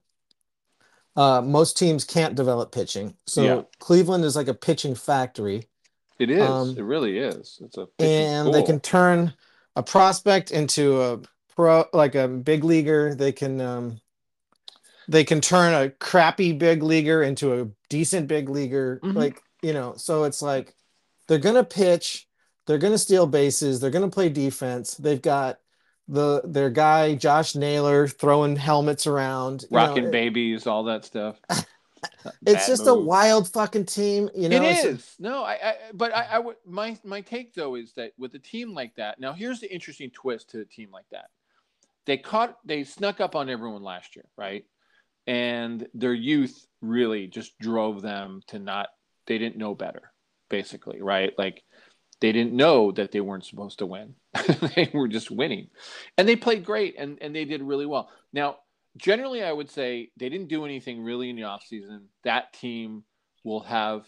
uh, 1.16 1.41
most 1.41 1.78
teams 1.78 2.03
can't 2.03 2.36
develop 2.36 2.72
pitching. 2.72 3.16
So 3.28 3.43
Yeah. 3.43 3.62
Cleveland 3.80 4.24
is 4.26 4.36
like 4.36 4.47
a 4.47 4.53
pitching 4.53 4.95
factory 4.95 5.68
It 6.20 6.30
is. 6.30 6.49
Um, 6.49 6.78
it 6.78 6.84
really 6.84 7.18
is. 7.18 7.60
It's 7.64 7.78
a 7.78 7.88
and 7.99 8.53
they 8.53 8.64
can 8.64 8.80
turn 8.80 9.34
a 9.76 9.82
prospect 9.82 10.51
into 10.51 11.01
a 11.01 11.20
pro 11.56 11.86
like 11.93 12.16
a 12.16 12.28
big 12.28 12.64
leaguer 12.64 13.16
they 13.16 13.32
can 13.32 13.60
um 13.60 13.99
they 15.12 15.24
can 15.24 15.41
turn 15.41 15.74
a 15.74 15.89
crappy 15.89 16.53
big 16.53 16.82
leaguer 16.84 17.22
into 17.24 17.62
a 17.62 17.68
decent 17.89 18.28
big 18.28 18.49
leaguer 18.49 18.99
Mhm. 19.03 19.16
like 19.16 19.41
you 19.62 19.74
know 19.74 19.93
so 19.97 20.24
it's 20.24 20.41
like 20.41 20.74
they're 21.28 21.38
gonna 21.38 21.64
pitch 21.64 22.28
they're 22.66 22.78
gonna 22.78 22.97
steal 22.97 23.28
bases 23.28 23.80
they're 23.80 23.91
gonna 23.91 24.09
play 24.09 24.30
defense 24.30 24.95
they've 24.95 25.22
got 25.22 25.59
the 26.07 26.41
their 26.45 26.70
guy 26.70 27.16
josh 27.16 27.55
naylor 27.55 28.07
throwing 28.07 28.55
helmets 28.55 29.05
around 29.07 29.64
you 29.64 29.68
know, 29.72 29.78
rocking 29.88 30.05
it- 30.05 30.12
babies, 30.12 30.66
all 30.68 30.84
that 30.86 31.05
stuff. 31.05 31.39
It's 32.45 32.66
Bad 32.66 32.68
just 32.68 32.88
a 32.88 32.93
wild 32.95 33.47
fucking 33.53 33.86
team. 33.86 34.28
You 34.36 34.49
know, 34.49 34.57
it 34.57 34.64
it's- 34.64 34.86
is 34.86 35.16
no, 35.20 35.43
I, 35.43 35.53
I 35.53 35.76
but 35.93 36.16
I, 36.16 36.24
I 36.32 36.39
would 36.39 36.55
my 36.66 36.97
my 37.03 37.22
take 37.22 37.53
though 37.53 37.76
is 37.76 37.93
that 37.93 38.14
with 38.18 38.34
a 38.34 38.39
team 38.39 38.74
like 38.74 38.95
that. 38.95 39.20
Now 39.20 39.34
here's 39.34 39.59
the 39.59 39.72
interesting 39.72 40.09
twist 40.09 40.49
to 40.51 40.62
a 40.62 40.66
team 40.66 40.89
like 40.91 41.05
that. 41.12 41.30
They 42.05 42.18
caught 42.18 42.57
they 42.66 42.84
snuck 42.86 43.22
up 43.22 43.36
on 43.36 43.49
everyone 43.49 43.84
last 43.84 44.16
year, 44.16 44.26
right? 44.36 44.66
And 45.28 45.88
their 45.93 46.13
youth 46.13 46.65
really 46.82 47.28
just 47.28 47.57
drove 47.59 48.01
them 48.01 48.41
to 48.47 48.59
not. 48.59 48.89
They 49.28 49.38
didn't 49.38 49.57
know 49.57 49.76
better, 49.76 50.11
basically, 50.49 51.01
right? 51.01 51.32
Like 51.38 51.63
they 52.19 52.32
didn't 52.32 52.53
know 52.53 52.91
that 52.93 53.11
they 53.11 53.22
weren't 53.22 53.45
supposed 53.45 53.80
to 53.80 53.86
win. 53.86 54.15
they 54.76 54.89
were 54.93 55.07
just 55.07 55.32
winning, 55.32 55.69
and 56.17 56.28
they 56.28 56.36
played 56.36 56.65
great 56.65 56.95
and 56.97 57.17
and 57.22 57.36
they 57.36 57.45
did 57.45 57.61
really 57.61 57.86
well. 57.86 58.09
Now 58.34 58.57
generally 58.97 59.43
i 59.43 59.51
would 59.51 59.69
say 59.69 60.09
they 60.17 60.30
didn't 60.30 60.47
do 60.47 60.65
anything 60.65 61.03
really 61.03 61.30
in 61.30 61.36
the 61.36 61.43
offseason 61.43 62.01
that 62.24 62.51
team 62.53 63.03
will 63.43 63.61
have 63.61 64.05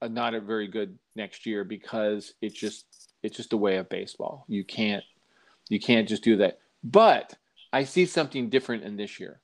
a 0.00 0.08
not 0.08 0.34
a 0.34 0.40
very 0.40 0.66
good 0.66 0.98
next 1.14 1.46
year 1.46 1.64
because 1.64 2.34
it's 2.40 2.58
just 2.58 2.86
it's 3.22 3.36
just 3.36 3.52
a 3.52 3.56
way 3.56 3.76
of 3.76 3.88
baseball 3.88 4.44
you 4.48 4.64
can't 4.64 5.04
you 5.68 5.78
can't 5.78 6.08
just 6.08 6.24
do 6.24 6.36
that 6.36 6.58
but 6.82 7.36
i 7.72 7.84
see 7.84 8.06
something 8.06 8.50
different 8.50 8.82
in 8.82 8.96
this 8.96 9.20
year 9.20 9.40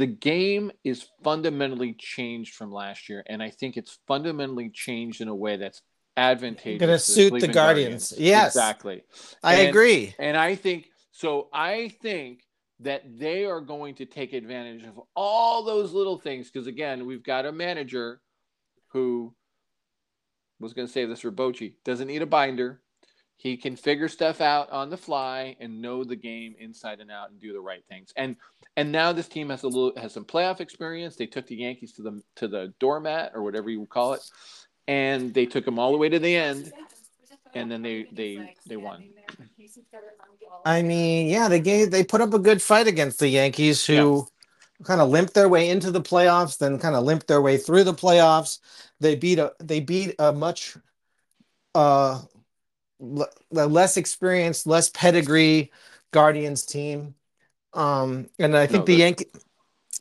the 0.00 0.06
game 0.06 0.72
is 0.82 1.06
fundamentally 1.22 1.92
changed 1.98 2.54
from 2.54 2.72
last 2.72 3.08
year 3.08 3.22
and 3.28 3.42
i 3.42 3.50
think 3.50 3.76
it's 3.76 3.98
fundamentally 4.08 4.68
changed 4.70 5.20
in 5.20 5.28
a 5.28 5.34
way 5.34 5.56
that's 5.56 5.82
advantageous 6.16 6.80
Gonna 6.80 6.98
suit 6.98 7.24
the 7.24 7.30
Cleveland 7.30 7.54
Guardians. 7.54 8.12
Yes. 8.18 8.48
exactly 8.56 9.02
I 9.42 9.54
And- 9.60 9.68
agree. 9.70 10.14
and 10.18 10.36
I 10.36 10.54
think 10.54 10.86
so. 11.12 11.48
I 11.52 11.88
think 12.02 12.42
that 12.80 13.02
they 13.18 13.44
are 13.44 13.60
going 13.60 13.94
to 13.96 14.06
take 14.06 14.32
advantage 14.32 14.84
of 14.84 14.98
all 15.14 15.62
those 15.64 15.92
little 15.92 16.18
things 16.18 16.50
because 16.50 16.66
again, 16.66 17.04
we've 17.06 17.22
got 17.22 17.44
a 17.46 17.52
manager 17.52 18.20
who 18.92 19.34
was 20.58 20.72
going 20.72 20.86
to 20.88 20.92
say 20.92 21.04
this 21.06 21.20
for 21.20 21.30
Bochy 21.30 21.74
doesn't 21.84 22.08
need 22.08 22.22
a 22.22 22.26
binder. 22.26 22.80
He 23.40 23.56
can 23.56 23.74
figure 23.74 24.08
stuff 24.08 24.42
out 24.42 24.70
on 24.70 24.90
the 24.90 24.98
fly 24.98 25.56
and 25.60 25.80
know 25.80 26.04
the 26.04 26.14
game 26.14 26.54
inside 26.58 27.00
and 27.00 27.10
out 27.10 27.30
and 27.30 27.40
do 27.40 27.54
the 27.54 27.60
right 27.60 27.82
things. 27.88 28.12
And 28.14 28.36
and 28.76 28.92
now 28.92 29.14
this 29.14 29.28
team 29.28 29.48
has 29.48 29.62
a 29.62 29.66
little 29.66 29.92
has 29.96 30.12
some 30.12 30.26
playoff 30.26 30.60
experience. 30.60 31.16
They 31.16 31.24
took 31.24 31.46
the 31.46 31.56
Yankees 31.56 31.92
to 31.92 32.02
the 32.02 32.22
to 32.36 32.48
the 32.48 32.74
doormat 32.80 33.32
or 33.34 33.42
whatever 33.42 33.70
you 33.70 33.80
would 33.80 33.88
call 33.88 34.12
it, 34.12 34.20
and 34.86 35.32
they 35.32 35.46
took 35.46 35.64
them 35.64 35.78
all 35.78 35.90
the 35.90 35.96
way 35.96 36.10
to 36.10 36.18
the 36.18 36.36
end. 36.36 36.70
And 37.54 37.72
then 37.72 37.80
they 37.80 38.06
they 38.12 38.54
they 38.66 38.76
won. 38.76 39.08
I 40.66 40.82
mean, 40.82 41.28
yeah, 41.28 41.48
they 41.48 41.60
gave 41.60 41.90
they 41.90 42.04
put 42.04 42.20
up 42.20 42.34
a 42.34 42.38
good 42.38 42.60
fight 42.60 42.88
against 42.88 43.20
the 43.20 43.28
Yankees, 43.28 43.86
who 43.86 44.28
kind 44.84 45.00
of 45.00 45.08
limped 45.08 45.32
their 45.32 45.48
way 45.48 45.70
into 45.70 45.90
the 45.90 46.02
playoffs, 46.02 46.58
then 46.58 46.78
kind 46.78 46.94
of 46.94 47.04
limped 47.04 47.26
their 47.26 47.40
way 47.40 47.56
through 47.56 47.84
the 47.84 47.94
playoffs. 47.94 48.58
They 49.00 49.16
beat 49.16 49.38
a 49.38 49.54
they 49.60 49.80
beat 49.80 50.14
a 50.18 50.30
much 50.30 50.76
uh 51.74 52.20
l- 53.00 53.28
less 53.50 53.96
experienced, 53.96 54.66
less 54.66 54.90
pedigree 54.90 55.72
Guardians 56.12 56.64
team. 56.64 57.14
Um, 57.72 58.28
and 58.38 58.56
I 58.56 58.66
think 58.66 58.80
No, 58.80 58.86
the 58.86 58.94
Yankee 58.94 59.26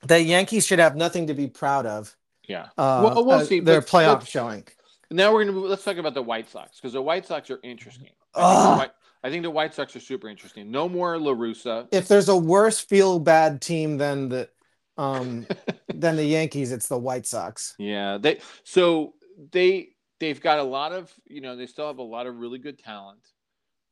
the 0.04 0.22
Yankees 0.22 0.66
should 0.66 0.80
have 0.80 0.96
nothing 0.96 1.28
to 1.28 1.34
be 1.34 1.48
proud 1.48 1.86
of. 1.86 2.16
Yeah. 2.48 2.68
Uh, 2.78 3.02
Well, 3.04 3.26
we'll 3.26 3.40
uh, 3.40 3.44
see, 3.44 3.60
their 3.60 3.82
playoff 3.82 4.28
showing. 4.28 4.66
Now 5.12 5.34
we're 5.34 5.46
gonna 5.46 5.58
let's 5.60 5.84
talk 5.84 5.98
about 5.98 6.14
the 6.14 6.22
White 6.22 6.50
Sox 6.50 6.78
because 6.78 6.94
the 6.94 7.02
White 7.02 7.26
Sox 7.26 7.50
are 7.50 7.60
interesting. 7.64 8.12
I 8.36 8.42
think, 8.42 8.64
the 8.64 8.78
White, 8.78 8.92
I 9.24 9.30
think 9.32 9.44
the 9.44 9.50
White 9.50 9.74
Sox 9.74 9.96
are 9.96 10.00
super 10.00 10.30
interesting. 10.30 10.70
No 10.70 10.88
more 10.88 11.18
La 11.18 11.34
Russa. 11.34 11.88
If 11.92 12.08
there's 12.08 12.30
a 12.30 12.38
worse 12.38 12.80
feel 12.80 13.20
bad 13.20 13.60
team 13.62 13.98
than 13.98 14.30
the 14.30 14.50
um 14.98 15.48
than 15.94 16.16
the 16.16 16.26
Yankees, 16.26 16.72
it's 16.72 16.88
the 16.88 16.98
White 16.98 17.26
Sox. 17.26 17.76
Yeah, 17.80 18.20
they 18.20 18.40
so 18.64 19.16
they 19.52 19.90
they've 20.20 20.40
got 20.42 20.60
a 20.60 20.64
lot 20.64 20.92
of 20.92 21.12
you 21.28 21.42
know 21.42 21.56
they 21.56 21.66
still 21.68 21.88
have 21.88 21.98
a 21.98 22.04
lot 22.04 22.28
of 22.28 22.38
really 22.38 22.60
good 22.60 22.78
talent 22.80 23.20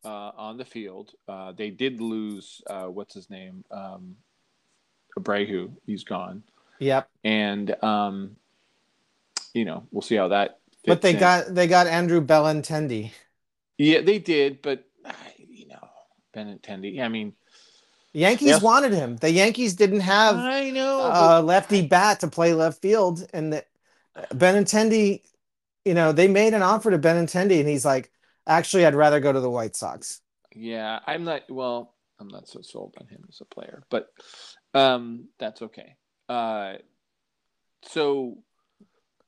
uh, 0.05 0.32
on 0.38 0.57
the 0.57 0.65
field. 0.65 1.11
Uh, 1.28 1.51
they 1.53 1.69
did 1.69 1.99
lose 2.01 2.61
uh, 2.69 2.86
what's 2.86 3.13
his 3.13 3.30
name 3.30 3.63
um, 3.71 4.15
Abreu. 5.17 5.71
He's 5.86 6.03
gone, 6.03 6.43
Yep. 6.80 7.09
and 7.23 7.84
um, 7.84 8.36
you 9.53 9.65
know 9.65 9.88
we'll 9.91 10.01
see 10.01 10.15
how 10.15 10.28
that. 10.30 10.59
But 10.86 11.01
they 11.01 11.13
in. 11.13 11.19
got 11.19 11.53
they 11.53 11.67
got 11.67 11.88
Andrew 11.88 12.21
Benintendi. 12.25 13.11
yeah 13.78 14.01
they 14.01 14.19
did, 14.19 14.61
but 14.61 14.86
uh, 15.05 15.11
you 15.38 15.67
know 15.67 15.88
Benintendi. 16.36 17.01
I 17.01 17.07
mean 17.07 17.34
Yankees 18.13 18.47
Yeah. 18.47 18.59
wanted 18.59 18.93
him. 18.93 19.17
The 19.17 19.30
Yankees 19.30 19.75
didn't 19.75 19.99
have 19.99 20.38
I 20.38 20.71
know. 20.71 21.11
a 21.13 21.41
lefty 21.41 21.86
bat 21.86 22.21
to 22.21 22.28
play 22.28 22.53
left 22.53 22.82
field, 22.82 23.28
and 23.34 23.53
the, 23.53 23.65
Benintendi, 24.34 25.21
you 25.88 25.94
know, 25.94 26.12
they 26.12 26.28
made 26.28 26.54
an 26.54 26.64
offer 26.64 26.92
to 26.92 27.00
Benintendi, 27.00 27.60
and 27.60 27.70
he's 27.70 27.86
like, 27.86 28.12
"Actually, 28.48 28.86
I'd 28.86 28.96
rather 28.96 29.20
go 29.20 29.32
to 29.34 29.40
the 29.40 29.50
White 29.50 29.76
Sox." 29.76 30.22
Yeah, 30.56 31.00
I'm 31.06 31.24
not. 31.24 31.44
Well, 31.50 31.94
I'm 32.20 32.28
not 32.28 32.48
so 32.48 32.62
sold 32.62 32.96
on 33.00 33.08
him 33.08 33.26
as 33.30 33.42
a 33.42 33.46
player, 33.46 33.84
but 33.90 34.08
um, 34.74 35.28
that's 35.40 35.62
okay. 35.62 35.96
Uh, 36.28 36.74
so, 37.84 38.38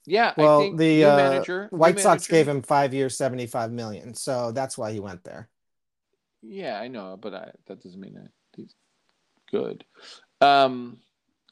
yeah, 0.05 0.34
I 0.38 0.41
Well, 0.41 0.60
think 0.60 0.78
the 0.78 1.05
uh, 1.05 1.16
manager, 1.16 1.68
White 1.70 1.99
Sox 1.99 2.28
gave 2.28 2.47
him 2.47 2.62
five 2.62 2.93
years, 2.93 3.18
seventy-five 3.18 3.72
million, 3.72 4.14
so 4.14 4.51
that's 4.51 4.78
why 4.78 4.91
he 4.91 4.99
went 4.99 5.24
there. 5.24 5.49
Yeah, 6.41 6.80
I 6.80 6.88
know, 6.88 7.18
but 7.18 7.34
I, 7.34 7.51
that 7.68 7.82
doesn't 7.82 7.99
mean 7.99 8.14
that 8.14 8.32
he's 8.55 8.74
good. 9.51 9.84
Um, 10.41 10.99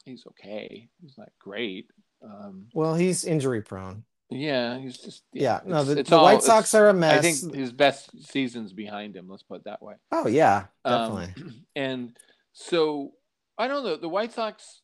he's 0.04 0.24
okay. 0.28 0.88
He's 1.00 1.18
not 1.18 1.30
great. 1.40 1.90
Um, 2.22 2.68
Well, 2.72 2.94
he's 2.94 3.24
injury 3.24 3.60
prone. 3.62 4.04
Yeah, 4.30 4.78
he's 4.78 4.98
just 4.98 5.22
Yeah, 5.32 5.60
no, 5.64 5.84
the, 5.84 6.02
the 6.02 6.16
all- 6.16 6.22
White 6.24 6.42
Sox 6.42 6.74
are 6.74 6.88
a 6.88 6.92
mess. 6.94 7.18
I 7.18 7.20
think 7.22 7.54
his 7.54 7.72
best 7.72 8.10
season's 8.30 8.72
behind 8.72 9.16
him. 9.16 9.26
Let's 9.28 9.42
put 9.42 9.56
it 9.60 9.64
that 9.64 9.82
way. 9.82 9.94
oh 10.12 10.28
yeah, 10.28 10.66
Um, 10.84 11.24
definitely. 11.24 11.52
and 11.76 12.16
so 12.52 13.12
I 13.56 13.68
don't 13.68 13.84
know. 13.84 13.96
The 13.96 14.08
White 14.08 14.32
Sox 14.32 14.82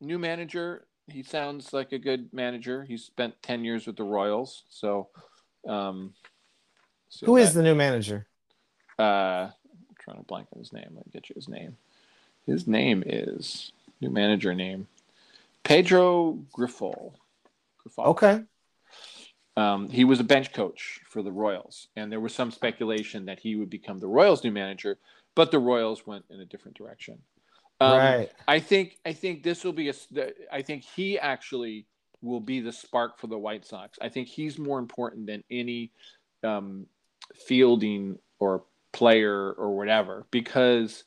new 0.00 0.18
manager, 0.18 0.86
he 1.06 1.22
sounds 1.22 1.72
like 1.72 1.92
a 1.92 1.98
good 1.98 2.32
manager. 2.32 2.82
He 2.84 2.96
spent 2.96 3.34
10 3.42 3.64
years 3.64 3.86
with 3.86 3.96
the 3.96 4.02
Royals. 4.04 4.64
So, 4.68 5.08
um, 5.68 6.14
so 7.08 7.26
Who 7.26 7.36
is 7.36 7.54
that- 7.54 7.58
the 7.60 7.62
new 7.64 7.74
manager? 7.76 8.26
uh, 8.98 9.02
I'm 9.52 9.96
trying 9.98 10.16
to 10.18 10.24
blank 10.24 10.48
on 10.52 10.58
his 10.58 10.72
name. 10.72 10.88
Let 10.94 11.06
me 11.06 11.12
get 11.12 11.28
you 11.28 11.34
his 11.36 11.48
name. 11.48 11.76
His 12.46 12.66
name 12.66 13.02
is 13.06 13.72
new 14.00 14.10
manager 14.10 14.52
name 14.54 14.88
Pedro 15.62 16.38
Grifol. 16.56 17.12
Grifol. 17.86 18.06
Okay, 18.06 18.42
Um, 19.56 19.88
he 19.88 20.04
was 20.04 20.18
a 20.18 20.24
bench 20.24 20.52
coach 20.52 21.00
for 21.08 21.22
the 21.22 21.30
Royals, 21.30 21.88
and 21.96 22.10
there 22.10 22.20
was 22.20 22.34
some 22.34 22.50
speculation 22.50 23.26
that 23.26 23.38
he 23.38 23.54
would 23.56 23.70
become 23.70 23.98
the 23.98 24.08
Royals' 24.08 24.42
new 24.42 24.50
manager, 24.50 24.98
but 25.34 25.50
the 25.50 25.60
Royals 25.60 26.06
went 26.06 26.24
in 26.28 26.40
a 26.40 26.44
different 26.44 26.76
direction. 26.76 27.18
Um, 27.80 27.98
right. 27.98 28.32
I 28.48 28.58
think 28.58 28.98
I 29.04 29.12
think 29.12 29.42
this 29.42 29.64
will 29.64 29.72
be 29.72 29.90
a. 29.90 29.94
I 30.52 30.62
think 30.62 30.82
he 30.82 31.18
actually 31.18 31.86
will 32.22 32.40
be 32.40 32.60
the 32.60 32.72
spark 32.72 33.18
for 33.18 33.26
the 33.26 33.38
White 33.38 33.66
Sox. 33.66 33.98
I 34.00 34.08
think 34.08 34.28
he's 34.28 34.58
more 34.58 34.78
important 34.78 35.26
than 35.26 35.44
any 35.50 35.92
um, 36.42 36.86
fielding 37.34 38.18
or 38.38 38.64
player 38.92 39.52
or 39.52 39.76
whatever 39.76 40.26
because 40.30 41.04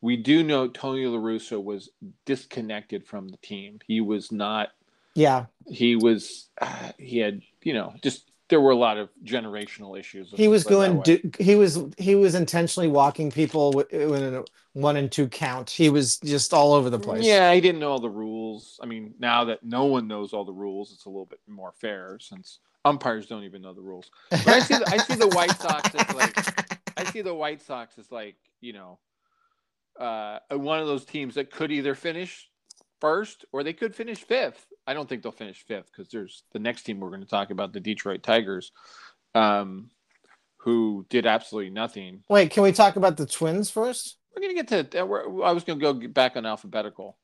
we 0.00 0.16
do 0.16 0.42
know 0.42 0.68
Tony 0.68 1.06
La 1.06 1.18
Russa 1.18 1.62
was 1.62 1.90
disconnected 2.24 3.06
from 3.06 3.28
the 3.28 3.36
team. 3.38 3.80
He 3.86 4.00
was 4.00 4.30
not 4.30 4.70
Yeah, 5.14 5.46
he 5.66 5.96
was 5.96 6.48
uh, 6.60 6.92
he 6.98 7.18
had 7.18 7.42
you 7.62 7.74
know 7.74 7.94
just 8.02 8.30
there 8.48 8.60
were 8.60 8.72
a 8.72 8.76
lot 8.76 8.98
of 8.98 9.08
generational 9.24 9.98
issues. 9.98 10.32
he 10.36 10.48
was 10.48 10.64
let's 10.66 10.76
put 10.76 11.12
it 11.12 11.20
going. 11.20 11.30
Do, 11.30 11.44
he 11.44 11.54
was 11.54 11.78
he 11.96 12.16
was 12.16 12.34
intentionally 12.34 12.88
walking 12.88 13.30
people 13.30 13.72
wi- 13.72 14.16
in 14.16 14.34
a 14.34 14.44
one 14.72 14.96
and 14.96 15.10
two 15.10 15.28
count. 15.28 15.70
He 15.70 15.88
was 15.88 16.18
just 16.18 16.52
all 16.52 16.72
over 16.72 16.90
the 16.90 16.98
place. 16.98 17.24
Yeah, 17.24 17.52
he 17.54 17.60
didn't 17.60 17.80
know 17.80 17.92
all 17.92 18.00
the 18.00 18.10
rules. 18.10 18.78
I 18.82 18.86
mean, 18.86 19.14
now 19.18 19.44
that 19.44 19.62
no 19.62 19.84
one 19.84 20.08
knows 20.08 20.32
all 20.32 20.44
the 20.44 20.52
rules, 20.52 20.92
it's 20.92 21.06
a 21.06 21.08
little 21.08 21.26
bit 21.26 21.40
more 21.46 21.72
fair 21.80 22.18
since 22.20 22.58
umpires 22.84 23.26
don't 23.26 23.44
even 23.44 23.62
know 23.62 23.72
the 23.72 23.80
rules. 23.82 24.10
But 24.30 24.48
I 24.48 24.58
see 24.60 24.74
the, 24.74 24.88
I 24.88 24.96
see 24.98 25.14
the 25.14 25.28
White 25.28 25.58
Sox 25.60 25.94
as 25.94 26.14
like 26.14 26.98
I 26.98 27.04
see 27.04 27.22
the 27.22 27.34
White 27.34 27.62
Sox 27.62 27.98
as 27.98 28.10
like 28.10 28.36
you 28.60 28.72
know 28.72 28.98
uh, 29.98 30.38
one 30.50 30.80
of 30.80 30.86
those 30.86 31.04
teams 31.04 31.34
that 31.36 31.50
could 31.50 31.70
either 31.70 31.94
finish 31.94 32.48
first 33.00 33.44
or 33.52 33.62
they 33.62 33.72
could 33.72 33.94
finish 33.94 34.18
fifth. 34.18 34.66
I 34.90 34.92
don't 34.92 35.08
think 35.08 35.22
they'll 35.22 35.30
finish 35.30 35.64
fifth 35.64 35.86
because 35.92 36.10
there's 36.10 36.42
the 36.52 36.58
next 36.58 36.82
team 36.82 36.98
we're 36.98 37.10
going 37.10 37.20
to 37.20 37.28
talk 37.28 37.50
about, 37.50 37.72
the 37.72 37.78
Detroit 37.78 38.24
Tigers, 38.24 38.72
um, 39.36 39.88
who 40.56 41.06
did 41.08 41.26
absolutely 41.26 41.70
nothing. 41.70 42.24
Wait, 42.28 42.50
can 42.50 42.64
we 42.64 42.72
talk 42.72 42.96
about 42.96 43.16
the 43.16 43.24
Twins 43.24 43.70
first? 43.70 44.16
We're 44.34 44.42
going 44.42 44.56
to 44.56 44.64
get 44.64 44.90
to. 44.92 45.00
uh, 45.00 45.42
I 45.44 45.52
was 45.52 45.62
going 45.62 45.78
to 45.78 45.92
go 45.92 46.08
back 46.08 46.34
on 46.36 46.44
alphabetical. 46.44 47.16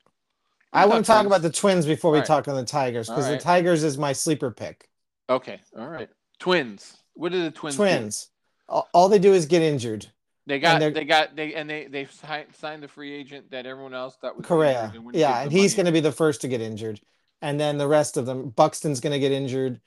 I 0.73 0.87
want 0.87 1.05
to 1.05 1.09
talk 1.09 1.23
Twins. 1.23 1.27
about 1.27 1.43
the 1.43 1.51
Twins 1.51 1.87
before 1.87 2.13
we 2.13 2.19
right. 2.19 2.27
talk 2.27 2.47
on 2.47 2.55
the 2.55 2.65
Tigers 2.65 3.09
because 3.09 3.27
All 3.27 3.33
the. 3.33 3.39
Tigers 3.39 3.83
is 3.83 3.99
my 3.99 4.13
sleeper 4.13 4.53
pick. 4.53 4.89
Okay, 5.29 5.59
all 5.77 5.89
right. 5.89 6.09
Twins. 6.39 6.99
What 7.15 7.35
are 7.35 7.43
the 7.43 7.51
Twins? 7.51 7.75
Twins. 7.75 8.29
All, 8.69 8.89
all 8.95 9.09
they 9.09 9.19
do 9.19 9.33
is 9.33 9.47
get 9.47 9.63
injured. 9.63 10.07
They 10.47 10.61
got. 10.61 10.79
they're- 10.79 10.93
got. 10.93 11.35
They 11.35 11.55
and 11.55 11.69
they 11.69 11.87
they 11.87 12.07
signed 12.53 12.81
the 12.81 12.89
free 12.89 13.13
agent 13.13 13.51
that 13.51 13.67
everyone 13.67 13.93
else 13.95 14.17
thought 14.21 14.37
was 14.37 14.47
Correa. 14.47 14.85
injured 14.85 14.95
and 14.95 15.05
wouldn't 15.07 15.21
Yeah, 15.21 15.43
and 15.43 15.51
he's 15.51 15.75
going 15.75 15.87
to 15.87 15.93
be 15.93 15.99
the 15.99 16.13
first 16.13 16.43
to 16.43 16.49
get 16.49 16.61
injured. 16.61 17.01
And 17.43 17.61
then 17.61 17.79
the 17.79 17.89
rest 17.89 18.17
of 18.17 18.27
them. 18.27 18.51
Buxton's 18.51 19.01
going 19.01 19.13
to 19.13 19.19
get 19.19 19.33
injured. 19.33 19.81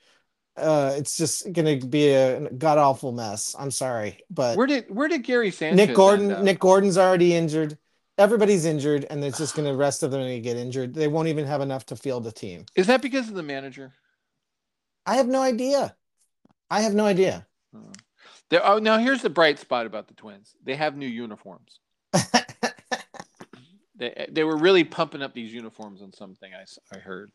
Uh, 0.56 0.94
it's 0.96 1.16
just 1.16 1.52
going 1.52 1.80
to 1.80 1.86
be 1.86 2.08
a 2.08 2.50
god 2.50 2.78
awful 2.78 3.12
mess. 3.12 3.54
I'm 3.58 3.70
sorry, 3.70 4.20
but 4.30 4.56
Where 4.56 4.66
did 4.66 4.86
where 4.88 5.08
did 5.08 5.22
Gary 5.22 5.50
Sanchez? 5.50 5.76
Nick 5.76 5.96
Gordon? 5.96 6.44
Nick 6.44 6.58
Gordon's 6.58 6.98
already 6.98 7.34
injured. 7.34 7.78
Everybody's 8.18 8.66
injured, 8.66 9.06
and 9.08 9.24
it's 9.24 9.38
just 9.38 9.54
going 9.54 9.66
to 9.66 9.74
rest 9.74 10.02
of 10.02 10.10
them 10.10 10.22
to 10.22 10.40
get 10.40 10.56
injured. 10.56 10.92
They 10.92 11.08
won't 11.08 11.28
even 11.28 11.46
have 11.46 11.62
enough 11.62 11.86
to 11.86 11.96
field 11.96 12.26
a 12.26 12.32
team. 12.32 12.66
Is 12.74 12.88
that 12.88 13.00
because 13.00 13.28
of 13.28 13.34
the 13.34 13.42
manager? 13.42 13.94
I 15.06 15.16
have 15.16 15.28
no 15.28 15.40
idea. 15.40 15.96
I 16.70 16.82
have 16.82 16.94
no 16.94 17.06
idea. 17.06 17.46
Oh. 17.74 17.92
There, 18.50 18.66
oh, 18.66 18.78
now 18.78 18.98
here's 18.98 19.22
the 19.22 19.30
bright 19.30 19.58
spot 19.58 19.86
about 19.86 20.08
the 20.08 20.14
Twins. 20.14 20.54
They 20.62 20.74
have 20.74 20.96
new 20.96 21.06
uniforms. 21.06 21.80
They, 24.00 24.26
they 24.32 24.44
were 24.44 24.56
really 24.56 24.82
pumping 24.82 25.20
up 25.22 25.34
these 25.34 25.52
uniforms 25.52 26.00
on 26.00 26.12
something 26.12 26.50
I, 26.54 26.64
I 26.96 26.98
heard. 26.98 27.30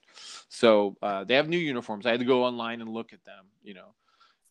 So 0.50 0.98
uh, 1.02 1.24
they 1.24 1.36
have 1.36 1.48
new 1.48 1.60
uniforms. 1.60 2.06
I 2.06 2.12
had 2.12 2.20
to 2.20 2.26
go 2.26 2.44
online 2.44 2.82
and 2.82 2.90
look 2.90 3.14
at 3.14 3.24
them, 3.24 3.46
you 3.64 3.76
know, 3.76 3.94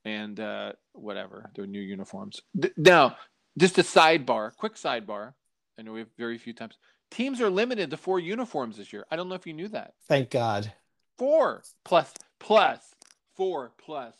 and 0.05 0.39
uh, 0.39 0.73
whatever. 0.93 1.51
They're 1.55 1.67
new 1.67 1.81
uniforms. 1.81 2.41
Th- 2.61 2.73
now, 2.77 3.17
just 3.59 3.79
a 3.79 3.83
sidebar, 3.83 4.55
quick 4.57 4.77
sidebar. 4.77 5.35
I 5.77 5.83
know 5.83 5.93
we 5.93 6.01
have 6.01 6.09
very 6.17 6.39
few 6.39 6.53
times. 6.53 6.79
Teams 7.11 7.41
are 7.41 7.51
limited 7.51 7.91
to 7.91 7.97
four 7.97 8.21
uniforms 8.21 8.77
this 8.77 8.93
year. 8.93 9.05
I 9.11 9.17
don't 9.17 9.29
know 9.29 9.35
if 9.35 9.47
you 9.47 9.53
knew 9.53 9.69
that. 9.69 9.95
Thank 10.09 10.31
God. 10.31 10.73
Four 11.19 11.62
plus 11.85 12.12
plus 12.39 12.95
four 13.37 13.73
plus 13.79 14.15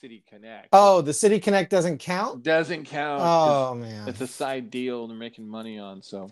City 0.00 0.22
Connect. 0.28 0.68
Oh, 0.72 1.00
the 1.00 1.12
City 1.12 1.40
Connect 1.40 1.70
doesn't 1.70 1.98
count. 1.98 2.42
doesn't 2.42 2.84
count. 2.84 3.22
Oh 3.24 3.74
man, 3.74 4.08
It's 4.08 4.20
a 4.20 4.26
side 4.26 4.70
deal 4.70 5.06
they're 5.08 5.16
making 5.16 5.48
money 5.48 5.78
on. 5.78 6.02
So, 6.02 6.28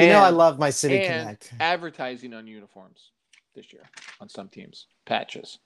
you 0.00 0.08
know 0.08 0.20
I 0.20 0.30
love 0.30 0.58
my 0.58 0.70
City 0.70 0.98
and 1.04 1.22
Connect. 1.38 1.52
advertising 1.60 2.34
on 2.34 2.46
uniforms 2.46 3.10
this 3.54 3.72
year 3.72 3.82
on 4.20 4.28
some 4.28 4.48
teams, 4.48 4.86
patches. 5.06 5.58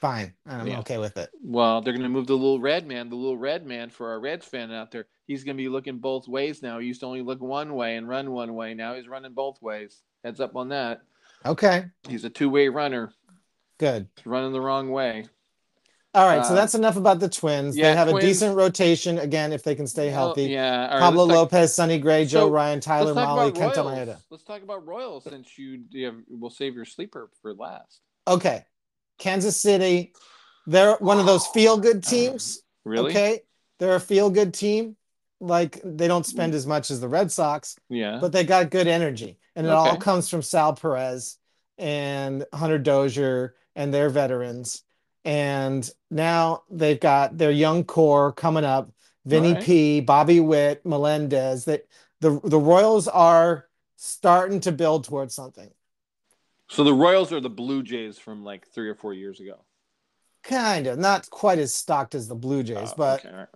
Fine, 0.00 0.32
I'm 0.46 0.66
Yeah. 0.66 0.78
okay 0.80 0.96
with 0.98 1.16
it. 1.18 1.28
Well, 1.42 1.82
they're 1.82 1.92
going 1.92 2.02
to 2.04 2.08
move 2.08 2.26
the 2.26 2.32
little 2.34 2.58
red 2.58 2.86
man, 2.86 3.10
the 3.10 3.16
little 3.16 3.36
red 3.36 3.66
man 3.66 3.90
for 3.90 4.08
our 4.10 4.18
Reds 4.20 4.46
fan 4.46 4.72
out 4.72 4.90
there. 4.90 5.06
He's 5.26 5.44
going 5.44 5.56
to 5.58 5.62
be 5.62 5.68
looking 5.68 5.98
both 5.98 6.26
ways 6.26 6.62
now. 6.62 6.78
He 6.78 6.86
used 6.86 7.00
to 7.00 7.06
only 7.06 7.20
look 7.20 7.40
one 7.42 7.74
way 7.74 7.96
and 7.96 8.08
run 8.08 8.30
one 8.32 8.54
way. 8.54 8.72
Now 8.72 8.94
he's 8.94 9.08
running 9.08 9.34
both 9.34 9.60
ways. 9.60 10.00
Heads 10.24 10.40
up 10.40 10.56
on 10.56 10.70
that. 10.70 11.02
Okay, 11.44 11.84
He's 12.08 12.24
a 12.24 12.30
two 12.30 12.48
way 12.50 12.68
runner. 12.68 13.12
good. 13.78 14.08
He's 14.16 14.26
running 14.26 14.52
the 14.52 14.60
wrong 14.60 14.90
way. 14.90 15.26
All 16.12 16.26
right, 16.26 16.44
so 16.44 16.52
Uh, 16.52 16.56
that's 16.56 16.74
enough 16.74 16.96
about 16.96 17.20
the 17.20 17.28
Twins. 17.28 17.76
yeah, 17.76 17.90
they 17.90 17.96
have 17.96 18.08
Twins- 18.08 18.24
a 18.24 18.26
decent 18.26 18.56
rotation 18.56 19.18
again 19.18 19.52
if 19.52 19.62
they 19.62 19.76
can 19.76 19.86
stay 19.86 20.06
Well, 20.08 20.14
healthy. 20.14 20.44
yeah. 20.46 20.86
all 20.86 20.94
right, 20.94 21.00
Pablo 21.00 21.24
Lopez, 21.24 21.72
Sonny 21.74 21.98
Gray, 22.00 22.24
Joe 22.24 22.46
So, 22.46 22.50
Ryan, 22.50 22.80
Tyler 22.80 23.14
Mahle, 23.14 23.52
Kenta 23.52 23.84
Maeda. 23.84 24.16
Let's 24.28 24.42
talk 24.42 24.62
about 24.62 24.84
Royals 24.86 25.24
since 25.24 25.56
you, 25.56 25.84
you 25.90 26.06
have, 26.06 26.16
we'll 26.28 26.50
save 26.50 26.74
your 26.74 26.84
sleeper 26.84 27.30
for 27.42 27.54
last. 27.54 28.00
Okay, 28.26 28.64
Kansas 29.18 29.56
City. 29.56 30.12
They're 30.66 30.96
one 30.96 31.20
of 31.20 31.26
those 31.26 31.46
feel 31.48 31.76
good 31.78 32.02
teams. 32.14 32.60
Really? 32.84 33.10
Okay, 33.10 33.40
they're 33.78 33.94
a 33.94 34.00
feel 34.00 34.30
good 34.30 34.52
team. 34.52 34.96
Like 35.42 35.80
they 35.84 36.06
don't 36.08 36.26
spend 36.26 36.54
as 36.54 36.66
much 36.66 36.90
as 36.90 37.00
the 37.00 37.08
Red 37.08 37.30
Sox, 37.32 37.76
Yeah. 37.88 38.18
but 38.20 38.32
they 38.32 38.44
got 38.44 38.68
good 38.70 38.86
energy, 38.88 39.38
and 39.56 39.64
it 39.66 39.70
all 39.72 39.96
comes 39.96 40.28
from 40.28 40.42
Sal 40.42 40.74
Perez 40.74 41.38
and 41.78 42.44
Hunter 42.52 42.78
Dozier 42.78 43.54
and 43.76 43.94
their 43.94 44.10
veterans. 44.10 44.82
And 45.24 45.88
now 46.10 46.62
they've 46.70 46.98
got 47.00 47.36
their 47.36 47.50
young 47.50 47.84
core 47.84 48.32
coming 48.32 48.64
up: 48.64 48.90
Vinny 49.26 49.48
Alright. 49.50 49.64
P, 49.64 50.00
Bobby 50.00 50.40
Witt, 50.40 50.84
Melendez. 50.86 51.66
That 51.66 51.86
the 52.20 52.40
the 52.42 52.58
Royals 52.58 53.06
are 53.08 53.66
starting 53.96 54.60
to 54.60 54.72
build 54.72 55.04
towards 55.04 55.34
something. 55.34 55.70
so 56.68 56.84
the 56.84 56.94
Royals 56.94 57.32
are 57.32 57.40
the 57.40 57.50
Blue 57.50 57.82
Jays 57.82 58.18
from 58.18 58.44
like 58.44 58.66
three 58.68 58.88
or 58.88 58.94
four 58.94 59.12
years 59.12 59.40
ago. 59.40 59.64
Kind 60.42 60.86
of 60.86 60.98
not 60.98 61.28
quite 61.28 61.58
as 61.58 61.74
stocked 61.74 62.14
as 62.14 62.26
the 62.28 62.34
Blue 62.34 62.62
Jays, 62.62 62.92
Oh, 62.92 62.94
but 62.96 63.24
okay, 63.26 63.34
right. 63.36 63.48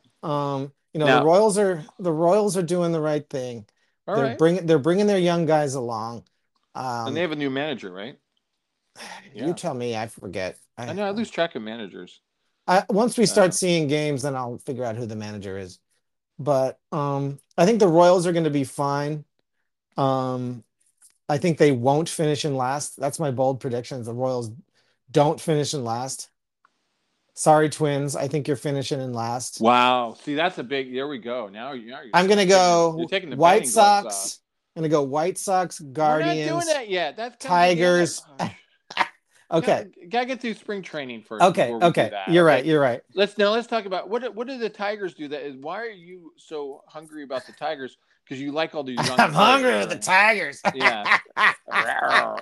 um, 0.55 0.71
you 0.93 1.01
know 1.01 1.07
Now- 1.07 1.21
the 1.21 1.25
Royals 1.27 1.57
are 1.57 1.83
the 1.99 2.13
Royals 2.13 2.57
are 2.59 2.63
doing 2.63 2.93
the 2.93 3.01
right 3.01 3.27
thing. 3.29 3.65
They're 4.07 4.17
right. 4.17 4.39
bringing 4.39 4.67
they're 4.67 4.79
bringing 4.79 5.07
their 5.07 5.19
young 5.19 5.47
guys 5.47 5.75
along. 5.75 6.25
Um, 6.75 7.07
and 7.09 7.17
they 7.17 7.23
have 7.23 7.33
a 7.33 7.37
new 7.37 7.49
manager, 7.49 7.91
right? 7.91 8.19
You 9.35 9.53
tell 9.55 9.75
me, 9.75 9.97
I 9.97 10.07
forget. 10.07 10.57
I 10.79 10.93
know 10.93 11.05
I 11.05 11.11
lose 11.11 11.31
track 11.31 11.55
of 11.55 11.63
managers. 11.63 12.21
I, 12.67 12.85
once 12.89 13.19
we 13.19 13.27
start 13.27 13.49
Uh, 13.49 13.53
seeing 13.53 13.89
games, 13.89 14.23
then 14.23 14.35
I'll 14.37 14.59
figure 14.59 14.85
out 14.85 14.97
who 14.97 15.07
the 15.07 15.17
manager 15.17 15.59
is. 15.59 15.79
But 16.39 16.79
um, 16.93 17.39
I 17.59 17.67
think 17.67 17.79
the 17.81 17.89
Royals 17.89 18.27
are 18.27 18.33
going 18.33 18.45
to 18.45 18.51
be 18.51 18.65
fine. 18.65 19.25
Um, 19.97 20.65
I 21.29 21.39
think 21.39 21.59
they 21.59 21.73
won't 21.73 22.09
finish 22.09 22.45
in 22.45 22.57
last. 22.57 22.99
That's 22.99 23.19
my 23.21 23.31
bold 23.31 23.61
prediction. 23.61 24.03
The 24.03 24.13
Royals 24.15 24.51
don't 25.11 25.41
finish 25.41 25.75
in 25.75 25.85
last. 25.85 26.31
Sorry, 27.35 27.69
Twins. 27.69 28.15
I 28.17 28.29
think 28.29 28.47
you're 28.47 28.57
finishing 28.57 29.01
in 29.01 29.13
last. 29.13 29.61
Wow. 29.61 30.17
See, 30.23 30.35
that's 30.35 30.59
a 30.59 30.63
big. 30.65 30.93
There 30.93 31.09
we 31.09 31.19
go. 31.19 31.49
Now, 31.49 31.73
you- 31.73 31.91
now 31.91 32.01
you're. 32.03 32.11
I'm 32.15 32.27
going 32.27 32.39
to 32.39 32.45
taking- 32.45 32.49
go 32.57 32.95
You're 32.99 33.09
taking 33.09 33.31
the 33.31 33.37
White. 33.37 33.67
Sox. 33.67 34.41
I'm 34.77 34.81
going 34.81 34.91
to 34.91 34.95
go 34.97 35.03
White 35.03 35.39
Sox, 35.39 35.81
We're 35.81 36.21
not 36.21 36.35
doing 36.35 36.67
that 36.67 36.89
yet. 36.89 37.17
That's 37.17 37.37
Tigers. 37.45 38.23
Oh, 38.41 38.51
Okay. 39.51 39.67
Gotta, 39.95 40.07
gotta 40.09 40.27
get 40.27 40.41
through 40.41 40.55
spring 40.55 40.83
training 40.83 41.23
first. 41.23 41.43
Okay. 41.45 41.65
before 41.65 41.75
we 41.77 41.81
do 41.81 41.87
Okay. 41.87 42.23
You're 42.29 42.45
right. 42.45 42.61
okay? 42.61 42.69
You're 42.71 42.81
right. 42.81 43.03
Let's 43.15 43.37
now 43.39 43.51
let's 43.51 43.67
talk 43.67 43.85
about 43.85 44.09
what 44.09 44.23
do- 44.23 44.33
what 44.33 44.47
do 44.47 44.59
the 44.59 44.69
Tigers 44.71 45.15
do? 45.15 45.29
That 45.29 45.43
is 45.47 45.57
why 45.57 45.83
are 45.83 45.91
you 45.91 46.33
so 46.37 46.83
hungry 46.87 47.23
about 47.25 47.47
the 47.47 47.53
Tigers? 47.53 47.97
Because 48.25 48.41
you 48.41 48.53
like 48.53 48.75
all 48.75 48.83
these 48.85 48.97
young. 49.07 49.21
I'm 49.21 49.33
hungry 49.35 49.71
players, 49.71 49.87
with 49.89 49.99
the 50.01 50.05
Tigers. 50.05 50.63
Yeah. 50.75 51.19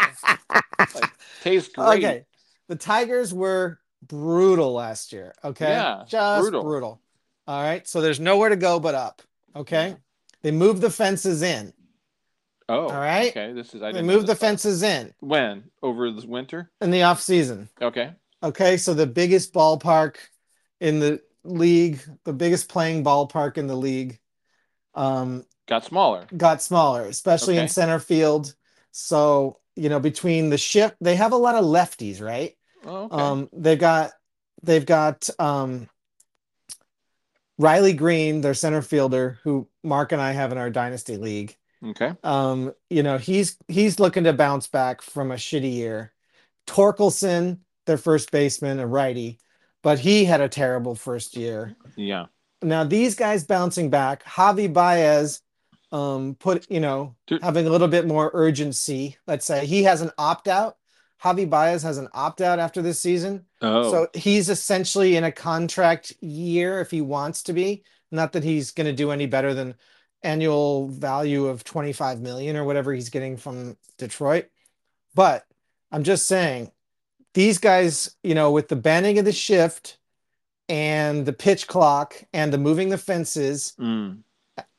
Like, 0.95 1.11
tastes 1.43 1.73
great. 1.73 1.99
Okay. 1.99 2.25
The 2.69 2.77
Tigers 2.77 3.33
were 3.33 3.79
brutal 4.07 4.73
last 4.73 5.13
year. 5.13 5.33
Okay. 5.45 5.69
Yeah, 5.71 6.03
Just 6.07 6.43
brutal. 6.43 6.63
brutal. 6.63 7.01
All 7.47 7.63
right. 7.63 7.87
So 7.87 8.01
there's 8.01 8.21
nowhere 8.21 8.49
to 8.49 8.57
go 8.57 8.81
but 8.81 8.95
up. 8.95 9.23
Okay. 9.55 9.97
They 10.43 10.51
moved 10.51 10.81
the 10.81 10.91
fences 10.91 11.43
in. 11.43 11.73
Oh, 12.73 12.89
All 12.89 12.95
right. 12.95 13.29
Okay, 13.31 13.53
this 13.53 13.75
is 13.75 13.83
I 13.83 13.87
They 13.93 13.99
didn't 13.99 14.07
know 14.07 14.15
moved 14.15 14.29
the 14.29 14.35
fences 14.35 14.83
in 14.83 15.13
when 15.21 15.65
over 15.83 16.11
the 16.11 16.27
winter. 16.27 16.71
in 16.81 16.91
the 16.91 17.03
off 17.03 17.21
season. 17.21 17.69
Okay. 17.81 18.13
Okay. 18.43 18.77
So 18.79 18.95
the 18.95 19.07
biggest 19.07 19.53
ballpark 19.53 20.17
in 20.81 20.99
the 20.99 21.21
league, 21.45 22.01
the 22.25 22.33
biggest 22.33 22.71
playing 22.71 23.05
ballpark 23.05 23.59
in 23.59 23.67
the 23.67 23.77
league, 23.77 24.19
um, 24.95 25.45
Got 25.69 25.85
smaller. 25.85 26.27
got 26.37 26.63
smaller, 26.63 27.03
especially 27.05 27.59
in 27.59 27.69
center 27.69 27.99
field. 27.99 28.55
So, 28.91 29.59
you 29.77 29.89
know, 29.91 30.01
between 30.01 30.49
the 30.51 30.59
shift, 30.59 30.97
they 31.01 31.17
have 31.17 31.33
a 31.33 31.37
lot 31.37 31.55
of 31.55 31.65
lefties, 31.65 32.21
right? 32.23 32.57
Oh, 32.87 33.05
okay. 33.05 33.17
Um, 33.17 33.49
they've 33.53 33.79
got 33.79 34.13
they've 34.63 34.85
got 34.87 35.29
um, 35.39 35.89
Riley 37.59 37.93
Greene, 37.93 38.41
their 38.41 38.55
center 38.55 38.83
fielder, 38.83 39.39
who 39.45 39.69
Mark 39.85 40.13
and 40.13 40.21
I 40.23 40.33
have 40.33 40.53
in 40.53 40.59
our 40.59 40.71
dynasty 40.71 41.17
league. 41.17 41.57
Okay. 41.85 42.13
Um, 42.23 42.73
you 42.91 43.03
know, 43.03 43.19
he's 43.19 43.57
he's 43.69 43.99
looking 44.01 44.25
to 44.25 44.33
bounce 44.33 44.67
back 44.69 45.03
from 45.03 45.31
a 45.31 45.37
shitty 45.37 45.73
year. 45.73 46.13
Torkelson, 46.67 47.59
their 47.87 47.99
first 47.99 48.31
baseman, 48.31 48.79
a 48.81 48.87
righty, 48.87 49.39
but 49.83 49.99
he 49.99 50.25
had 50.25 50.41
a 50.41 50.49
terrible 50.49 50.95
first 50.95 51.37
year. 51.37 51.77
Yeah. 51.97 52.27
Now 52.63 52.85
these 52.85 53.15
guys 53.15 53.45
bouncing 53.45 53.91
back, 53.91 54.25
Javi 54.25 54.73
Baez, 54.73 55.41
um, 55.91 56.37
put 56.39 56.71
you 56.71 56.81
know 56.81 57.17
Dude. 57.27 57.43
having 57.43 57.67
a 57.67 57.71
little 57.71 57.89
bit 57.89 58.07
more 58.07 58.31
urgency. 58.33 59.17
Let's 59.27 59.45
say 59.45 59.67
he 59.67 59.83
has 59.85 60.01
an 60.01 60.11
opt 60.17 60.49
out. 60.49 60.77
Javi 61.23 61.49
Baez 61.49 61.83
has 61.85 61.99
an 61.99 62.09
opt 62.15 62.41
out 62.41 62.59
after 62.59 62.83
this 62.83 62.99
season, 62.99 63.45
Oh. 63.61 63.91
so 63.93 64.09
he's 64.15 64.49
essentially 64.49 65.17
in 65.17 65.23
a 65.23 65.31
contract 65.31 66.13
year 66.21 66.81
if 66.81 66.91
he 66.91 67.01
wants 67.01 67.45
to 67.45 67.53
be. 67.53 67.85
Not 68.11 68.33
that 68.33 68.43
he's 68.45 68.73
going 68.73 68.89
to 68.89 68.93
do 68.93 69.11
any 69.13 69.27
better 69.27 69.55
than 69.55 69.75
annual 70.23 70.89
value 70.89 71.47
of 71.47 71.65
25 71.65 72.21
million 72.21 72.57
or 72.57 72.65
whatever 72.65 72.93
he's 72.93 73.11
getting 73.11 73.37
from 73.37 73.77
Detroit. 73.99 74.47
But 75.15 75.45
I'm 75.91 76.05
just 76.05 76.27
saying, 76.27 76.71
these 77.35 77.59
guys, 77.59 78.17
you 78.23 78.35
know, 78.35 78.51
with 78.53 78.69
the 78.69 78.77
banning 78.77 79.19
of 79.19 79.25
the 79.25 79.33
shift 79.33 79.99
and 80.69 81.27
the 81.27 81.33
pitch 81.33 81.67
clock 81.67 82.23
and 82.33 82.53
the 82.53 82.59
moving 82.59 82.89
the 82.89 82.99
fences, 82.99 83.75
Mm. 83.79 84.23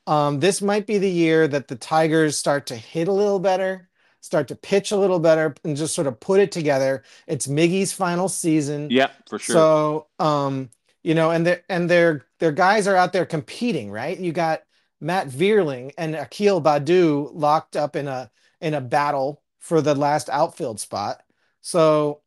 um, 0.06 0.40
this 0.40 0.62
might 0.62 0.86
be 0.86 0.98
the 0.98 1.10
year 1.10 1.46
that 1.48 1.68
the 1.68 1.76
Tigers 1.76 2.36
start 2.36 2.66
to 2.66 2.76
hit 2.76 3.08
a 3.08 3.12
little 3.12 3.38
better, 3.38 3.88
start 4.20 4.48
to 4.48 4.56
pitch 4.56 4.90
a 4.92 4.96
little 4.96 5.20
better, 5.20 5.54
and 5.64 5.76
just 5.76 5.94
sort 5.94 6.06
of 6.06 6.18
put 6.20 6.40
it 6.40 6.50
together. 6.52 7.02
It's 7.26 7.46
Miggy's 7.46 7.92
final 7.92 8.28
season. 8.28 8.88
Yeah, 8.90 9.10
for 9.28 9.38
sure. 9.38 9.54
So, 9.54 10.06
um, 10.18 10.70
you 11.02 11.14
know, 11.14 11.30
and 11.30 11.46
their 11.46 11.62
and 11.68 11.90
their 11.90 12.24
their 12.38 12.52
guys 12.52 12.88
are 12.88 12.96
out 12.96 13.12
there 13.12 13.26
competing, 13.26 13.90
right? 13.90 14.18
You 14.18 14.32
got 14.32 14.62
Matt 15.04 15.28
Vierling 15.28 15.92
and 15.98 16.16
Akil 16.16 16.62
Baddoo 16.62 17.30
locked 17.34 17.76
up 17.76 17.96
in 17.96 18.08
a 18.08 18.30
in 18.60 18.74
a 18.74 18.82
battle 18.82 19.42
for 19.60 19.82
the 19.82 19.94
last 19.94 20.30
outfield 20.30 20.80
spot. 20.80 21.22
So 21.62 22.22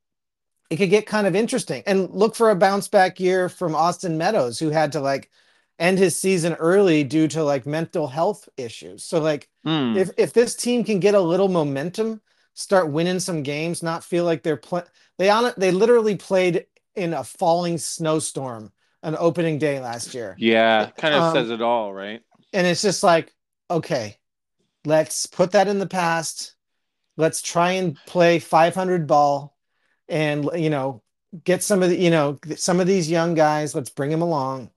it 0.70 0.78
could 0.78 0.90
get 0.90 1.06
kind 1.08 1.28
of 1.28 1.36
interesting. 1.36 1.84
And 1.86 2.10
look 2.12 2.36
for 2.36 2.50
a 2.50 2.56
bounce 2.56 2.88
back 2.88 3.20
year 3.20 3.50
from 3.50 3.76
Austin 3.76 4.18
Meadows, 4.18 4.60
who 4.60 4.70
had 4.70 4.92
to 4.94 5.00
like 5.00 5.32
end 5.80 5.98
his 6.00 6.16
season 6.18 6.54
early 6.56 7.04
due 7.04 7.28
to 7.30 7.44
like 7.44 7.66
mental 7.66 8.08
health 8.08 8.50
issues. 8.58 9.04
So 9.04 9.20
like 9.22 9.50
Mm. 9.66 9.94
if 9.94 10.12
if 10.18 10.34
this 10.34 10.56
team 10.56 10.84
can 10.84 11.00
get 11.00 11.16
a 11.16 11.22
little 11.22 11.48
momentum, 11.48 12.22
start 12.54 12.92
winning 12.92 13.20
some 13.20 13.44
games, 13.44 13.82
not 13.84 14.04
feel 14.04 14.26
like 14.26 14.44
they're 14.44 14.62
they 15.18 15.30
on 15.30 15.54
they 15.58 15.72
literally 15.72 16.16
played 16.16 16.66
in 16.96 17.14
a 17.14 17.24
falling 17.24 17.78
snowstorm 17.78 18.72
on 19.04 19.16
opening 19.18 19.60
day 19.60 19.80
last 19.80 20.14
year. 20.14 20.40
Yeah, 20.40 20.92
kind 20.98 21.16
of 21.16 21.24
Um, 21.24 21.32
says 21.32 21.50
it 21.50 21.62
all, 21.62 21.94
right? 21.94 22.22
And 22.58 22.66
it's 22.66 22.82
just 22.82 23.04
like, 23.04 23.32
okay, 23.70 24.18
let's 24.84 25.28
put 25.28 25.52
that 25.52 25.68
in 25.68 25.78
the 25.78 25.86
past. 25.86 26.56
Let's 27.16 27.44
try 27.44 27.74
and 27.74 27.96
play 28.08 28.40
500 28.40 29.06
ball 29.06 29.56
and 30.10 30.50
you 30.56 30.72
know, 30.72 31.04
get 31.44 31.62
some 31.62 31.84
of 31.84 31.92
the, 31.92 31.98
you 31.98 32.10
know, 32.10 32.40
some 32.56 32.80
of 32.80 32.88
these 32.88 33.12
young 33.12 33.36
guys, 33.36 33.76
let's 33.76 33.92
bring 33.92 34.10
them 34.10 34.24
along 34.24 34.72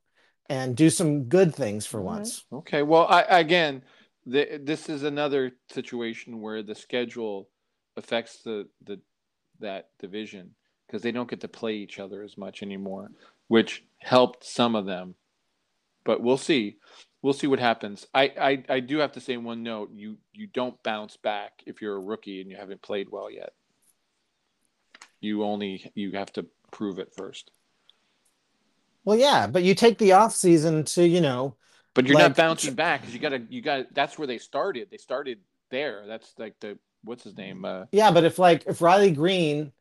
and 0.51 0.76
do 0.76 0.91
some 0.91 1.24
good 1.24 1.55
things 1.55 1.87
for 1.87 2.01
All 2.01 2.07
right. 2.07 2.16
once. 2.16 2.45
Okay. 2.53 2.83
Well, 2.83 3.07
I, 3.09 3.22
again, 3.22 3.83
the, 4.26 4.61
this 4.62 4.91
is 4.91 5.03
another 5.03 5.53
situation 5.70 6.43
where 6.43 6.62
the 6.62 6.74
schedule 6.74 7.49
affects 7.97 8.43
the 8.43 8.68
the 8.85 9.01
that 9.61 9.89
division 9.99 10.51
because 10.87 11.01
they 11.01 11.12
don't 11.12 11.31
get 11.31 11.41
to 11.41 11.49
play 11.49 11.76
each 11.76 11.99
other 11.99 12.22
as 12.22 12.37
much 12.37 12.62
anymore, 12.62 13.11
which 13.49 13.87
helped 14.01 14.45
some 14.45 14.74
of 14.74 14.85
them. 14.85 15.14
But 16.05 16.20
we'll 16.20 16.37
see. 16.37 16.76
We'll 17.23 17.35
see 17.35 17.47
what 17.47 17.59
happens. 17.59 18.07
I, 18.14 18.33
I, 18.41 18.64
I 18.77 18.81
do 18.81 18.99
have 18.99 19.12
to 19.12 19.21
say 19.21 19.37
one 19.37 19.62
note: 19.62 19.91
you 19.93 20.16
you 20.33 20.47
don't 20.47 20.83
bounce 20.83 21.16
back 21.16 21.62
if 21.66 21.83
you're 21.83 21.97
a 21.97 22.01
rookie 22.01 22.41
and 22.41 22.51
you 22.51 22.57
haven't 22.57 22.81
played 22.83 23.11
well 23.11 23.31
yet. 23.31 23.53
You 25.21 25.45
only 25.45 25.91
you 25.95 26.12
have 26.12 26.33
to 26.35 26.47
prove 26.71 26.99
it 26.99 27.12
first. 27.14 27.51
Well, 29.05 29.18
yeah, 29.18 29.47
but 29.47 29.62
you 29.62 29.75
take 29.75 29.99
the 29.99 30.12
off 30.12 30.35
season 30.35 30.85
to, 30.85 31.07
you 31.07 31.21
know, 31.21 31.57
But 31.95 32.07
you're 32.07 32.14
Like- 32.16 32.29
not 32.29 32.37
bouncing 32.37 32.75
back 32.75 33.01
because 33.01 33.14
you 33.14 33.21
gotta 33.21 33.43
you 33.51 33.61
got 33.61 33.93
that's 33.93 34.16
where 34.18 34.27
they 34.27 34.39
started. 34.39 34.89
They 34.91 34.97
started 34.97 35.41
there. 35.71 36.05
That's 36.07 36.33
like 36.39 36.59
the 36.61 36.79
what's 37.05 37.25
his 37.25 37.37
name? 37.37 37.64
Uh, 37.64 37.85
Yeah, 37.93 38.11
but 38.12 38.25
if 38.25 38.39
like 38.39 38.64
if 38.66 38.81
Riley 38.81 39.11
Greene 39.11 39.73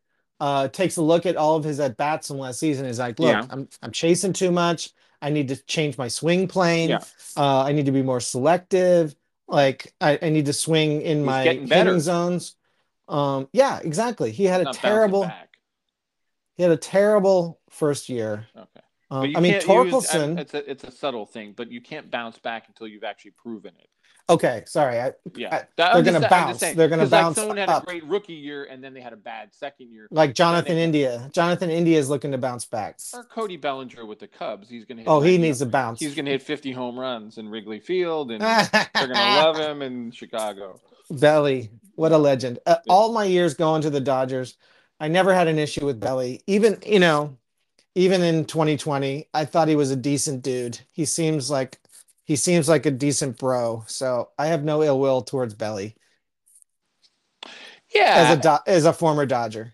uh 0.42 0.68
takes 0.70 0.98
a 0.98 1.02
look 1.02 1.26
at 1.26 1.36
all 1.38 1.56
of 1.56 1.64
his 1.64 1.80
at 1.80 1.96
bats 1.98 2.28
from 2.28 2.40
last 2.40 2.60
season, 2.60 2.86
is 2.86 3.00
like, 3.00 3.20
look, 3.20 3.32
Yeah. 3.32 3.46
I'm 3.50 3.70
I'm 3.82 3.92
chasing 3.92 4.34
too 4.34 4.52
much. 4.52 4.92
I 5.22 5.30
need 5.30 5.50
to 5.50 5.56
change 5.64 5.98
my 5.98 6.08
swing 6.08 6.48
plane. 6.48 6.90
Yeah. 6.90 7.04
Uh, 7.36 7.64
I 7.64 7.72
need 7.72 7.86
to 7.88 7.92
be 7.92 8.02
more 8.02 8.20
selective. 8.20 9.16
Like 9.48 9.94
I, 10.00 10.20
I 10.22 10.30
need 10.30 10.46
to 10.46 10.54
swing 10.54 11.02
in 11.02 11.20
He's 11.20 11.26
my 11.26 11.44
hitting 11.44 12.00
zones. 12.00 12.56
Um, 13.08 13.48
yeah, 13.52 13.80
exactly. 13.84 14.32
He 14.32 14.46
had 14.46 14.66
a 14.68 14.72
terrible 14.72 15.32
he 16.56 16.64
had 16.64 16.72
a 16.72 16.78
terrible 16.78 17.60
first 17.70 18.10
year. 18.10 18.46
Okay. 18.56 18.82
Um, 19.12 19.34
I 19.36 19.40
mean 19.40 19.56
use- 19.56 19.64
Torkelson. 19.64 20.38
It's 20.38 20.54
a 20.54 20.70
it's 20.70 20.84
a 20.84 20.92
subtle 20.92 21.26
thing, 21.26 21.54
but 21.56 21.72
you 21.72 21.82
can't 21.82 22.12
bounce 22.12 22.38
back 22.38 22.68
until 22.68 22.88
you've 22.88 23.04
actually 23.04 23.32
proven 23.32 23.74
it. 23.80 23.90
Okay, 24.30 24.64
sorry. 24.66 25.00
I, 25.00 25.14
Yeah, 25.36 25.56
I- 25.56 25.64
they're 25.76 25.88
I'm 25.88 26.04
gonna 26.04 26.20
just 26.20 26.30
bounce. 26.30 26.60
saying, 26.60 26.78
They're 26.78 26.88
gonna 26.88 27.04
'cause, 27.04 27.12
like, 27.12 27.22
bounce 27.24 27.36
someone 27.38 27.58
had 27.58 27.70
up. 27.70 27.84
a 27.84 27.86
great 27.86 28.06
rookie 28.06 28.34
year 28.34 28.66
and 28.66 28.84
then 28.84 28.94
they 28.94 29.02
had 29.02 29.14
a 29.14 29.18
bad 29.18 29.50
second 29.54 29.92
year. 29.92 30.08
like 30.12 30.34
Jonathan 30.36 30.76
they- 30.76 30.84
India. 30.84 31.30
Jonathan 31.34 31.70
India 31.70 31.98
is 31.98 32.10
looking 32.10 32.32
to 32.32 32.38
bounce 32.38 32.66
back. 32.66 33.00
Or 33.14 33.24
Cody 33.24 33.58
Bellinger 33.58 34.06
with 34.06 34.20
the 34.20 34.28
Cubs. 34.28 34.70
He's 34.70 34.86
gonna. 34.86 35.02
Hit 35.02 35.08
Oh, 35.10 35.20
he 35.22 35.32
90 35.32 35.42
needs 35.48 35.60
to 35.60 35.66
bounce. 35.66 36.00
He's 36.00 36.16
gonna 36.16 36.30
hit 36.32 36.42
50 36.42 36.72
home 36.72 36.98
runs 37.00 37.38
in 37.38 37.50
Wrigley 37.50 37.80
Field, 37.80 38.32
and 38.32 38.42
they're 38.42 38.90
gonna 38.94 39.14
love 39.14 39.58
him 39.58 39.82
in 39.82 40.12
Chicago. 40.12 40.80
Belly, 41.12 41.70
what 41.96 42.12
a 42.12 42.18
legend. 42.18 42.60
Uh, 42.66 42.76
all 42.88 43.12
my 43.12 43.24
years 43.26 43.54
going 43.56 43.82
to 43.82 43.90
the 43.90 44.00
Dodgers, 44.00 44.56
I 45.00 45.08
never 45.08 45.34
had 45.34 45.48
an 45.48 45.58
issue 45.58 45.86
with 45.86 46.00
Belly. 46.00 46.42
Even, 46.46 46.78
you 46.86 47.00
know, 47.00 47.36
even 47.96 48.22
in 48.22 48.46
2020, 48.46 49.28
I 49.34 49.46
thought 49.46 49.68
he 49.68 49.76
was 49.76 49.90
a 49.92 49.96
decent 49.96 50.44
dude. 50.44 50.80
He 50.92 51.06
seems 51.06 51.50
like 51.50 51.80
he 52.30 52.36
seems 52.36 52.70
like 52.70 52.86
a 52.86 52.92
decent 52.92 53.40
bro. 53.40 53.84
So 53.88 54.30
I 54.38 54.48
have 54.48 54.64
no 54.64 54.84
ill 54.84 55.00
will 55.00 55.24
towards 55.24 55.56
Belly 55.56 55.96
Yeah, 57.94 58.14
as 58.18 58.38
a 58.38 58.42
Do- 58.42 58.72
as 58.72 58.86
a 58.86 58.94
former 58.94 59.26
Dodger. 59.26 59.74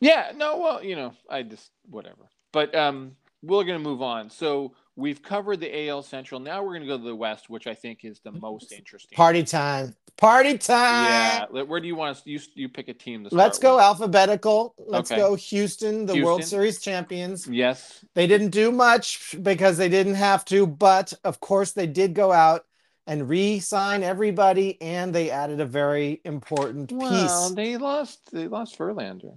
Yeah, 0.00 0.32
no, 0.34 0.56
well, 0.56 0.82
you 0.82 0.96
know, 0.96 1.12
I 1.28 1.42
just 1.42 1.70
whatever. 1.90 2.30
But 2.52 2.74
um 2.74 3.16
we're 3.42 3.64
going 3.64 3.78
to 3.78 3.84
move 3.84 4.00
on. 4.00 4.30
So 4.30 4.72
we've 4.96 5.22
covered 5.22 5.60
the 5.60 5.88
AL 5.88 6.02
Central. 6.02 6.40
Now 6.40 6.62
we're 6.62 6.70
going 6.70 6.82
to 6.82 6.88
go 6.88 6.98
to 6.98 7.04
the 7.04 7.16
West, 7.16 7.50
which 7.50 7.66
I 7.66 7.74
think 7.74 8.04
is 8.04 8.20
the 8.20 8.30
mm-hmm. 8.30 8.40
most 8.40 8.72
interesting. 8.72 9.16
Party 9.16 9.42
time. 9.42 9.94
Party 10.16 10.56
time. 10.56 11.46
Yeah, 11.54 11.62
where 11.62 11.80
do 11.80 11.88
you 11.88 11.96
want 11.96 12.16
us 12.16 12.22
you 12.24 12.38
you 12.54 12.68
pick 12.68 12.88
a 12.88 12.94
team 12.94 13.24
to 13.24 13.30
start 13.30 13.38
Let's 13.38 13.58
go 13.58 13.76
with? 13.76 13.84
alphabetical. 13.84 14.74
Let's 14.78 15.10
Okay. 15.10 15.20
go 15.20 15.34
Houston, 15.34 16.06
the 16.06 16.22
World 16.22 16.44
Series 16.44 16.80
champions. 16.80 17.48
Yes. 17.48 18.04
They 18.14 18.28
didn't 18.28 18.50
do 18.50 18.70
much 18.70 19.34
because 19.42 19.76
they 19.76 19.88
didn't 19.88 20.14
have 20.14 20.44
to, 20.46 20.66
but 20.68 21.12
of 21.24 21.40
course 21.40 21.72
they 21.72 21.88
did 21.88 22.14
go 22.14 22.30
out 22.30 22.64
and 23.06 23.28
re-sign 23.28 24.02
everybody, 24.02 24.80
and 24.80 25.14
they 25.14 25.30
added 25.30 25.60
a 25.60 25.66
very 25.66 26.20
important 26.24 26.90
Well, 26.90 27.50
piece. 27.50 27.54
they 27.54 27.76
lost 27.76 28.30
they 28.32 28.48
lost 28.48 28.78
Verlander. 28.78 29.36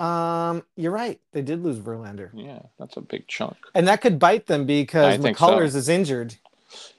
Um, 0.00 0.62
you're 0.76 0.92
right. 0.92 1.20
They 1.32 1.42
did 1.42 1.62
lose 1.64 1.78
Verlander, 1.78 2.30
Yeah, 2.34 2.60
that's 2.78 2.96
a 2.96 3.00
big 3.00 3.26
chunk. 3.26 3.56
and 3.74 3.88
that 3.88 4.00
could 4.00 4.18
bite 4.18 4.46
them 4.46 4.64
because 4.66 5.14
I 5.14 5.18
think 5.18 5.36
so. 5.38 5.46
McCullers 5.48 5.74
is 5.74 5.88
injured. 5.88 6.36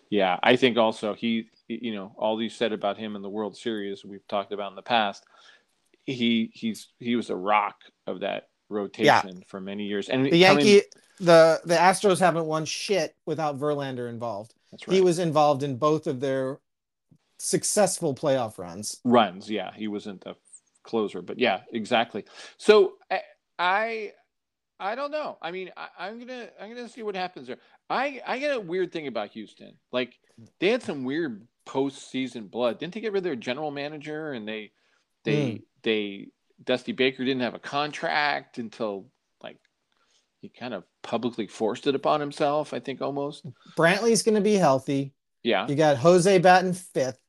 Yeah, 0.09 0.37
I 0.43 0.55
think 0.55 0.77
also 0.77 1.13
he, 1.13 1.47
you 1.67 1.93
know, 1.93 2.13
all 2.17 2.41
you 2.41 2.49
said 2.49 2.73
about 2.73 2.97
him 2.97 3.15
in 3.15 3.21
the 3.21 3.29
World 3.29 3.55
Series 3.55 4.03
we've 4.03 4.27
talked 4.27 4.51
about 4.51 4.71
in 4.71 4.75
the 4.75 4.81
past. 4.81 5.23
He 6.05 6.49
he's 6.53 6.87
he 6.99 7.15
was 7.15 7.29
a 7.29 7.35
rock 7.35 7.75
of 8.07 8.21
that 8.21 8.49
rotation 8.69 9.43
for 9.47 9.61
many 9.61 9.85
years, 9.85 10.09
and 10.09 10.25
The 10.25 10.29
coming- 10.43 10.65
Yankee, 10.65 10.81
the 11.19 11.61
the 11.65 11.75
Astros 11.75 12.19
haven't 12.19 12.45
won 12.47 12.65
shit 12.65 13.15
without 13.25 13.59
Verlander 13.59 14.09
involved. 14.09 14.55
That's 14.71 14.87
right. 14.87 14.95
He 14.95 15.01
was 15.01 15.19
involved 15.19 15.61
in 15.63 15.77
both 15.77 16.07
of 16.07 16.19
their 16.19 16.59
successful 17.37 18.13
playoff 18.15 18.57
runs. 18.57 18.99
runs. 19.03 19.49
Yeah, 19.49 19.71
he 19.75 19.87
wasn't 19.87 20.23
a 20.25 20.35
closer, 20.89 21.21
but 21.21 21.39
yeah, 21.39 21.61
exactly. 21.71 22.25
So 22.57 22.93
I 23.11 23.21
I, 23.59 24.11
I 24.79 24.95
don't 24.95 25.11
know. 25.11 25.37
I 25.41 25.51
mean, 25.51 25.71
I, 25.77 25.87
I'm 25.99 26.19
gonna 26.19 26.49
I'm 26.59 26.73
gonna 26.73 26.89
see 26.89 27.03
what 27.03 27.15
happens 27.15 27.47
there. 27.47 27.57
I 27.89 28.21
I 28.25 28.39
get 28.39 28.55
a 28.55 28.59
weird 28.59 28.91
thing 28.91 29.07
about 29.07 29.29
Houston. 29.31 29.77
Like 29.91 30.15
they 30.59 30.69
had 30.69 30.81
some 30.81 31.03
weird 31.03 31.47
postseason 31.67 32.49
blood. 32.49 32.79
Didn't 32.79 32.95
they 32.95 33.01
get 33.01 33.11
rid 33.11 33.19
of 33.19 33.23
their 33.23 33.35
general 33.35 33.71
manager 33.71 34.33
and 34.33 34.47
they 34.47 34.71
they 35.23 35.51
hmm. 35.51 35.57
they 35.83 36.27
Dusty 36.63 36.91
Baker 36.91 37.23
didn't 37.23 37.43
have 37.43 37.53
a 37.53 37.59
contract 37.59 38.57
until 38.57 39.05
like 39.43 39.57
he 40.41 40.49
kind 40.49 40.73
of 40.73 40.83
publicly 41.03 41.45
forced 41.45 41.85
it 41.85 41.95
upon 41.95 42.19
himself. 42.19 42.73
I 42.73 42.79
think 42.79 43.01
almost. 43.01 43.45
Brantley's 43.77 44.23
to 44.23 44.41
be 44.41 44.55
healthy. 44.55 45.13
Yeah. 45.43 45.67
You 45.67 45.75
got 45.75 45.97
Jose 45.97 46.37
batting 46.39 46.73
fifth. 46.73 47.19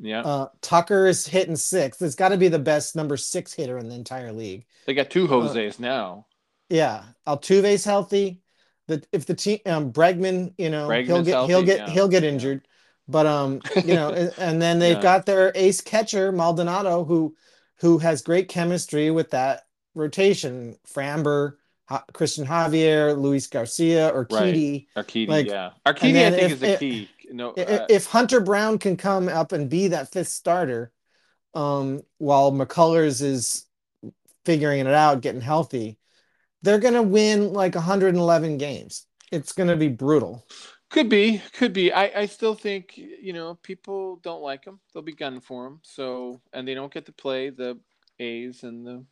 Yeah. 0.00 0.20
Uh, 0.22 0.48
Tucker 0.62 1.06
is 1.06 1.26
hitting 1.26 1.56
sixth. 1.56 2.00
It's 2.02 2.14
got 2.14 2.30
to 2.30 2.36
be 2.36 2.48
the 2.48 2.58
best 2.58 2.96
number 2.96 3.16
six 3.16 3.52
hitter 3.52 3.78
in 3.78 3.88
the 3.88 3.94
entire 3.94 4.32
league. 4.32 4.64
They 4.86 4.94
got 4.94 5.10
two 5.10 5.26
Jose's 5.26 5.78
now. 5.78 6.26
Yeah, 6.68 7.02
Altuve's 7.26 7.84
healthy. 7.84 8.40
The 8.86 9.02
if 9.12 9.26
the 9.26 9.34
team 9.34 9.58
um, 9.66 9.92
Bregman, 9.92 10.54
you 10.56 10.70
know, 10.70 10.88
he'll 10.88 11.18
Bregman's 11.18 11.26
get 11.26 11.46
he'll 11.46 11.62
get 11.62 11.78
yeah. 11.80 11.90
he'll 11.90 12.08
get 12.08 12.22
Yeah. 12.22 12.30
injured. 12.30 12.66
But 13.08 13.26
um, 13.26 13.60
you 13.84 13.94
know, 13.94 14.10
and, 14.38 14.62
then 14.62 14.78
they've 14.80 14.96
Yeah. 14.96 15.02
got 15.02 15.26
their 15.26 15.52
ace 15.54 15.80
catcher 15.80 16.32
Maldonado, 16.32 17.04
who 17.04 17.34
who 17.76 17.98
has 17.98 18.22
great 18.22 18.48
chemistry 18.48 19.10
with 19.10 19.30
that 19.30 19.64
rotation. 19.94 20.76
Framber, 20.92 21.54
Ha- 21.86 22.04
Cristian 22.12 22.46
Javier, 22.46 23.16
Luis 23.20 23.46
Garcia, 23.48 24.08
or 24.08 24.26
Right. 24.30 24.44
Kitty. 24.44 24.88
Urquidy, 24.96 25.28
Like, 25.28 25.46
yeah. 25.48 25.70
Urquidy, 25.84 26.24
I 26.26 26.30
think, 26.30 26.42
if- 26.42 26.52
is 26.52 26.60
the 26.60 26.76
key. 26.78 27.08
No, 27.32 27.50
uh, 27.50 27.86
if 27.88 28.06
Hunter 28.06 28.40
Brown 28.40 28.78
can 28.78 28.96
come 28.96 29.28
up 29.28 29.52
and 29.52 29.68
be 29.68 29.88
that 29.88 30.12
fifth 30.12 30.28
starter, 30.28 30.92
um, 31.54 32.02
while 32.18 32.52
McCullers 32.52 33.22
is 33.22 33.66
figuring 34.44 34.80
it 34.80 34.86
out, 34.88 35.20
getting 35.20 35.40
healthy, 35.40 35.98
they're 36.62 36.78
gonna 36.78 37.02
win 37.02 37.52
like 37.52 37.74
111 37.74 38.58
games. 38.58 39.06
It's 39.30 39.52
gonna 39.52 39.76
be 39.76 39.88
brutal. 39.88 40.44
could 40.90 41.08
be, 41.08 41.42
could 41.52 41.72
be. 41.72 41.92
I, 41.92 42.20
I 42.22 42.26
still 42.26 42.54
think 42.54 42.96
you 42.96 43.32
know 43.32 43.54
people 43.62 44.16
don't 44.16 44.42
like 44.42 44.64
him. 44.64 44.80
They'll 44.92 45.02
be 45.02 45.14
gunning 45.14 45.40
for 45.40 45.66
him. 45.66 45.80
So, 45.82 46.40
and 46.52 46.66
they 46.66 46.74
don't 46.74 46.92
get 46.92 47.06
to 47.06 47.12
play 47.12 47.50
the 47.50 47.78
A's 48.18 48.62
and 48.64 48.86
the 48.86 49.04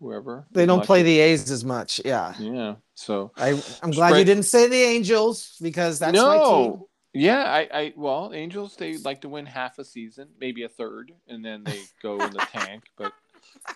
whoever. 0.00 0.46
They 0.50 0.66
don't 0.66 0.84
play 0.84 1.02
the 1.02 1.18
A's 1.20 1.50
as 1.50 1.64
much. 1.64 2.00
Yeah, 2.04 2.34
Yeah. 2.38 2.76
So 2.94 3.32
I 3.36 3.60
I'm 3.82 3.90
glad 3.90 4.18
you 4.18 4.24
didn't 4.24 4.44
say 4.44 4.68
the 4.68 4.82
Angels 4.82 5.56
because 5.60 5.98
that's 5.98 6.16
my 6.16 6.38
team. 6.38 6.70
no. 6.72 6.88
Yeah, 7.14 7.44
I, 7.44 7.68
I 7.72 7.92
well, 7.96 8.32
Angels 8.34 8.74
they 8.76 8.98
like 8.98 9.20
to 9.20 9.28
win 9.28 9.46
half 9.46 9.78
a 9.78 9.84
season, 9.84 10.28
maybe 10.40 10.64
a 10.64 10.68
third, 10.68 11.12
and 11.28 11.44
then 11.44 11.62
they 11.62 11.80
go 12.02 12.20
in 12.20 12.32
the 12.32 12.44
tank. 12.52 12.84
But 12.98 13.12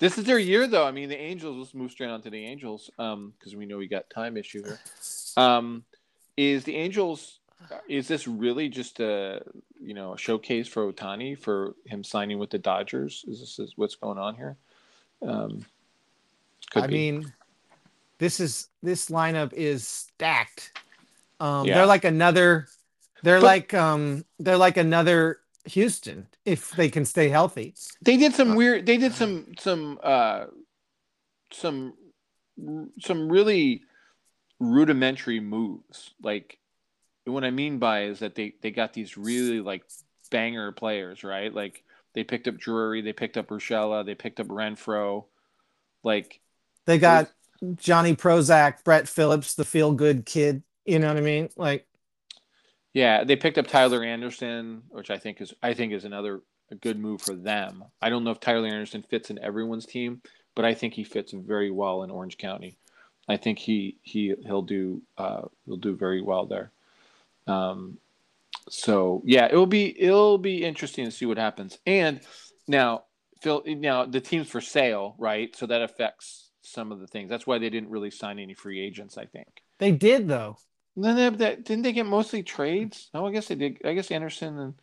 this 0.01 0.19
is 0.19 0.25
their 0.25 0.41
year, 0.41 0.67
though. 0.67 0.85
I 0.85 0.91
mean, 0.91 1.09
the 1.09 1.17
Angels. 1.17 1.57
Let's 1.57 1.75
move 1.75 1.93
straight 1.93 2.11
on 2.11 2.21
to 2.23 2.31
the 2.31 2.45
Angels, 2.45 2.91
um, 2.99 3.33
because 3.39 3.55
we 3.55 3.65
know 3.65 3.79
we 3.79 3.87
got 3.87 4.11
time 4.11 4.37
issue 4.37 4.65
here. 4.65 4.81
Um, 5.37 5.85
is 6.37 6.65
the 6.65 6.75
Angels? 6.75 7.39
Is 7.89 8.09
this 8.09 8.27
really 8.27 8.69
just 8.69 8.99
a 9.01 9.43
you 9.81 9.95
know 9.95 10.15
a 10.15 10.19
showcase 10.19 10.67
for 10.67 10.93
Ohtani 10.93 11.39
for 11.39 11.75
him 11.87 12.03
signing 12.03 12.39
with 12.39 12.51
the 12.51 12.59
Dodgers? 12.59 13.25
Is 13.29 13.41
this 13.41 13.59
is 13.59 13.73
what's 13.77 13.95
going 13.95 14.19
on 14.19 14.35
here? 14.35 14.57
Um, 15.23 15.65
could 16.71 16.85
I 16.85 16.87
be. 16.89 16.95
mean, 16.95 17.33
this 18.19 18.41
is 18.41 18.69
this 18.83 19.11
lineup 19.11 19.53
is 19.53 19.87
stacked. 19.87 20.73
Um, 21.41 21.67
Yeah. 21.67 21.75
they're 21.75 21.87
like 21.87 22.05
another. 22.05 22.67
They're 23.23 23.41
But- 23.41 23.47
like 23.47 23.75
um, 23.75 24.25
they're 24.39 24.57
like 24.57 24.77
another 24.77 25.41
Houston 25.65 26.27
if 26.45 26.71
they 26.71 26.89
can 26.89 27.05
stay 27.05 27.29
healthy. 27.29 27.75
They 28.03 28.17
did 28.17 28.35
some 28.35 28.53
Uh, 28.53 28.57
weird. 28.57 28.87
They 28.87 28.97
did 28.97 29.13
some 29.15 29.55
some 29.59 29.99
uh 30.03 30.47
some 31.53 31.95
some 33.01 33.29
really 33.29 33.83
rudimentary 34.61 35.41
moves. 35.41 36.15
Like 36.23 36.59
what 37.25 37.45
I 37.45 37.51
mean 37.51 37.79
by 37.79 38.05
is 38.05 38.21
that 38.21 38.35
they 38.35 38.55
they 38.63 38.71
got 38.71 38.93
these 38.93 39.17
really 39.17 39.61
like 39.61 39.85
banger 40.31 40.73
players, 40.73 41.25
right? 41.25 41.53
Like 41.53 41.85
they 42.15 42.25
picked 42.25 42.49
up 42.49 42.57
Drury, 42.57 43.03
they 43.03 43.13
picked 43.13 43.37
up 43.37 43.49
Rochella, 43.49 44.05
they 44.05 44.15
picked 44.15 44.41
up 44.41 44.49
Renfroe. 44.49 45.25
Like 46.03 46.41
They 46.87 46.99
got 46.99 47.31
Johnny 47.75 48.15
Prozac, 48.15 48.85
Brett 48.85 49.09
Phillips, 49.09 49.55
the 49.55 49.65
feel 49.65 49.93
good 49.93 50.25
kid. 50.25 50.63
You 50.87 50.99
know 50.99 51.09
what 51.09 51.17
I 51.17 51.21
mean? 51.23 51.51
Like 51.57 51.87
yeah, 52.93 53.25
they 53.25 53.37
picked 53.37 53.59
up 53.59 53.67
Tyler 53.67 54.03
Anderson, 54.03 54.83
which 54.91 55.11
I 55.11 55.19
think 55.19 55.41
is 55.41 55.55
I 55.63 55.75
think 55.75 55.93
is 55.93 56.05
another 56.05 56.43
a 56.71 56.75
good 56.75 56.99
move 56.99 57.23
for 57.23 57.35
them. 57.35 57.85
I 58.03 58.11
don't 58.11 58.25
know 58.25 58.31
if 58.31 58.41
Tyler 58.41 58.67
Anderson 58.67 59.03
fits 59.03 59.31
in 59.31 59.39
everyone's 59.39 59.87
team, 59.87 60.21
but 60.55 60.65
I 60.65 60.75
think 60.75 60.95
he 60.95 61.05
fits 61.05 61.33
very 61.33 61.71
well 61.71 62.03
in 62.03 62.11
Orange 62.11 62.39
County. 62.39 62.77
I 63.29 63.37
think 63.37 63.59
he 63.59 63.99
he 64.03 64.35
he'll 64.45 64.63
do 64.63 65.03
uh, 65.17 65.43
he'll 65.67 65.77
do 65.77 65.95
very 65.95 66.23
well 66.23 66.47
there. 66.47 66.71
Um, 67.47 67.99
so 68.69 69.23
yeah, 69.25 69.49
it 69.51 69.55
will 69.55 69.67
be 69.67 70.01
it'll 70.01 70.39
be 70.39 70.65
interesting 70.65 71.05
to 71.05 71.11
see 71.11 71.27
what 71.27 71.39
happens. 71.39 71.79
And 71.87 72.21
now 72.67 73.05
Phil, 73.43 73.63
now 73.67 74.07
the 74.07 74.21
team's 74.21 74.49
for 74.49 74.61
sale, 74.61 75.15
right? 75.19 75.55
So 75.55 75.67
that 75.67 75.83
affects 75.83 76.51
some 76.63 76.91
of 76.91 77.01
the 77.01 77.07
things. 77.07 77.31
That's 77.31 77.47
why 77.47 77.59
they 77.59 77.71
didn't 77.71 77.91
really 77.91 78.11
sign 78.11 78.39
any 78.39 78.55
free 78.55 78.81
agents. 78.81 79.19
I 79.19 79.27
think. 79.27 79.49
they 79.79 79.93
did 79.93 80.29
though. 80.29 80.59
Then 81.03 81.17
they, 81.17 81.29
that, 81.31 81.65
didn't 81.65 81.83
they 81.85 81.93
get 81.93 82.07
mostly 82.07 82.43
trades? 82.43 83.09
Oh, 83.15 83.27
I 83.27 83.33
guess 83.33 83.49
they 83.49 83.55
did. 83.55 83.79
I 83.85 83.95
guess 83.95 84.11
Anderson 84.11 84.59
and 84.59 84.75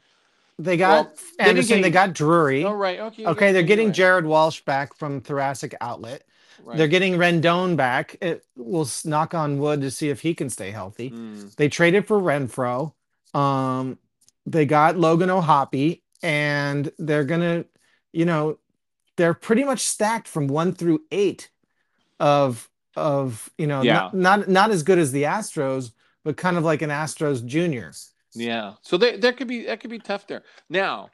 They 0.57 0.77
got 0.77 1.05
Well, 1.07 1.13
they 1.39 1.43
Anderson, 1.45 1.77
get 1.77 1.83
they 1.83 1.91
got 1.91 2.13
Drury. 2.13 2.63
oh 2.63 2.71
right, 2.73 2.99
okay, 2.99 3.25
Okay, 3.25 3.51
they're 3.51 3.63
getting 3.63 3.87
right, 3.87 3.95
Jared 3.95 4.25
Walsh 4.25 4.61
back 4.61 4.95
from 4.95 5.19
Thoracic 5.21 5.75
Outlet. 5.81 6.23
right. 6.63 6.77
They're 6.77 6.87
getting 6.87 7.15
Rendon 7.15 7.75
back. 7.75 8.15
It, 8.21 8.45
we'll 8.55 8.87
knock 9.03 9.33
on 9.33 9.59
wood 9.59 9.81
to 9.81 9.91
see 9.91 10.09
if 10.09 10.21
he 10.21 10.33
can 10.33 10.49
stay 10.49 10.71
healthy. 10.71 11.11
Mm, 11.11 11.53
They 11.57 11.67
traded 11.67 12.07
for 12.07 12.19
Renfroe. 12.19 12.93
Um, 13.37 13.97
they 14.45 14.65
got 14.65 14.97
Logan 14.97 15.29
O'Hoppe, 15.29 16.01
and 16.23 16.91
they're 16.97 17.25
gonna, 17.25 17.65
you 18.13 18.23
know, 18.25 18.57
they're 19.17 19.33
pretty 19.33 19.63
much 19.65 19.81
stacked 19.81 20.27
from 20.27 20.47
one 20.47 20.71
through 20.73 21.01
eight 21.11 21.49
of 22.19 22.69
of 22.95 23.49
you 23.57 23.67
know 23.67 23.81
Yeah. 23.81 23.93
not, 23.93 24.13
not 24.15 24.47
not 24.47 24.71
as 24.71 24.83
good 24.83 24.97
as 24.99 25.11
the 25.11 25.23
Astros, 25.23 25.91
but 26.25 26.35
kind 26.35 26.57
of 26.57 26.65
like 26.65 26.81
an 26.81 26.89
Astros 26.89 27.45
junior. 27.45 27.93
yeah, 28.33 28.73
so 28.81 28.97
they, 28.97 29.15
that 29.17 29.37
could 29.37 29.47
be 29.47 29.67
that 29.67 29.79
could 29.79 29.91
be 29.91 29.99
tough 29.99 30.27
there. 30.27 30.43
Now, 30.69 31.11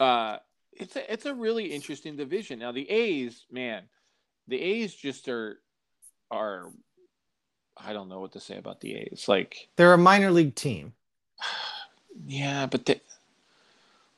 uh, 0.00 0.38
it's 0.72 0.96
a 0.96 1.12
it's 1.12 1.26
a 1.26 1.34
really 1.34 1.66
interesting 1.66 2.16
division. 2.16 2.58
Now 2.58 2.72
the 2.72 2.90
A's, 2.90 3.44
man, 3.52 3.84
the 4.48 4.60
A's 4.60 4.92
just 4.92 5.28
are 5.28 5.60
are 6.32 6.72
I 7.76 7.92
don't 7.92 8.08
know 8.08 8.20
what 8.20 8.32
to 8.32 8.40
say 8.40 8.56
about 8.56 8.80
the 8.80 8.94
A's. 8.96 9.26
Like, 9.28 9.68
They're 9.76 9.92
a 9.92 9.98
minor 9.98 10.30
league 10.30 10.54
team. 10.54 10.94
yeah, 12.26 12.66
but 12.66 12.86
they, 12.86 13.02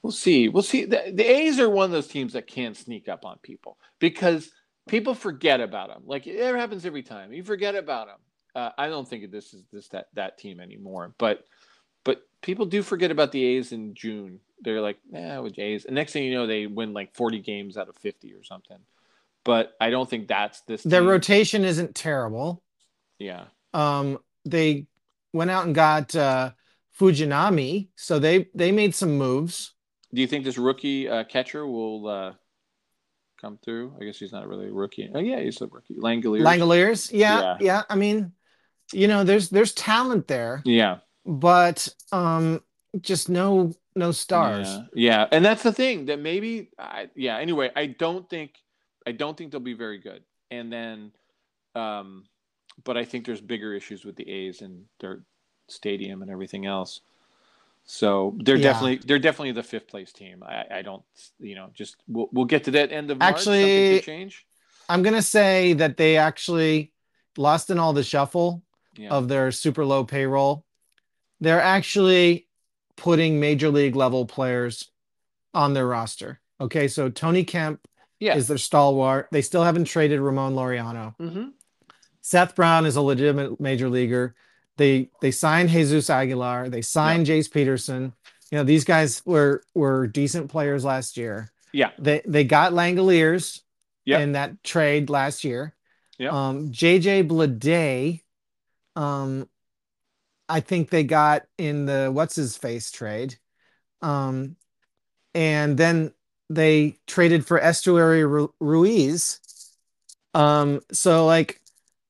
we'll 0.03 0.13
see. 0.13 0.49
We'll 0.49 0.63
see. 0.63 0.85
The, 0.85 1.13
the 1.13 1.29
A's 1.29 1.59
are 1.59 1.69
one 1.69 1.87
of 1.87 1.91
those 1.91 2.07
teams 2.07 2.35
that 2.35 2.47
can 2.47 2.75
sneak 2.75 3.09
up 3.09 3.25
on 3.25 3.39
people 3.43 3.77
because 3.99 4.53
people 4.89 5.15
forget 5.15 5.61
about 5.61 5.89
them. 5.89 6.05
Like 6.07 6.29
it 6.29 6.55
happens 6.55 6.87
every 6.87 7.03
time. 7.03 7.33
You 7.33 7.43
forget 7.43 7.75
about 7.75 8.07
them. 8.07 8.19
Uh, 8.59 8.73
I 8.77 8.89
don't 8.89 9.07
think 9.09 9.31
this 9.31 9.55
is 9.55 9.63
this 9.73 9.89
that 9.89 10.09
that 10.15 10.37
team 10.37 10.59
anymore. 10.59 11.15
But 11.19 11.45
but 12.05 12.23
people 12.43 12.67
do 12.67 12.83
forget 12.83 13.11
about 13.13 13.31
the 13.31 13.45
A's 13.45 13.71
in 13.73 13.95
June. 13.95 14.41
They're 14.63 14.81
like, 14.81 14.99
yeah, 15.13 15.39
with 15.39 15.57
A's. 15.59 15.85
And 15.85 15.95
next 15.95 16.13
thing 16.13 16.25
you 16.25 16.35
know, 16.35 16.49
they 16.49 16.67
win 16.67 16.93
like 16.93 17.15
40 17.15 17.39
games 17.41 17.77
out 17.77 17.89
of 17.89 17.97
50 17.97 18.35
or 18.35 18.43
something. 18.43 18.79
But 19.45 19.75
I 19.81 19.91
don't 19.91 20.11
think 20.11 20.27
that's 20.27 20.63
this. 20.63 20.83
Their 20.83 21.03
team. 21.03 21.09
rotation 21.09 21.65
isn't 21.65 21.95
terrible. 21.95 22.63
Yeah. 23.21 23.45
Um, 23.73 24.19
they 24.45 24.87
went 25.33 25.53
out 25.53 25.67
and 25.67 25.75
got 25.75 26.17
uh, 26.17 26.51
Fujinami, 26.99 27.89
so 27.95 28.19
they 28.19 28.49
they 28.55 28.73
made 28.73 28.95
some 28.95 29.17
moves. 29.17 29.75
Do 30.13 30.21
you 30.21 30.27
think 30.27 30.45
this 30.45 30.59
rookie 30.59 31.09
uh, 31.09 31.23
catcher 31.25 31.65
will 31.65 32.09
uh, 32.09 32.33
come 33.41 33.59
through? 33.65 33.95
I 34.01 34.05
guess 34.05 34.19
he's 34.19 34.33
not 34.33 34.49
really 34.49 34.69
a 34.69 34.73
rookie. 34.73 35.11
Oh 35.15 35.21
yeah, 35.21 35.41
he's 35.41 35.61
a 35.61 35.67
rookie. 35.67 35.95
Langeliers. 35.95 36.43
Langeliers, 36.43 37.11
yeah, 37.13 37.41
Yeah. 37.41 37.57
yeah. 37.61 37.83
I 37.89 37.95
mean, 37.95 38.33
you 38.93 39.09
know, 39.09 39.25
there's 39.25 39.49
there's 39.51 39.73
talent 39.73 40.29
there, 40.29 40.63
Yeah. 40.65 40.99
but 41.27 41.89
um, 42.13 42.63
just 43.01 43.29
no 43.29 43.73
no 43.95 44.13
stars. 44.13 44.69
Yeah. 44.69 44.83
yeah, 44.95 45.27
and 45.33 45.45
that's 45.45 45.63
the 45.65 45.73
thing 45.73 46.07
that 46.07 46.21
maybe, 46.21 46.71
I, 46.79 47.09
yeah. 47.17 47.37
Anyway, 47.39 47.71
I 47.75 47.87
don't 47.87 48.29
think, 48.31 48.53
I 49.07 49.11
don't 49.13 49.37
think 49.37 49.51
they'll 49.51 49.61
be 49.61 49.75
very 49.75 49.99
good. 49.99 50.23
And 50.53 50.73
then, 50.73 51.11
um, 51.75 52.25
but 52.85 52.97
I 52.97 53.05
think 53.05 53.27
there's 53.27 53.41
bigger 53.41 53.75
issues 53.75 54.05
with 54.05 54.15
the 54.15 54.29
A's 54.31 54.63
and 54.63 54.85
their 55.01 55.23
stadium 55.67 56.23
and 56.23 56.31
everything 56.31 56.65
else. 56.65 57.01
So 57.85 58.37
they're 58.45 58.57
Yeah. 58.57 58.73
definitely 58.73 58.97
they're 58.99 59.19
definitely 59.19 59.53
the 59.53 59.63
fifth 59.63 59.89
place 59.89 60.13
team. 60.13 60.43
I, 60.47 60.65
I 60.79 60.83
don't, 60.83 61.03
you 61.41 61.55
know, 61.57 61.71
just 61.75 61.97
we'll, 62.07 62.29
we'll 62.33 62.45
get 62.45 62.65
to 62.65 62.71
that 62.73 62.93
end 62.93 63.11
of 63.11 63.19
March. 63.19 63.35
Actually- 63.37 64.01
change. 64.01 64.47
I'm 64.91 65.03
gonna 65.03 65.23
say 65.23 65.73
that 65.75 65.97
they 65.97 66.17
actually 66.17 66.93
lost 67.37 67.69
in 67.71 67.79
all 67.79 67.93
the 67.93 68.03
shuffle 68.05 68.63
Yeah. 68.99 69.11
of 69.11 69.29
their 69.29 69.51
super 69.53 69.85
low 69.85 70.05
payroll. 70.05 70.65
They're 71.41 71.63
actually 71.63 72.49
putting 72.97 73.39
major 73.41 73.71
league 73.71 73.95
level 73.97 74.27
players 74.27 74.91
on 75.55 75.73
their 75.73 75.87
roster. 75.87 76.41
Okay, 76.61 76.89
so 76.89 77.09
Tony 77.09 77.45
Kemp 77.45 77.81
yeah. 78.19 78.37
is 78.37 78.49
their 78.49 78.59
stalwart. 78.59 79.29
They 79.31 79.43
still 79.43 79.63
haven't 79.63 79.85
traded 79.85 80.21
Ramon 80.21 80.55
Laureano. 80.55 81.17
mm-hmm. 81.19 81.49
Seth 82.21 82.55
Brown 82.55 82.85
is 82.85 82.97
a 82.97 83.01
legitimate 83.01 83.59
major 83.61 83.89
leaguer. 83.89 84.35
They 84.77 85.11
they 85.23 85.31
signed 85.31 85.71
Jesus 85.71 86.11
Aguilar. 86.11 86.69
They 86.69 86.83
signed 86.83 87.27
Jace 87.27 87.51
Peterson. 87.51 88.13
You 88.51 88.59
know 88.59 88.65
these 88.65 88.85
guys 88.85 89.23
were 89.25 89.63
were 89.75 90.07
decent 90.07 90.51
players 90.51 90.85
last 90.85 91.17
year. 91.17 91.51
Yeah. 91.73 91.91
They 91.99 92.23
they 92.27 92.45
got 92.45 92.73
Langeliers 92.73 93.61
Yep. 94.05 94.21
in 94.23 94.33
that 94.33 94.63
trade 94.65 95.11
last 95.11 95.45
year. 95.45 95.75
Yep. 96.19 96.33
Um, 96.33 96.73
JJ 96.73 97.29
Bleday, 97.29 98.23
um, 98.99 99.49
I 100.49 100.59
think 100.61 100.91
they 100.91 101.05
got 101.05 101.45
in 101.57 101.87
the 101.87 102.11
what's 102.13 102.35
his 102.35 102.57
face 102.57 102.91
trade. 102.91 103.37
Um, 104.03 104.57
and 105.35 105.79
then 105.79 106.13
they 106.51 106.99
traded 107.07 107.47
for 107.47 107.61
Esteury 107.61 108.29
Ru- 108.29 108.55
Ruiz. 108.59 109.41
Um, 110.35 110.81
so 110.91 111.27
like 111.27 111.61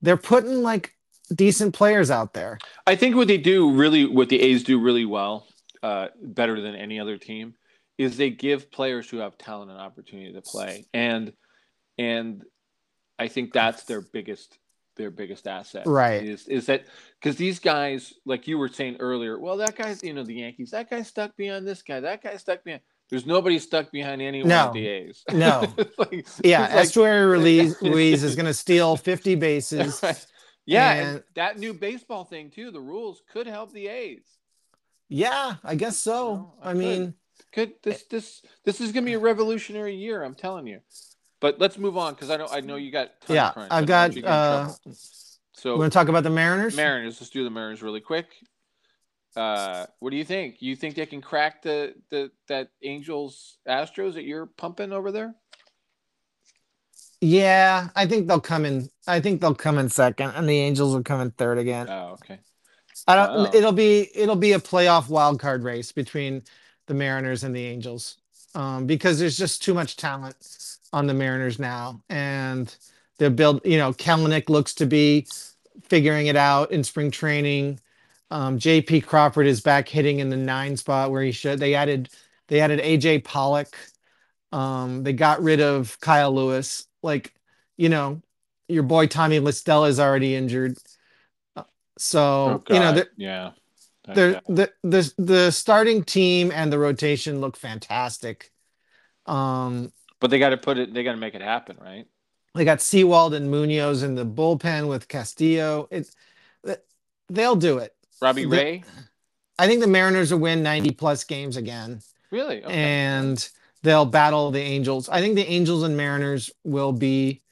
they're 0.01 0.17
putting 0.17 0.63
like 0.63 0.95
decent 1.35 1.75
players 1.75 2.11
out 2.11 2.33
there. 2.33 2.59
I 2.87 2.97
think 2.97 3.17
what 3.17 3.29
they 3.29 3.39
do 3.39 3.73
really, 3.73 4.07
what 4.07 4.31
the 4.31 4.41
A's 4.41 4.65
do 4.65 4.81
really 4.81 5.05
well, 5.05 5.47
uh, 5.83 6.09
better 6.23 6.61
than 6.61 6.75
any 6.75 6.99
other 6.99 7.19
team, 7.19 7.55
is 7.99 8.17
they 8.17 8.31
give 8.31 8.71
players 8.71 9.11
who 9.11 9.19
have 9.19 9.37
talent 9.37 9.71
an 9.71 9.77
opportunity 9.77 10.33
to 10.33 10.41
play, 10.41 10.87
and 10.95 11.33
and 11.99 12.45
I 13.19 13.29
think 13.29 13.53
that's 13.53 13.85
their 13.85 14.01
biggest 14.01 14.57
their 14.99 15.11
biggest 15.11 15.47
asset. 15.47 15.87
Right. 15.87 16.23
Is 16.23 16.47
is 16.49 16.67
that 16.67 16.85
because 17.21 17.37
these 17.37 17.59
guys, 17.61 18.13
like 18.27 18.47
you 18.47 18.59
were 18.59 18.69
saying 18.69 18.97
earlier, 19.01 19.39
well, 19.39 19.57
that 19.59 19.77
guy's 19.77 20.03
you 20.03 20.13
know 20.13 20.25
the 20.25 20.35
Yankees, 20.35 20.73
that 20.73 20.91
guy 20.91 21.01
stuck 21.03 21.35
behind 21.37 21.67
this 21.67 21.81
guy, 21.83 22.01
that 22.01 22.23
guy 22.23 22.37
stuck 22.37 22.63
behind. 22.65 22.83
There's 23.09 23.25
nobody 23.25 23.59
stuck 23.59 23.91
behind 23.91 24.21
anyone 24.21 24.49
No. 24.51 24.67
at 24.67 24.73
the 24.75 24.87
A's. 24.87 25.25
No. 25.33 25.63
Like- 25.99 26.27
Yeah, 26.45 26.67
it's 26.67 26.75
like- 26.97 27.07
Esteury 27.09 27.31
Ruiz, 27.31 27.77
Ruiz 27.81 28.23
is 28.23 28.37
going 28.37 28.45
to 28.45 28.53
steal 28.53 28.97
50 28.99 29.35
bases. 29.37 30.03
Right. 30.03 30.27
Yeah, 30.67 30.93
and 30.93 31.09
And- 31.09 31.25
that 31.35 31.59
new 31.59 31.73
baseball 31.73 32.25
thing 32.25 32.51
too. 32.51 32.71
The 32.71 32.81
rules 32.81 33.23
could 33.33 33.47
help 33.47 33.73
the 33.73 33.89
A's. 33.89 34.27
Yeah, 35.09 35.55
I 35.65 35.75
guess 35.75 35.97
so. 35.99 36.35
No, 36.35 36.55
I 36.63 36.73
I 36.73 36.75
mean, 36.75 37.15
Could 37.53 37.73
this 37.83 38.03
this 38.11 38.43
this 38.67 38.79
is 38.83 38.93
gonna 38.93 39.07
be 39.07 39.15
a 39.15 39.19
revolutionary 39.19 39.95
year? 39.95 40.23
I'm 40.23 40.35
telling 40.35 40.67
you. 40.67 40.81
But 41.41 41.61
let's 41.61 41.79
move 41.79 41.97
on 41.97 42.15
because 42.15 42.31
I 42.31 42.37
know 42.37 42.49
I 42.51 42.61
know 42.61 42.77
you 42.77 42.91
got. 42.91 43.11
Yeah, 43.29 43.51
crunch. 43.51 43.69
I've 43.71 43.87
got, 43.87 44.11
want 44.11 44.17
you 44.17 44.23
to 44.23 44.29
get 44.29 44.33
in 44.33 44.39
uh, 44.39 44.65
trouble. 44.65 45.79
we're 45.79 45.85
gonna 45.85 45.91
talk 45.91 46.09
about 46.09 46.25
the 46.25 46.31
Mariners? 46.31 46.77
Mariners. 46.77 47.21
Let's 47.21 47.31
do 47.31 47.45
the 47.45 47.51
Mariners 47.51 47.83
really 47.83 48.01
quick. 48.01 48.27
Uh, 49.37 49.87
what 50.01 50.11
do 50.11 50.17
you 50.17 50.25
think? 50.25 50.61
You 50.61 50.75
think 50.75 50.97
they 50.97 51.07
can 51.07 51.21
crack 51.21 51.63
the 51.63 51.95
the 52.11 52.31
that 52.49 52.71
Angels 52.83 53.59
Astros 53.69 54.15
that 54.15 54.25
you're 54.25 54.47
pumping 54.47 54.93
over 54.93 55.13
there? 55.13 55.35
Yeah, 57.21 57.89
I 57.95 58.07
think 58.07 58.27
they'll 58.27 58.41
come 58.41 58.65
in. 58.65 58.89
I 59.07 59.21
think 59.21 59.41
they'll 59.41 59.55
come 59.55 59.79
in 59.79 59.89
second, 59.89 60.31
and 60.31 60.49
the 60.49 60.59
Angels 60.59 60.95
will 60.95 61.05
come 61.05 61.21
in 61.21 61.31
third 61.31 61.59
again. 61.59 61.89
Oh, 61.89 62.17
okay. 62.21 62.41
I 63.07 63.15
don't. 63.15 63.37
wow. 63.37 63.51
It'll 63.55 63.73
be 63.73 64.09
it'll 64.13 64.37
be 64.37 64.53
a 64.53 64.59
playoff 64.59 65.09
wild 65.09 65.39
card 65.39 65.63
race 65.63 65.93
between 65.93 66.43
the 66.87 66.95
Mariners 66.95 67.45
and 67.45 67.55
the 67.55 67.65
Angels, 67.65 68.17
um, 68.57 68.87
because 68.87 69.21
there's 69.21 69.39
just 69.39 69.63
too 69.63 69.75
much 69.75 69.97
talent 69.97 70.37
on 70.93 71.07
the 71.07 71.15
Mariners 71.15 71.59
now, 71.59 72.03
and 72.09 72.75
they're 73.19 73.31
build. 73.31 73.61
You 73.65 73.79
know, 73.79 73.93
Kelenic 73.93 74.49
looks 74.49 74.75
to 74.75 74.87
be 74.87 75.27
figuring 75.85 76.27
it 76.27 76.37
out 76.37 76.73
in 76.73 76.85
spring 76.85 77.11
training. 77.11 77.81
Um, 78.31 78.59
J.P. 78.59 79.03
Crawford 79.03 79.47
is 79.47 79.61
back 79.61 79.89
hitting 79.89 80.19
in 80.21 80.29
the 80.31 80.37
nine 80.37 80.77
spot 80.77 81.11
where 81.11 81.23
he 81.23 81.33
should. 81.33 81.59
They 81.61 81.75
added 81.75 82.11
They 82.49 82.61
added 82.61 82.81
AJ 82.81 83.25
Pollock. 83.25 83.77
Um, 84.53 85.03
they 85.05 85.13
got 85.13 85.43
rid 85.43 85.61
of 85.61 85.99
Kyle 86.01 86.35
Lewis. 86.35 86.87
Like, 87.03 87.35
you 87.77 87.89
know, 87.89 88.23
your 88.69 88.83
boy 88.83 89.07
Tommy 89.07 89.39
La 89.41 89.51
Stella 89.53 89.89
is 89.89 90.01
already 90.01 90.35
injured. 90.35 90.79
Uh, 91.57 91.65
So 91.99 92.65
Oh, 92.69 92.75
you 92.75 92.81
know, 92.81 93.03
yeah. 93.17 93.53
The, 94.15 94.41
the 94.49 94.73
the 94.83 95.15
the 95.19 95.51
starting 95.53 96.05
team 96.05 96.51
and 96.53 96.73
the 96.73 96.79
rotation 96.79 97.41
look 97.41 97.57
fantastic. 97.57 98.53
Um, 99.27 99.93
But 100.21 100.31
they 100.31 100.39
got 100.39 100.51
to 100.51 100.57
put 100.57 100.79
it. 100.79 100.93
They 100.95 101.03
got 101.05 101.13
to 101.13 101.19
make 101.19 101.35
it 101.35 101.43
happen, 101.43 101.77
right? 101.81 102.07
they 102.55 102.65
got 102.65 102.81
Sewald 102.81 103.35
and 103.35 103.51
Munoz 103.51 104.03
in 104.03 104.17
the 104.17 104.27
bullpen 104.27 104.89
with 104.89 105.07
Castillo. 105.07 105.87
It's 105.93 106.15
they'll 107.29 107.57
do 107.57 107.79
it. 107.79 107.95
Robbie 108.21 108.45
The- 108.47 108.57
Ray. 108.57 108.85
I 109.59 109.67
think 109.67 109.81
the 109.81 109.87
Mariners 109.87 110.33
will 110.33 110.41
win 110.41 110.63
90 110.63 110.93
plus 110.93 111.25
games 111.25 111.57
again. 111.57 112.01
Really? 112.31 112.63
Okay. 112.65 112.75
and 112.75 113.49
they'll 113.83 114.05
battle 114.07 114.51
the 114.51 114.61
Angels. 114.61 115.09
I 115.09 115.21
think 115.21 115.35
the 115.37 115.47
Angels 115.47 115.83
and 115.83 115.97
Mariners 115.97 116.51
will 116.65 116.93
be 116.93 117.43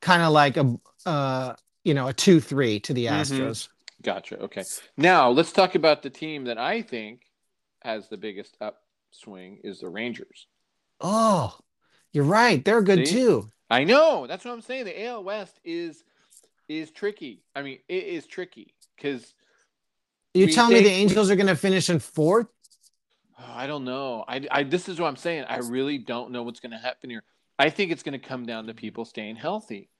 kind 0.00 0.22
of 0.22 0.32
like 0.32 0.56
a 0.56 0.76
uh 1.06 1.54
you 1.84 1.94
know 1.94 2.08
a 2.08 2.12
two 2.12 2.40
three 2.40 2.80
to 2.80 2.94
the 2.94 3.06
Mhm. 3.06 3.20
Astros. 3.20 3.68
Gotcha. 4.02 4.38
Okay. 4.40 4.64
Now 4.96 5.30
let's 5.30 5.52
talk 5.52 5.74
about 5.74 6.02
the 6.02 6.10
team 6.10 6.44
that 6.44 6.58
I 6.58 6.82
think 6.82 7.22
has 7.82 8.08
the 8.08 8.16
biggest 8.16 8.56
upswing 8.60 9.60
is 9.62 9.80
the 9.80 9.88
Rangers. 9.88 10.46
Oh, 11.00 11.56
you're 12.14 12.24
right. 12.24 12.64
They're 12.64 12.80
good 12.80 13.06
See? 13.06 13.14
too. 13.14 13.50
I 13.68 13.84
know. 13.84 14.26
That's 14.26 14.44
what 14.44 14.52
I'm 14.52 14.62
saying. 14.62 14.84
The 14.84 15.04
AL 15.04 15.24
West 15.24 15.60
is 15.64 16.04
is 16.68 16.90
tricky. 16.90 17.42
I 17.54 17.62
mean, 17.62 17.80
it 17.88 18.04
is 18.04 18.26
tricky 18.26 18.72
because 18.96 19.34
You 20.32 20.46
tell 20.50 20.70
me 20.70 20.80
the 20.80 20.88
Angels 20.88 21.30
are 21.30 21.36
going 21.36 21.48
to 21.48 21.56
finish 21.56 21.90
in 21.90 21.98
fourth? 21.98 22.46
I 23.38 23.66
don't 23.66 23.84
know. 23.84 24.24
I, 24.28 24.46
I 24.50 24.62
this 24.62 24.88
is 24.88 25.00
what 25.00 25.08
I'm 25.08 25.16
saying. 25.16 25.44
I 25.48 25.58
really 25.58 25.98
don't 25.98 26.30
know 26.30 26.42
what's 26.44 26.60
going 26.60 26.72
to 26.72 26.78
happen 26.78 27.10
here. 27.10 27.24
I 27.58 27.68
think 27.68 27.90
it's 27.90 28.02
going 28.02 28.18
to 28.18 28.26
come 28.26 28.46
down 28.46 28.66
to 28.68 28.74
people 28.74 29.04
staying 29.04 29.36
healthy. 29.36 29.90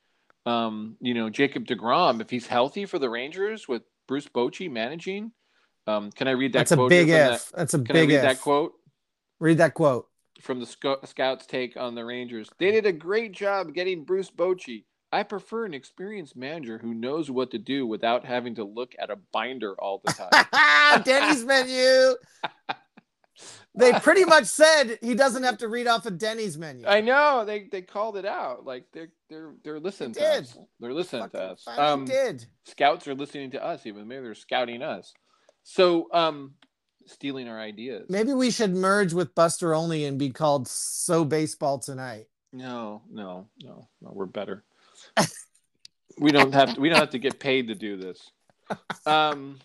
Um, 0.46 0.96
you 1.00 1.14
know, 1.14 1.30
Jacob 1.30 1.66
Degrom, 1.66 2.20
if 2.20 2.30
he's 2.30 2.46
healthy 2.46 2.86
for 2.86 2.98
the 2.98 3.10
Rangers 3.10 3.66
with 3.66 3.82
Bruce 4.06 4.28
Bochy 4.28 4.70
managing, 4.70 5.32
um, 5.86 6.12
can 6.12 6.28
I 6.28 6.32
read 6.32 6.52
that 6.52 6.60
That's 6.60 6.72
a 6.72 6.86
big 6.86 7.08
if. 7.08 7.50
That's 7.54 7.74
a 7.74 7.78
can 7.78 7.86
big 7.86 7.96
I 7.96 8.00
read 8.00 8.10
if. 8.16 8.22
that 8.22 8.40
quote? 8.40 8.74
Read 9.40 9.58
that 9.58 9.74
quote. 9.74 10.06
From 10.44 10.60
the 10.60 10.66
sco- 10.66 11.00
scouts 11.04 11.46
take 11.46 11.76
on 11.76 11.94
the 11.94 12.04
Rangers. 12.04 12.48
They 12.58 12.70
did 12.70 12.86
a 12.86 12.92
great 12.92 13.32
job 13.32 13.74
getting 13.74 14.04
Bruce 14.04 14.30
Bochy. 14.30 14.84
I 15.10 15.22
prefer 15.22 15.64
an 15.64 15.74
experienced 15.74 16.36
manager 16.36 16.78
who 16.78 16.92
knows 16.92 17.30
what 17.30 17.50
to 17.52 17.58
do 17.58 17.86
without 17.86 18.24
having 18.24 18.56
to 18.56 18.64
look 18.64 18.94
at 18.98 19.10
a 19.10 19.16
binder 19.32 19.74
all 19.80 20.02
the 20.04 20.12
time. 20.12 21.02
Denny's 21.04 21.44
menu. 21.44 22.14
They 23.76 23.92
pretty 23.94 24.24
much 24.24 24.44
said 24.44 24.98
he 25.02 25.14
doesn't 25.14 25.42
have 25.42 25.58
to 25.58 25.68
read 25.68 25.86
off 25.88 26.06
a 26.06 26.10
Denny's 26.10 26.56
menu. 26.56 26.86
I 26.86 27.00
know 27.00 27.44
they, 27.44 27.66
they 27.70 27.82
called 27.82 28.16
it 28.16 28.24
out. 28.24 28.64
Like 28.64 28.84
they're 28.92 29.10
they're 29.28 29.54
they're 29.64 29.80
listening 29.80 30.12
They 30.12 30.20
to 30.20 30.26
did. 30.26 30.42
us. 30.44 30.58
They're 30.78 30.92
listening 30.92 31.28
to 31.30 31.40
us. 31.40 31.64
Um, 31.66 32.04
did. 32.04 32.46
scouts 32.66 33.08
are 33.08 33.14
listening 33.14 33.50
to 33.52 33.64
us. 33.64 33.86
Even 33.86 34.06
maybe 34.06 34.22
they're 34.22 34.34
scouting 34.34 34.82
us. 34.82 35.12
So 35.64 36.08
um, 36.12 36.54
stealing 37.06 37.48
our 37.48 37.58
ideas. 37.60 38.06
Maybe 38.08 38.32
we 38.32 38.50
should 38.50 38.74
merge 38.74 39.12
with 39.12 39.34
Buster 39.34 39.74
Olney 39.74 40.04
and 40.04 40.18
be 40.18 40.30
called 40.30 40.68
So 40.68 41.24
Baseball 41.24 41.78
Tonight. 41.78 42.26
No, 42.52 43.02
no, 43.10 43.48
no, 43.62 43.88
no. 44.00 44.10
We're 44.12 44.26
better. 44.26 44.62
we 46.18 46.30
don't 46.30 46.52
have 46.54 46.74
to, 46.74 46.80
we 46.80 46.88
don't 46.88 46.98
have 47.00 47.10
to 47.10 47.18
get 47.18 47.38
paid 47.38 47.68
to 47.68 47.74
do 47.74 47.96
this. 47.96 48.30
Um, 49.06 49.58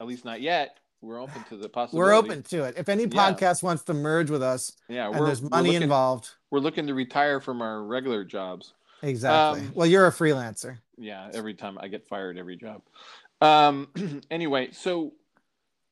at 0.00 0.06
least 0.06 0.24
not 0.24 0.40
yet. 0.40 0.78
We're 1.02 1.20
open 1.20 1.42
to 1.48 1.56
the 1.56 1.68
possibility. 1.68 2.06
We're 2.08 2.14
open 2.14 2.42
to 2.44 2.64
it. 2.64 2.74
If 2.76 2.88
any 2.88 3.04
Yeah. 3.04 3.08
podcast 3.08 3.62
wants 3.62 3.82
to 3.84 3.94
merge 3.94 4.30
with 4.30 4.42
us 4.42 4.72
Yeah, 4.88 5.08
and 5.08 5.18
we're, 5.18 5.26
there's 5.26 5.40
we're 5.42 5.48
money 5.48 5.70
looking, 5.70 5.82
involved, 5.82 6.28
We're 6.50 6.60
looking 6.60 6.86
to 6.88 6.94
retire 6.94 7.40
from 7.40 7.62
our 7.62 7.82
regular 7.82 8.22
jobs. 8.24 8.74
exactly. 9.02 9.60
Um, 9.62 9.72
well, 9.74 9.86
you're 9.86 10.06
a 10.06 10.12
freelancer. 10.12 10.78
Yeah, 10.98 11.30
every 11.32 11.54
time 11.54 11.78
I 11.80 11.88
get 11.88 12.06
fired, 12.06 12.36
every 12.36 12.56
job. 12.56 12.82
Um, 13.40 13.88
anyway, 14.30 14.70
so 14.72 15.14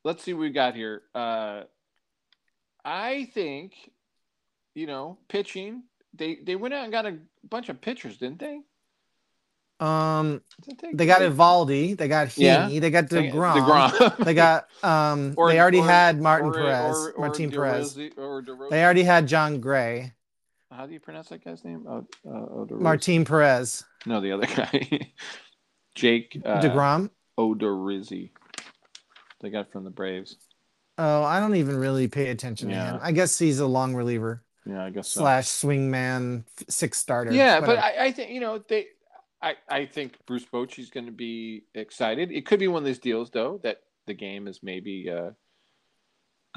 let's 0.08 0.24
see 0.24 0.32
what 0.32 0.40
we 0.40 0.50
got 0.50 0.74
here. 0.74 1.02
Uh, 1.14 1.62
I 2.84 3.28
think, 3.34 3.74
you 4.74 4.86
know, 4.86 5.18
pitching. 5.28 5.82
They 6.14 6.38
they 6.42 6.56
went 6.56 6.72
out 6.74 6.84
and 6.84 6.92
got 6.92 7.04
a 7.06 7.18
bunch 7.48 7.68
of 7.68 7.80
pitchers, 7.80 8.16
didn't 8.16 8.38
they? 8.38 8.60
Um, 9.80 10.40
they 10.92 11.06
got 11.06 11.20
Eovaldi, 11.20 11.96
they 11.96 12.08
got 12.08 12.28
Heaney, 12.28 12.72
Yeah. 12.74 12.80
they 12.80 12.90
got 12.90 13.04
DeGrom, 13.04 13.54
DeGrom. 13.54 14.24
they 14.24 14.34
got 14.34 14.66
um, 14.82 15.34
Or- 15.36 15.50
they 15.52 15.60
already 15.60 15.78
or- 15.78 15.84
had 15.86 16.20
Martin 16.20 16.48
or- 16.48 16.54
Perez, 16.54 17.08
Martin 17.16 17.50
Perez. 17.52 17.96
DeRozzi- 17.96 18.18
Or 18.18 18.42
DeRozzi. 18.42 18.70
They 18.70 18.82
already 18.82 19.04
had 19.04 19.28
Jon 19.28 19.60
Gray, 19.60 20.14
How 20.72 20.86
do 20.86 20.94
you 20.94 20.98
pronounce 21.00 21.28
that 21.28 21.44
guy's 21.44 21.64
name? 21.64 21.84
Oh, 21.88 21.98
uh, 22.26 22.30
oh, 22.32 22.66
Martin 22.72 23.24
Perez, 23.24 23.84
No, 24.04 24.20
the 24.20 24.32
other 24.32 24.46
guy. 24.56 25.12
Jake 25.94 26.40
uh, 26.44 26.60
Degrom. 26.60 27.10
Odorizzi. 27.38 28.30
They 29.40 29.50
got 29.50 29.70
from 29.70 29.84
the 29.84 29.90
Braves. 29.90 30.36
Oh, 30.96 31.22
I 31.22 31.38
don't 31.40 31.54
even 31.56 31.76
really 31.76 32.08
pay 32.08 32.28
attention 32.30 32.70
Yeah. 32.70 32.84
to 32.84 32.90
him. 32.92 33.00
I 33.02 33.12
guess 33.12 33.38
he's 33.38 33.60
a 33.60 33.66
long 33.66 33.94
reliever 33.94 34.42
Yeah, 34.66 34.84
I 34.84 34.90
guess 34.90 35.08
so. 35.08 35.20
slash 35.20 35.46
swingman 35.46 36.44
six 36.68 36.98
starter. 36.98 37.32
Yeah, 37.32 37.60
but. 37.60 37.78
I, 37.78 38.06
I 38.06 38.12
think 38.12 38.30
you 38.32 38.40
know 38.40 38.58
they. 38.68 38.86
I, 39.40 39.54
I 39.68 39.86
think 39.86 40.18
Bruce 40.26 40.44
Bochy's 40.44 40.90
going 40.90 41.06
to 41.06 41.12
be 41.12 41.62
excited. 41.72 42.32
It 42.32 42.44
could 42.44 42.58
be 42.58 42.66
one 42.66 42.82
of 42.82 42.86
these 42.86 42.98
deals, 42.98 43.30
though, 43.30 43.60
that 43.62 43.78
the 44.08 44.14
game 44.14 44.48
is 44.48 44.60
maybe 44.64 45.08
uh, 45.08 45.30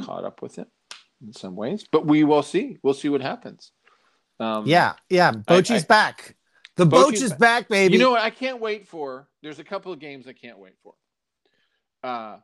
caught 0.03 0.23
up 0.25 0.41
with 0.41 0.57
it 0.57 0.67
in 1.23 1.31
some 1.33 1.55
ways. 1.55 1.85
But 1.91 2.07
we 2.07 2.23
will 2.23 2.41
see. 2.41 2.77
We'll 2.81 2.95
see 2.95 3.09
what 3.09 3.21
happens. 3.21 3.71
Um, 4.39 4.65
yeah, 4.65 4.93
yeah. 5.09 5.31
Bochy's 5.31 5.83
I- 5.83 5.87
back. 5.87 6.35
The 6.77 6.85
Boch 6.87 7.13
is 7.13 7.29
back. 7.31 7.39
back, 7.39 7.69
baby. 7.69 7.93
You 7.93 7.99
know 7.99 8.11
what? 8.11 8.21
I 8.21 8.31
can't 8.31 8.59
wait 8.59 8.87
for. 8.87 9.27
There's 9.43 9.59
a 9.59 9.63
couple 9.63 9.91
of 9.93 9.99
games 9.99 10.25
I 10.25 10.33
can't 10.33 10.57
wait 10.57 10.73
for. 10.81 10.93
Uh, 12.03 12.37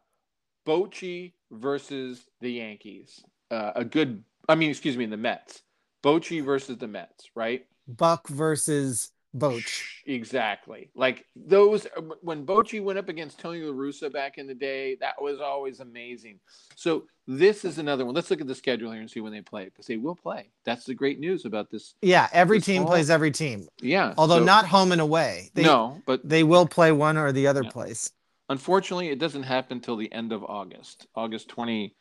Bochy 0.68 1.32
versus 1.52 2.26
the 2.42 2.52
Yankees. 2.52 3.24
Uh, 3.50 3.72
a 3.76 3.86
good. 3.86 4.24
I 4.50 4.56
mean, 4.56 4.70
excuse 4.70 4.98
me, 4.98 5.06
the 5.06 5.18
Mets. 5.18 5.62
Bochy 6.04 6.44
versus 6.44 6.78
the 6.78 6.88
Mets, 6.88 7.30
right? 7.36 7.66
Buck 7.88 8.28
versus 8.28 9.12
Boch. 9.36 9.82
Exactly. 10.06 10.90
Like 10.96 11.26
those 11.36 11.88
when 12.22 12.46
Bochy 12.46 12.84
went 12.84 13.00
up 13.00 13.08
against 13.10 13.40
Tony 13.40 13.62
La 13.62 13.74
Russa 13.74 14.12
back 14.12 14.38
in 14.38 14.46
the 14.48 14.54
day, 14.54 14.96
that 15.00 15.22
was 15.22 15.40
always 15.40 15.80
amazing. 15.80 16.40
So 16.76 17.04
this 17.28 17.66
is 17.66 17.78
another 17.78 18.06
one. 18.06 18.14
Let's 18.16 18.30
look 18.30 18.42
at 18.42 18.48
the 18.48 18.56
schedule 18.56 18.92
here 18.92 19.02
and 19.02 19.10
see 19.10 19.20
when 19.22 19.32
they 19.34 19.42
play 19.42 19.66
because 19.66 19.86
they 19.88 19.98
will 19.98 20.16
play. 20.16 20.50
That's 20.66 20.86
the 20.86 20.94
great 20.94 21.20
news 21.20 21.46
about 21.46 21.70
this. 21.70 21.94
Yeah, 22.02 22.28
every 22.32 22.58
This 22.60 22.66
team 22.66 22.84
fall? 22.84 22.92
plays 22.92 23.10
every 23.10 23.32
team. 23.32 23.68
Yeah. 23.82 24.14
Although 24.18 24.40
so- 24.40 24.46
not 24.46 24.66
home 24.66 24.92
and 24.92 25.02
away. 25.02 25.50
They, 25.54 25.64
no, 25.64 26.02
but 26.06 26.28
They 26.28 26.44
will 26.44 26.66
play 26.68 26.92
one 26.92 27.18
or 27.18 27.32
the 27.32 27.48
other 27.48 27.64
Yeah. 27.64 27.72
place. 27.72 28.12
Unfortunately, 28.50 29.10
it 29.10 29.20
doesn't 29.20 29.44
happen 29.44 29.80
till 29.80 29.98
the 29.98 30.12
end 30.12 30.32
of 30.32 30.44
August, 30.44 31.08
August 31.16 31.50
twenty 31.50 31.96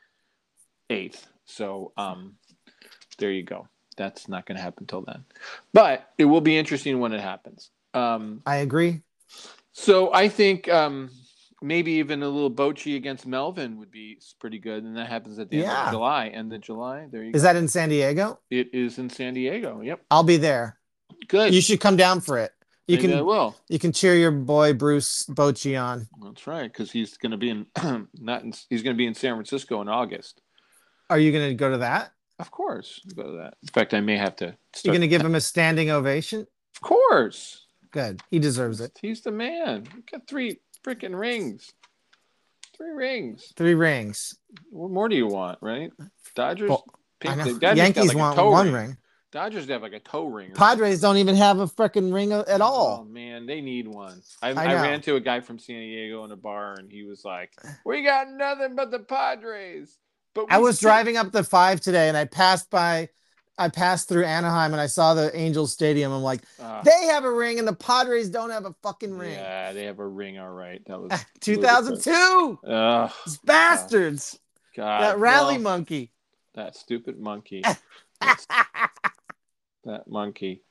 eighth. 0.91 1.27
So 1.45 1.93
um, 1.97 2.35
there 3.19 3.31
you 3.31 3.43
go. 3.43 3.69
That's 3.97 4.29
not 4.29 4.47
going 4.47 4.57
to 4.57 4.63
happen 4.63 4.87
till 4.87 5.03
then, 5.03 5.25
but 5.73 6.11
it 6.19 6.27
will 6.27 6.41
be 6.43 6.57
interesting 6.59 7.01
when 7.01 7.13
it 7.13 7.21
happens. 7.21 7.71
Um, 7.95 8.43
I 8.45 8.57
agree. 8.57 9.01
So 9.73 10.13
I 10.13 10.29
think 10.29 10.69
um, 10.69 11.11
maybe 11.63 11.93
even 11.93 12.23
a 12.23 12.29
little 12.29 12.51
Bochy 12.51 12.97
against 12.97 13.27
Melvin 13.27 13.79
would 13.79 13.91
be 13.91 14.19
pretty 14.39 14.59
good, 14.59 14.85
and 14.85 14.97
that 14.97 15.09
happens 15.09 15.39
at 15.39 15.49
the 15.51 15.65
end 15.65 15.71
of 15.71 15.93
July. 15.93 16.29
End 16.29 16.53
of 16.53 16.61
July. 16.61 17.07
There 17.11 17.23
you 17.23 17.31
Is 17.35 17.43
go. 17.43 17.49
that 17.49 17.57
in 17.57 17.69
San 17.69 17.89
Diego? 17.89 18.39
it 18.51 18.69
is 18.75 18.99
in 18.99 19.09
San 19.09 19.35
Diego. 19.35 19.81
Yep. 19.81 20.03
I'll 20.11 20.23
be 20.23 20.37
there. 20.37 20.79
Good. 21.29 21.55
You 21.55 21.61
should 21.61 21.81
come 21.81 21.97
down 21.97 22.21
for 22.21 22.39
it. 22.39 22.53
You 22.89 22.97
Maybe 22.99 23.15
I 23.15 23.17
can 23.17 23.27
will. 23.27 23.57
you 23.69 23.79
can 23.81 23.93
cheer 23.93 24.15
your 24.15 24.31
boy 24.31 24.73
Bruce 24.73 25.27
Bochy 25.27 25.81
on. 25.81 26.07
That's 26.23 26.47
right, 26.47 26.73
because 26.73 26.93
he's 26.93 27.17
going 27.17 27.33
to 27.33 27.37
be 27.37 27.51
in 27.51 27.67
not 28.21 28.43
in, 28.45 28.53
he's 28.71 28.83
going 28.83 28.95
to 28.95 28.99
be 28.99 29.07
in 29.07 29.15
San 29.15 29.35
Francisco 29.35 29.81
in 29.81 29.89
August. 29.89 30.41
Are 31.11 31.19
you 31.19 31.33
going 31.33 31.49
to 31.49 31.55
go 31.55 31.71
to 31.71 31.79
that? 31.79 32.13
Of 32.39 32.51
course, 32.51 33.01
go 33.17 33.23
to 33.25 33.33
that. 33.39 33.55
In 33.63 33.69
fact, 33.69 33.93
I 33.95 34.01
may 34.01 34.17
have 34.17 34.37
to. 34.37 34.57
You're 34.85 34.93
going 34.93 35.01
to 35.01 35.09
give 35.09 35.23
him 35.25 35.35
a 35.35 35.41
standing 35.41 35.91
ovation? 35.91 36.47
Of 36.77 36.81
course, 36.83 37.67
Good. 37.93 38.21
He 38.31 38.39
deserves 38.39 38.81
it. 38.81 38.99
he's 39.01 39.23
the 39.23 39.31
man. 39.33 39.87
He 39.95 40.03
got 40.03 40.29
three 40.29 40.59
freaking 40.85 41.19
rings. 41.19 41.73
Three 42.77 42.91
rings. 42.91 43.53
Three 43.57 43.75
rings. 43.75 44.37
What 44.71 44.91
more 44.91 45.09
do 45.09 45.17
you 45.17 45.27
want, 45.27 45.59
right? 45.63 45.91
Dodgers. 46.35 46.69
Well, 46.69 46.85
pink- 47.21 47.35
I 47.35 47.37
know. 47.39 47.53
the 47.55 47.59
Dodgers 47.59 47.79
Yankees 47.79 48.09
like 48.09 48.17
want 48.19 48.37
one 48.37 48.67
ring. 48.67 48.75
ring. 48.75 48.97
Dodgers 49.37 49.69
have 49.69 49.83
like 49.83 49.93
a 49.93 50.01
toe 50.01 50.25
ring. 50.25 50.53
Padres 50.55 51.03
don't 51.03 51.19
even 51.19 51.37
have 51.37 51.59
a 51.59 51.67
freaking 51.67 52.11
ring 52.11 52.33
at 52.33 52.63
all. 52.63 53.03
Oh 53.03 53.13
man, 53.13 53.45
they 53.45 53.61
need 53.61 53.87
one. 53.87 54.23
I, 54.41 54.53
I 54.53 54.65
I, 54.65 54.75
ran 54.75 54.95
into 54.95 55.17
a 55.17 55.21
guy 55.21 55.41
from 55.41 55.59
San 55.59 55.81
Diego 55.81 56.25
in 56.25 56.33
a 56.33 56.37
bar, 56.37 56.77
and 56.79 56.91
he 56.91 57.03
was 57.03 57.23
like, 57.23 57.53
"We 57.85 58.03
got 58.03 58.31
nothing 58.31 58.75
but 58.75 58.91
the 58.91 59.01
Padres." 59.01 59.99
But 60.33 60.47
I 60.49 60.57
was 60.57 60.81
driving 60.81 61.19
up 61.19 61.33
the 61.33 61.45
five 61.45 61.83
today 61.83 62.09
and 62.09 62.17
I 62.17 62.25
passed 62.25 62.71
by, 62.71 63.11
I 63.59 63.69
passed 63.69 64.09
through 64.09 64.25
Anaheim 64.25 64.73
and 64.73 64.81
I 64.81 64.87
saw 64.87 65.13
the 65.13 65.35
Angels 65.37 65.71
Stadium. 65.71 66.13
I'm 66.13 66.23
like, 66.23 66.41
Ah, 66.59 66.81
they 66.83 67.07
have 67.07 67.25
a 67.25 67.31
ring 67.31 67.59
and 67.59 67.69
the 67.69 67.75
Padres 67.75 68.31
don't 68.31 68.51
have 68.51 68.65
a 68.65 68.75
fucking 68.83 69.19
ring. 69.19 69.33
Yeah, 69.33 69.75
they 69.75 69.85
have 69.85 69.99
a 69.99 70.07
ring. 70.07 70.39
All 70.39 70.51
right, 70.51 70.81
that 70.87 70.99
was 70.99 71.11
2002. 71.41 72.59
Ugh, 72.67 73.13
These 73.27 73.39
bastards. 73.39 74.39
God, 74.75 75.03
that 75.03 75.19
rally 75.19 75.55
well, 75.55 75.63
monkey. 75.63 76.13
That 76.55 76.75
stupid 76.75 77.19
monkey. 77.19 77.63
That 79.87 80.07
monkey. 80.09 80.63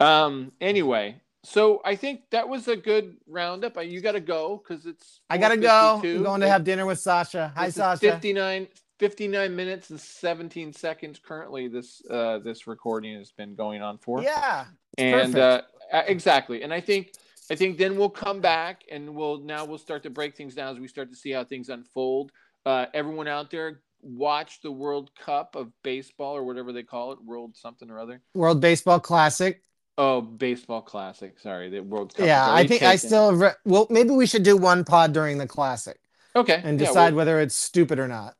Um. 0.00 0.52
Anyway, 0.60 1.20
so 1.44 1.80
I 1.84 1.96
think 1.96 2.22
that 2.30 2.48
was 2.48 2.68
a 2.68 2.76
good 2.76 3.16
roundup. 3.26 3.76
Uh, 3.76 3.80
You 3.80 4.00
got 4.00 4.12
to 4.12 4.20
go 4.20 4.62
because 4.66 4.86
it's. 4.86 5.20
I 5.28 5.36
gotta 5.38 5.56
go. 5.56 6.00
I'm 6.02 6.22
going 6.22 6.40
to 6.40 6.48
have 6.48 6.64
dinner 6.64 6.86
with 6.86 6.98
Sasha. 7.00 7.52
Hi, 7.56 7.66
This 7.66 7.76
Sasha. 7.76 7.98
59, 8.12 8.68
59 8.98 9.54
minutes 9.56 9.90
and 9.90 10.00
17 10.00 10.72
seconds 10.72 11.20
currently 11.22 11.68
this 11.68 12.00
uh 12.10 12.38
this 12.38 12.66
recording 12.66 13.14
has 13.18 13.30
been 13.30 13.54
going 13.54 13.82
on 13.82 13.98
for 13.98 14.22
Yeah. 14.22 14.64
and 14.96 15.36
uh, 15.36 15.60
exactly 15.92 16.62
and 16.62 16.72
i 16.72 16.80
think 16.80 17.12
i 17.50 17.54
think 17.54 17.76
then 17.76 17.98
we'll 17.98 18.08
come 18.08 18.40
back 18.40 18.84
and 18.90 19.14
we'll 19.14 19.38
now 19.40 19.66
we'll 19.66 19.76
start 19.76 20.02
to 20.04 20.08
break 20.10 20.34
things 20.34 20.54
down 20.54 20.72
as 20.72 20.80
we 20.80 20.88
start 20.88 21.10
to 21.10 21.16
see 21.16 21.30
how 21.30 21.44
things 21.44 21.68
unfold 21.68 22.32
uh, 22.64 22.86
everyone 22.94 23.28
out 23.28 23.50
there 23.50 23.82
watch 24.02 24.60
the 24.62 24.70
world 24.72 25.10
cup 25.14 25.56
of 25.56 25.70
baseball 25.82 26.36
or 26.36 26.44
whatever 26.44 26.72
they 26.72 26.82
call 26.82 27.12
it 27.12 27.18
world 27.24 27.56
something 27.56 27.90
or 27.90 27.98
other 27.98 28.22
World 28.34 28.60
Baseball 28.60 29.00
Classic. 29.00 29.62
oh 29.98 30.20
baseball 30.20 30.82
classic 30.82 31.38
sorry 31.38 31.70
the 31.70 31.80
world 31.80 32.14
cup 32.14 32.26
yeah, 32.26 32.52
I 32.52 32.66
think 32.66 32.82
I 32.82 32.96
still. 32.96 33.32
Re- 33.34 33.52
well, 33.64 33.86
maybe 33.90 34.10
we 34.10 34.26
should 34.26 34.42
do 34.42 34.56
one 34.56 34.84
pod 34.84 35.12
during 35.12 35.38
the 35.38 35.46
Classic 35.46 35.98
okay 36.34 36.60
and 36.62 36.78
yeah, 36.78 36.86
decide 36.86 37.14
well, 37.14 37.18
whether 37.18 37.40
it's 37.40 37.56
stupid 37.56 37.98
or 37.98 38.06
not. 38.08 38.34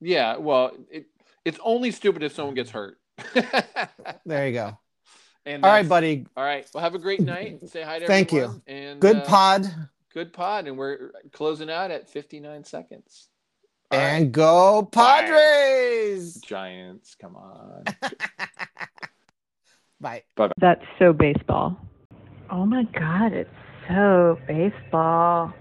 yeah 0.00 0.36
well 0.36 0.72
it, 0.90 1.06
it's 1.44 1.58
only 1.62 1.90
stupid 1.92 2.22
if 2.22 2.32
someone 2.34 2.54
gets 2.54 2.70
hurt 2.70 2.98
There 4.26 4.46
you 4.46 4.52
go. 4.52 4.78
and 5.46 5.64
All 5.64 5.70
right, 5.70 5.88
buddy. 5.88 6.26
All 6.36 6.44
right. 6.44 6.68
Well, 6.74 6.82
have 6.82 6.94
a 6.94 6.98
great 6.98 7.20
night. 7.20 7.66
Say 7.68 7.82
hi 7.82 7.98
to 8.00 8.06
Thank 8.06 8.32
you. 8.32 8.60
And 8.66 9.00
Good 9.00 9.16
uh, 9.18 9.24
pod. 9.24 9.72
Good 10.12 10.32
pod, 10.32 10.66
and 10.66 10.76
we're 10.76 11.12
closing 11.32 11.70
out 11.70 11.90
at 11.90 12.08
59 12.08 12.64
seconds. 12.64 13.28
All 13.90 13.98
right. 13.98 14.06
And 14.06 14.32
go 14.32 14.88
Padres. 14.90 16.34
Giants, 16.44 17.14
come 17.14 17.36
on. 17.36 17.84
Bye. 20.00 20.22
That's 20.58 20.84
so 20.98 21.12
baseball. 21.12 21.80
Oh 22.50 22.66
my 22.66 22.84
God, 22.84 23.32
it's 23.32 23.50
so 23.88 24.38
baseball. 24.46 25.52